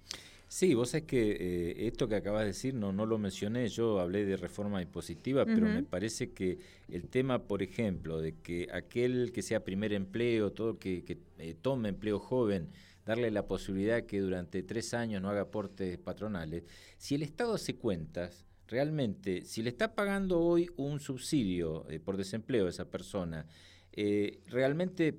Sí, 0.51 0.73
vos 0.73 0.91
sabés 0.91 1.07
que 1.07 1.31
eh, 1.33 1.87
esto 1.87 2.09
que 2.09 2.17
acabas 2.17 2.41
de 2.41 2.47
decir 2.49 2.75
no, 2.75 2.91
no 2.91 3.05
lo 3.05 3.19
mencioné, 3.19 3.69
yo 3.69 4.01
hablé 4.01 4.25
de 4.25 4.37
reforma 4.39 4.81
impositiva, 4.81 5.45
pero 5.45 5.67
Ujú. 5.67 5.75
me 5.75 5.83
parece 5.83 6.33
que 6.33 6.59
el 6.89 7.09
tema, 7.09 7.47
por 7.47 7.63
ejemplo, 7.63 8.21
de 8.21 8.35
que 8.41 8.67
aquel 8.73 9.31
que 9.33 9.43
sea 9.43 9.63
primer 9.63 9.93
empleo, 9.93 10.51
todo 10.53 10.79
que, 10.79 11.05
que 11.05 11.19
eh, 11.39 11.55
tome 11.61 11.91
empleo 11.91 12.19
joven, 12.19 12.71
darle 13.05 13.31
la 13.31 13.47
posibilidad 13.47 14.05
que 14.07 14.21
durante 14.21 14.63
tres 14.63 14.95
años 14.95 15.21
no 15.21 15.29
haga 15.29 15.43
aportes 15.43 15.99
patronales, 15.99 16.65
si 16.97 17.15
el 17.15 17.23
Estado 17.23 17.55
hace 17.55 17.77
cuentas, 17.77 18.47
realmente, 18.69 19.45
si 19.45 19.63
le 19.63 19.69
está 19.69 19.95
pagando 19.95 20.41
hoy 20.41 20.71
un 20.77 20.99
subsidio 20.99 21.89
eh, 21.91 22.01
por 22.01 22.17
desempleo 22.17 22.67
a 22.67 22.71
esa 22.71 22.91
persona, 22.91 23.47
eh, 23.93 24.41
realmente 24.47 25.15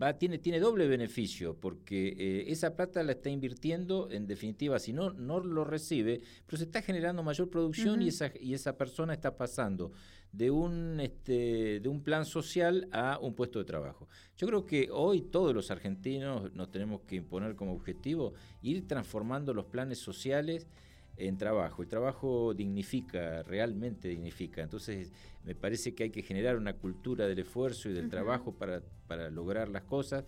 va, 0.00 0.18
tiene, 0.18 0.38
tiene 0.38 0.60
doble 0.60 0.86
beneficio, 0.86 1.56
porque 1.58 2.08
eh, 2.18 2.44
esa 2.48 2.76
plata 2.76 3.02
la 3.02 3.12
está 3.12 3.30
invirtiendo, 3.30 4.08
en 4.10 4.26
definitiva, 4.26 4.78
si 4.78 4.92
no, 4.92 5.10
no 5.10 5.40
lo 5.40 5.64
recibe, 5.64 6.20
pero 6.46 6.58
se 6.58 6.64
está 6.64 6.82
generando 6.82 7.22
mayor 7.22 7.50
producción 7.50 8.02
y, 8.02 8.08
esa, 8.08 8.32
y 8.40 8.54
esa 8.54 8.76
persona 8.76 9.12
está 9.14 9.36
pasando 9.36 9.92
de 10.32 10.50
un, 10.50 10.98
este, 11.00 11.80
de 11.80 11.88
un 11.88 12.02
plan 12.02 12.24
social 12.24 12.88
a 12.90 13.18
un 13.20 13.34
puesto 13.34 13.60
de 13.60 13.64
trabajo. 13.64 14.08
Yo 14.36 14.46
creo 14.48 14.66
que 14.66 14.88
hoy 14.90 15.22
todos 15.22 15.54
los 15.54 15.70
argentinos 15.70 16.52
nos 16.54 16.70
tenemos 16.70 17.02
que 17.02 17.16
imponer 17.16 17.54
como 17.54 17.72
objetivo 17.72 18.34
ir 18.62 18.86
transformando 18.88 19.54
los 19.54 19.66
planes 19.66 19.98
sociales 19.98 20.66
en 21.16 21.36
trabajo. 21.36 21.82
El 21.82 21.88
trabajo 21.88 22.54
dignifica, 22.54 23.42
realmente 23.42 24.08
dignifica. 24.08 24.62
Entonces, 24.62 25.12
me 25.44 25.54
parece 25.54 25.94
que 25.94 26.04
hay 26.04 26.10
que 26.10 26.22
generar 26.22 26.56
una 26.56 26.74
cultura 26.74 27.26
del 27.26 27.38
esfuerzo 27.40 27.88
y 27.88 27.92
del 27.92 28.08
trabajo 28.08 28.52
para, 28.52 28.82
para 29.06 29.30
lograr 29.30 29.68
las 29.68 29.82
cosas. 29.84 30.24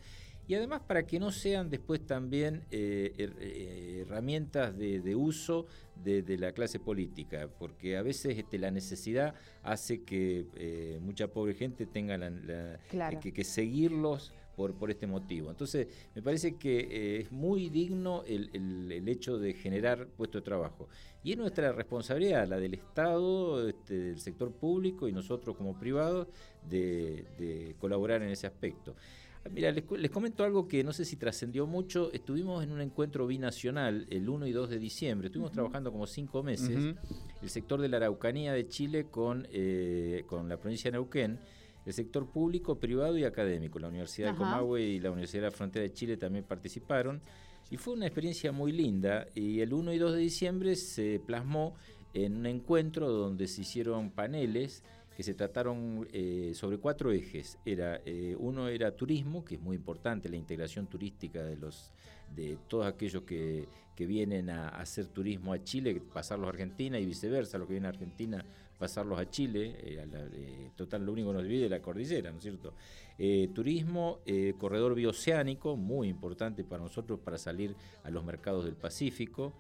Y 0.49 0.55
además 0.55 0.81
para 0.87 1.05
que 1.05 1.19
no 1.19 1.33
sean 1.33 1.71
después 1.71 2.07
también 2.07 2.63
eh, 2.71 3.13
eh, 3.19 4.05
herramientas 4.07 4.79
de, 4.79 5.01
de 5.01 5.17
uso 5.17 5.67
de, 6.05 6.23
de 6.23 6.39
la 6.39 6.53
clase 6.53 6.79
política, 6.79 7.49
porque 7.59 7.97
a 7.97 8.03
veces 8.03 8.39
este, 8.39 8.57
la 8.59 8.71
necesidad 8.71 9.35
hace 9.65 10.05
que 10.05 10.47
eh, 10.55 11.01
mucha 11.03 11.27
pobre 11.27 11.55
gente 11.55 11.85
tenga 11.85 12.17
la- 12.17 12.31
la- 12.31 12.79
Claro. 12.89 13.19
que, 13.19 13.33
que 13.33 13.43
seguirlos 13.43 14.33
por, 14.57 14.75
por 14.75 14.91
este 14.91 15.07
motivo. 15.07 15.51
Entonces, 15.51 15.87
me 16.15 16.23
parece 16.23 16.57
que 16.57 16.79
eh, 16.81 17.21
es 17.21 17.31
muy 17.31 17.69
digno 17.69 18.25
el, 18.27 18.51
el- 18.55 18.91
el 18.91 19.09
hecho 19.09 19.39
de 19.39 19.53
generar 19.53 20.09
puestos 20.09 20.41
de 20.41 20.45
trabajo. 20.47 20.89
Y 21.23 21.33
es 21.33 21.39
nuestra 21.39 21.73
responsabilidad, 21.73 22.49
la 22.49 22.59
del 22.59 22.75
Estado, 22.75 23.69
este, 23.69 23.95
del 23.99 24.19
sector 24.19 24.51
público 24.53 25.07
y 25.09 25.13
nosotros 25.13 25.57
como 25.57 25.79
privados, 25.79 26.29
de, 26.69 27.27
de 27.39 27.77
colaborar 27.79 28.23
en 28.23 28.31
ese 28.31 28.47
aspecto. 28.47 28.97
Ah, 29.45 29.49
Mira, 29.53 29.71
les, 29.71 29.85
les 29.91 30.11
comento 30.11 30.43
algo 30.43 30.67
que 30.67 30.83
no 30.83 30.93
sé 30.93 31.05
si 31.05 31.17
trascendió 31.17 31.67
mucho. 31.67 32.11
Estuvimos 32.13 32.65
en 32.65 32.73
un 32.73 32.81
encuentro 32.81 33.27
binacional 33.27 34.07
el 34.11 34.29
1 34.29 34.47
y 34.47 34.53
2 34.53 34.71
de 34.71 34.79
diciembre. 34.79 35.27
Estuvimos 35.27 35.53
trabajando 35.53 35.93
como 35.93 36.07
cinco 36.07 36.43
meses 36.43 36.95
el 37.43 37.51
sector 37.51 37.81
de 37.81 37.89
la 37.89 37.99
Araucanía 37.99 38.53
de 38.55 38.67
Chile 38.69 39.07
con, 39.11 39.47
eh, 39.53 40.25
con 40.27 40.49
la 40.49 40.57
provincia 40.59 40.91
de 40.91 40.97
Neuquén, 40.97 41.39
el 41.87 41.93
sector 41.93 42.27
público, 42.27 42.79
privado 42.79 43.17
y 43.17 43.25
académico. 43.25 43.79
La 43.79 43.89
Universidad 43.89 44.31
Ajá. 44.31 44.35
de 44.35 44.39
Comahue 44.39 44.83
y 44.83 45.01
la 45.01 45.13
Universidad 45.13 45.45
de 45.45 45.51
la 45.51 45.57
Frontera 45.57 45.83
de 45.85 45.93
Chile 45.93 46.17
también 46.17 46.45
participaron. 46.45 47.23
Y 47.71 47.77
fue 47.77 47.95
una 47.95 48.07
experiencia 48.07 48.51
muy 48.53 48.73
linda. 48.73 49.27
Y 49.35 49.61
el 49.61 49.73
1 49.73 49.93
y 49.93 49.99
2 49.99 50.13
de 50.15 50.19
diciembre 50.19 50.77
se 50.77 51.21
plasmó 51.25 51.75
en 52.13 52.37
un 52.37 52.47
encuentro 52.47 53.09
donde 53.09 53.47
se 53.47 53.63
hicieron 53.63 54.11
paneles 54.11 54.83
que 55.17 55.23
se 55.23 55.33
trataron 55.33 56.07
eh, 56.13 56.53
sobre 56.55 56.79
cuatro 56.79 57.13
ejes. 57.13 57.57
Era, 57.65 58.01
eh, 58.05 58.37
uno 58.39 58.69
era 58.69 58.95
turismo, 58.95 59.45
que 59.45 59.55
es 59.55 59.61
muy 59.61 59.77
importante, 59.77 60.29
la 60.29 60.37
integración 60.37 60.89
turística 60.89 61.43
de 61.43 61.57
los 61.57 61.93
de 62.35 62.59
todos 62.69 62.87
aquellos 62.87 63.23
que, 63.23 63.69
que 63.95 64.05
vienen 64.05 64.51
a, 64.51 64.69
a 64.69 64.81
hacer 64.81 65.07
turismo 65.07 65.53
a 65.53 65.63
Chile, 65.63 66.03
pasarlos 66.13 66.49
a 66.49 66.51
Argentina 66.51 66.99
y 66.99 67.07
viceversa, 67.07 67.57
los 67.57 67.69
que 67.69 67.75
vienen 67.75 67.87
a 67.87 67.91
Argentina, 67.91 68.45
pasarlos 68.79 69.19
a 69.19 69.29
Chile. 69.31 69.77
eh, 69.83 70.01
a 70.01 70.07
la- 70.07 70.27
eh, 70.33 70.71
total, 70.77 71.05
lo 71.05 71.13
único 71.13 71.29
que 71.31 71.35
nos 71.35 71.43
divide 71.45 71.65
es 71.65 71.71
la 71.71 71.81
cordillera, 71.83 72.31
¿no 72.31 72.37
es 72.39 72.43
cierto? 72.43 72.75
Eh, 73.19 73.49
turismo, 73.55 74.21
eh, 74.27 74.55
corredor 74.59 74.95
bioceánico, 74.95 75.77
muy 75.77 76.09
importante 76.09 76.63
para 76.65 76.83
nosotros 76.83 77.19
para 77.21 77.39
salir 77.39 77.75
a 78.05 78.11
los 78.11 78.25
mercados 78.25 78.65
del 78.65 78.77
Pacífico. 78.77 79.55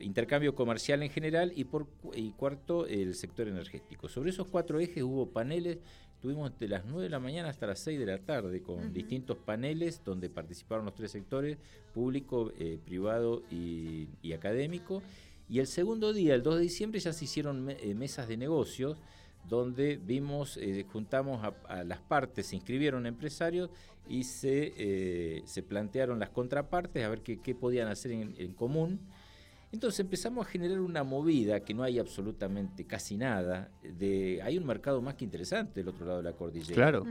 intercambio 0.00 0.54
comercial 0.54 1.02
en 1.02 1.10
general 1.10 1.52
y, 1.54 1.64
por, 1.64 1.86
y 2.14 2.30
cuarto, 2.32 2.86
el 2.86 3.14
sector 3.14 3.48
energético. 3.48 4.08
Sobre 4.08 4.30
esos 4.30 4.46
cuatro 4.48 4.78
ejes 4.80 5.02
hubo 5.02 5.28
paneles, 5.30 5.78
estuvimos 6.14 6.58
de 6.58 6.68
las 6.68 6.86
9 6.86 7.02
de 7.02 7.10
la 7.10 7.18
mañana 7.18 7.50
hasta 7.50 7.66
las 7.66 7.80
6 7.80 7.98
de 7.98 8.06
la 8.06 8.18
tarde 8.18 8.62
con 8.62 8.76
Ujú. 8.78 8.88
distintos 8.94 9.36
paneles 9.36 10.02
donde 10.02 10.30
participaron 10.30 10.86
los 10.86 10.94
tres 10.94 11.10
sectores, 11.10 11.58
público, 11.92 12.50
eh, 12.58 12.78
privado 12.82 13.42
y, 13.50 14.08
y 14.22 14.32
académico. 14.32 15.02
Y 15.48 15.60
el 15.60 15.66
segundo 15.66 16.12
día, 16.12 16.34
el 16.34 16.42
2 16.42 16.56
de 16.56 16.60
diciembre, 16.62 16.98
ya 17.00 17.12
se 17.12 17.24
hicieron 17.24 17.64
me- 17.64 17.76
eh, 17.82 17.94
mesas 17.94 18.26
de 18.28 18.36
negocios 18.36 18.98
donde 19.48 19.96
vimos, 19.96 20.56
eh, 20.56 20.84
juntamos 20.92 21.44
a, 21.44 21.54
a 21.68 21.84
las 21.84 22.00
partes, 22.00 22.46
se 22.46 22.56
inscribieron 22.56 23.06
empresarios 23.06 23.70
y 24.08 24.24
se, 24.24 24.72
eh, 24.76 25.42
se 25.46 25.62
plantearon 25.62 26.18
las 26.18 26.30
contrapartes 26.30 27.04
a 27.04 27.08
ver 27.08 27.20
qué, 27.22 27.38
qué 27.40 27.54
podían 27.54 27.86
hacer 27.88 28.10
en, 28.12 28.34
en 28.38 28.52
común. 28.54 28.98
Entonces 29.72 30.00
empezamos 30.00 30.46
a 30.46 30.48
generar 30.50 30.80
una 30.80 31.02
movida 31.04 31.60
que 31.60 31.74
no 31.74 31.82
hay 31.82 31.98
absolutamente 31.98 32.84
casi 32.86 33.16
nada. 33.16 33.70
De, 33.82 34.40
hay 34.42 34.58
un 34.58 34.64
mercado 34.66 35.00
más 35.02 35.14
que 35.14 35.24
interesante 35.24 35.80
del 35.80 35.88
otro 35.88 36.06
lado 36.06 36.18
de 36.18 36.24
la 36.24 36.32
cordillera. 36.32 36.74
Claro. 36.74 37.04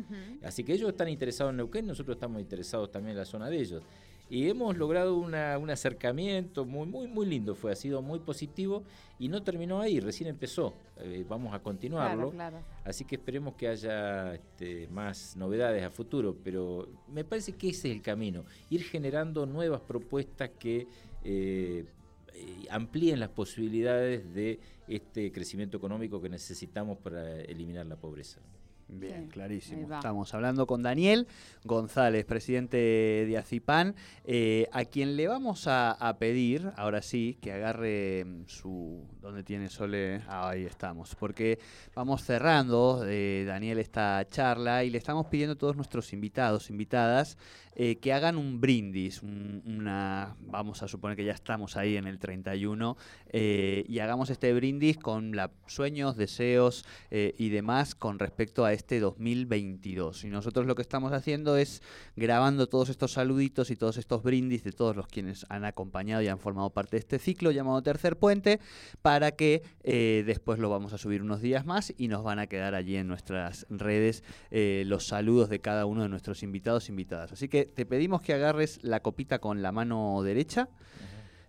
Así 0.43 0.63
que 0.63 0.73
ellos 0.73 0.89
están 0.89 1.07
interesados 1.09 1.51
en 1.51 1.57
Neuquén, 1.57 1.85
nosotros 1.85 2.15
estamos 2.15 2.41
interesados 2.41 2.91
también 2.91 3.11
en 3.11 3.17
la 3.17 3.25
zona 3.25 3.49
de 3.49 3.59
ellos. 3.59 3.83
Y 4.29 4.49
hemos 4.49 4.75
logrado 4.77 5.15
una- 5.17 5.57
un 5.59 5.69
acercamiento 5.69 6.65
muy, 6.65 6.87
muy, 6.87 7.07
muy 7.07 7.25
lindo, 7.27 7.53
fue, 7.53 7.71
ha 7.71 7.75
sido 7.75 8.01
muy 8.01 8.19
positivo 8.19 8.83
y 9.19 9.27
no 9.27 9.43
terminó 9.43 9.81
ahí, 9.81 9.99
recién 9.99 10.27
empezó. 10.29 10.73
Eh, 10.97 11.23
vamos 11.29 11.53
a 11.53 11.59
continuarlo. 11.59 12.31
Claro, 12.31 12.57
claro. 12.57 12.65
Así 12.83 13.05
que 13.05 13.15
esperemos 13.15 13.53
que 13.53 13.67
haya 13.67 14.33
este, 14.33 14.87
más 14.87 15.35
novedades 15.37 15.83
a 15.83 15.91
futuro, 15.91 16.35
pero 16.43 16.87
me 17.07 17.23
parece 17.23 17.53
que 17.53 17.69
ese 17.69 17.89
es 17.91 17.95
el 17.97 18.01
camino, 18.01 18.45
ir 18.71 18.83
generando 18.83 19.45
nuevas 19.45 19.81
propuestas 19.81 20.49
que 20.57 20.87
eh, 21.23 21.85
eh, 22.33 22.65
amplíen 22.71 23.19
las 23.19 23.29
posibilidades 23.29 24.33
de 24.33 24.59
este 24.87 25.31
crecimiento 25.31 25.77
económico 25.77 26.19
que 26.21 26.29
necesitamos 26.29 26.97
para 26.97 27.41
eliminar 27.41 27.85
la 27.85 27.95
pobreza. 27.95 28.41
Bien, 28.87 29.23
Sí, 29.25 29.29
clarísimo. 29.31 29.93
Estamos 29.95 30.33
hablando 30.35 30.67
con 30.67 30.83
Daniel 30.83 31.27
González, 31.63 32.23
presidente 32.25 32.77
de 32.77 33.37
Acipan, 33.37 33.95
eh, 34.25 34.67
a 34.71 34.85
quien 34.85 35.15
le 35.17 35.27
vamos 35.27 35.67
a, 35.67 35.91
a 35.91 36.17
pedir, 36.19 36.71
ahora 36.77 37.01
sí, 37.01 37.37
que 37.41 37.51
agarre 37.51 38.23
mm, 38.25 38.43
su... 38.45 39.03
¿Dónde 39.21 39.43
tiene 39.43 39.69
Sole? 39.69 40.21
Ah, 40.27 40.49
ahí 40.49 40.65
estamos. 40.65 41.15
Porque 41.15 41.57
vamos 41.95 42.23
cerrando, 42.23 43.03
eh, 43.07 43.43
Daniel, 43.47 43.79
esta 43.79 44.23
charla 44.29 44.83
y 44.83 44.91
le 44.91 44.99
estamos 44.99 45.25
pidiendo 45.27 45.53
a 45.53 45.57
todos 45.57 45.75
nuestros 45.75 46.13
invitados, 46.13 46.69
invitadas, 46.69 47.39
eh, 47.75 47.95
que 47.97 48.13
hagan 48.13 48.37
un 48.37 48.61
brindis, 48.61 49.23
un- 49.23 49.63
una... 49.65 50.35
Vamos 50.41 50.83
a 50.83 50.87
suponer 50.87 51.17
que 51.17 51.25
ya 51.25 51.33
estamos 51.33 51.75
ahí 51.75 51.97
en 51.97 52.05
el 52.05 52.19
31 52.19 52.97
eh, 53.29 53.83
y 53.89 53.97
hagamos 53.97 54.29
este 54.29 54.53
brindis 54.53 54.97
con 54.97 55.35
la, 55.35 55.49
sueños, 55.65 56.15
deseos 56.15 56.85
y 57.09 57.49
demás 57.49 57.95
con 57.95 58.19
respecto 58.19 58.63
a 58.63 58.74
este 58.75 58.99
2022. 58.99 60.23
Y 60.25 60.29
nosotros 60.29 60.65
lo 60.65 60.75
que 60.75 60.81
estamos 60.81 61.11
haciendo 61.13 61.57
es 61.57 61.81
grabando 62.15 62.67
todos 62.67 62.89
estos 62.89 63.13
saluditos 63.13 63.71
y 63.71 63.75
todos 63.75 63.97
estos 63.97 64.23
brindis 64.23 64.63
de 64.63 64.71
todos 64.71 64.95
los 64.95 65.07
quienes 65.07 65.45
han 65.49 65.65
acompañado 65.65 66.21
y 66.21 66.27
han 66.27 66.39
formado 66.39 66.69
parte 66.69 66.97
de 66.97 66.99
este 66.99 67.19
ciclo 67.19 67.51
llamado 67.51 67.81
Tercer 67.81 68.17
Puente, 68.17 68.59
para 69.01 69.31
que 69.31 69.63
eh, 69.83 70.23
después 70.25 70.59
lo 70.59 70.69
vamos 70.69 70.93
a 70.93 70.97
subir 70.97 71.21
unos 71.21 71.41
días 71.41 71.65
más 71.65 71.93
y 71.97 72.07
nos 72.07 72.23
van 72.23 72.39
a 72.39 72.47
quedar 72.47 72.75
allí 72.75 72.95
en 72.95 73.07
nuestras 73.07 73.65
redes 73.69 74.23
eh, 74.51 74.83
los 74.85 75.07
saludos 75.07 75.49
de 75.49 75.59
cada 75.59 75.85
uno 75.85 76.03
de 76.03 76.09
nuestros 76.09 76.43
invitados 76.43 76.87
e 76.87 76.91
invitadas. 76.91 77.31
Así 77.31 77.47
que 77.47 77.65
te 77.65 77.85
pedimos 77.85 78.21
que 78.21 78.33
agarres 78.33 78.83
la 78.83 78.99
copita 78.99 79.39
con 79.39 79.61
la 79.61 79.71
mano 79.71 80.21
derecha, 80.23 80.69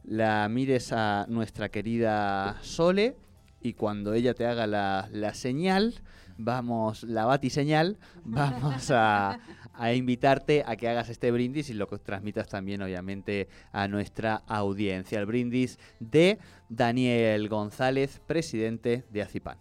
la 0.05 0.49
mires 0.49 0.93
a 0.93 1.27
nuestra 1.29 1.69
querida 1.69 2.59
Sole 2.63 3.17
y 3.61 3.75
cuando 3.75 4.15
ella 4.15 4.35
te 4.35 4.47
haga 4.47 4.67
la, 4.67 5.09
la 5.13 5.35
señal, 5.35 5.95
vamos, 6.39 7.03
la 7.03 7.25
batiseñal, 7.25 7.99
vamos 8.25 8.91
a, 8.91 9.39
a 9.73 9.93
invitarte 9.93 10.65
a 10.67 10.77
que 10.77 10.89
hagas 10.89 11.09
este 11.09 11.31
brindis 11.31 11.71
y 11.71 11.75
lo 11.75 11.87
que 11.87 11.99
transmitas 11.99 12.49
también, 12.49 12.83
obviamente, 12.83 13.49
a 13.73 13.89
nuestra 13.89 14.37
audiencia. 14.47 15.19
El 15.19 15.27
brindis 15.27 15.79
de 16.01 16.39
Daniel 16.69 17.49
González, 17.49 18.21
presidente 18.27 19.05
de 19.11 19.23
Acipan. 19.23 19.59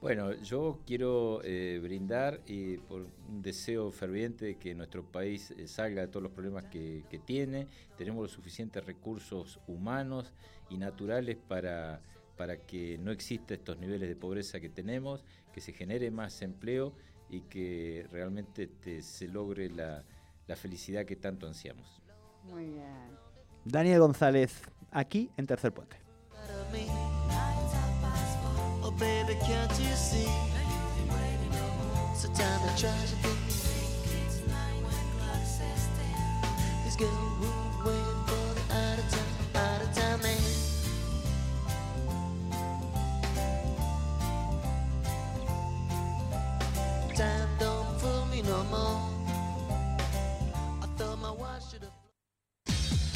Bueno, 0.00 0.32
yo 0.42 0.78
quiero 0.86 1.40
eh, 1.42 1.80
brindar 1.82 2.40
y 2.46 2.76
por 2.76 3.08
un 3.28 3.42
deseo 3.42 3.90
ferviente 3.90 4.44
de 4.44 4.54
que 4.56 4.72
nuestro 4.72 5.02
país 5.02 5.50
eh, 5.50 5.66
salga 5.66 6.02
de 6.02 6.06
todos 6.06 6.22
los 6.22 6.30
problemas 6.30 6.66
que, 6.66 7.02
que 7.10 7.18
tiene. 7.18 7.66
Tenemos 7.96 8.22
los 8.22 8.30
suficientes 8.30 8.84
recursos 8.86 9.58
humanos 9.66 10.32
y 10.70 10.76
naturales 10.76 11.36
para, 11.36 12.00
para 12.38 12.56
que 12.56 12.96
no 12.98 13.10
exista 13.10 13.52
estos 13.52 13.78
niveles 13.78 14.08
de 14.08 14.14
pobreza 14.14 14.60
que 14.60 14.68
tenemos, 14.68 15.24
que 15.52 15.60
se 15.60 15.72
genere 15.72 16.10
más 16.12 16.40
empleo 16.40 16.94
y 17.28 17.40
que 17.42 18.06
realmente 18.12 18.62
este, 18.62 19.02
se 19.02 19.26
logre 19.26 19.68
la, 19.68 20.04
la 20.46 20.56
felicidad 20.56 21.04
que 21.04 21.16
tanto 21.16 21.48
ansiamos. 21.48 22.00
Muy 22.44 22.66
bien. 22.66 23.10
Daniel 23.64 24.00
González, 24.00 24.62
aquí 24.92 25.30
en 25.36 25.46
Tercer 25.46 25.74
Puente. 25.74 25.96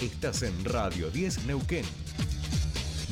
Estás 0.03 0.43
en 0.43 0.65
Radio 0.65 1.13
10 1.13 1.47
Neuquén. 1.47 1.85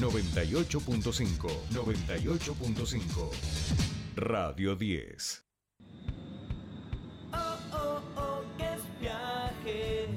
98.5. 0.01 1.49
98.5. 1.71 3.31
Radio 4.17 4.75
10. 4.75 5.45
Oh, 7.33 7.37
oh, 7.73 8.03
oh, 8.17 8.43
que 8.59 8.65
es 8.65 8.83
viaje. 9.01 10.09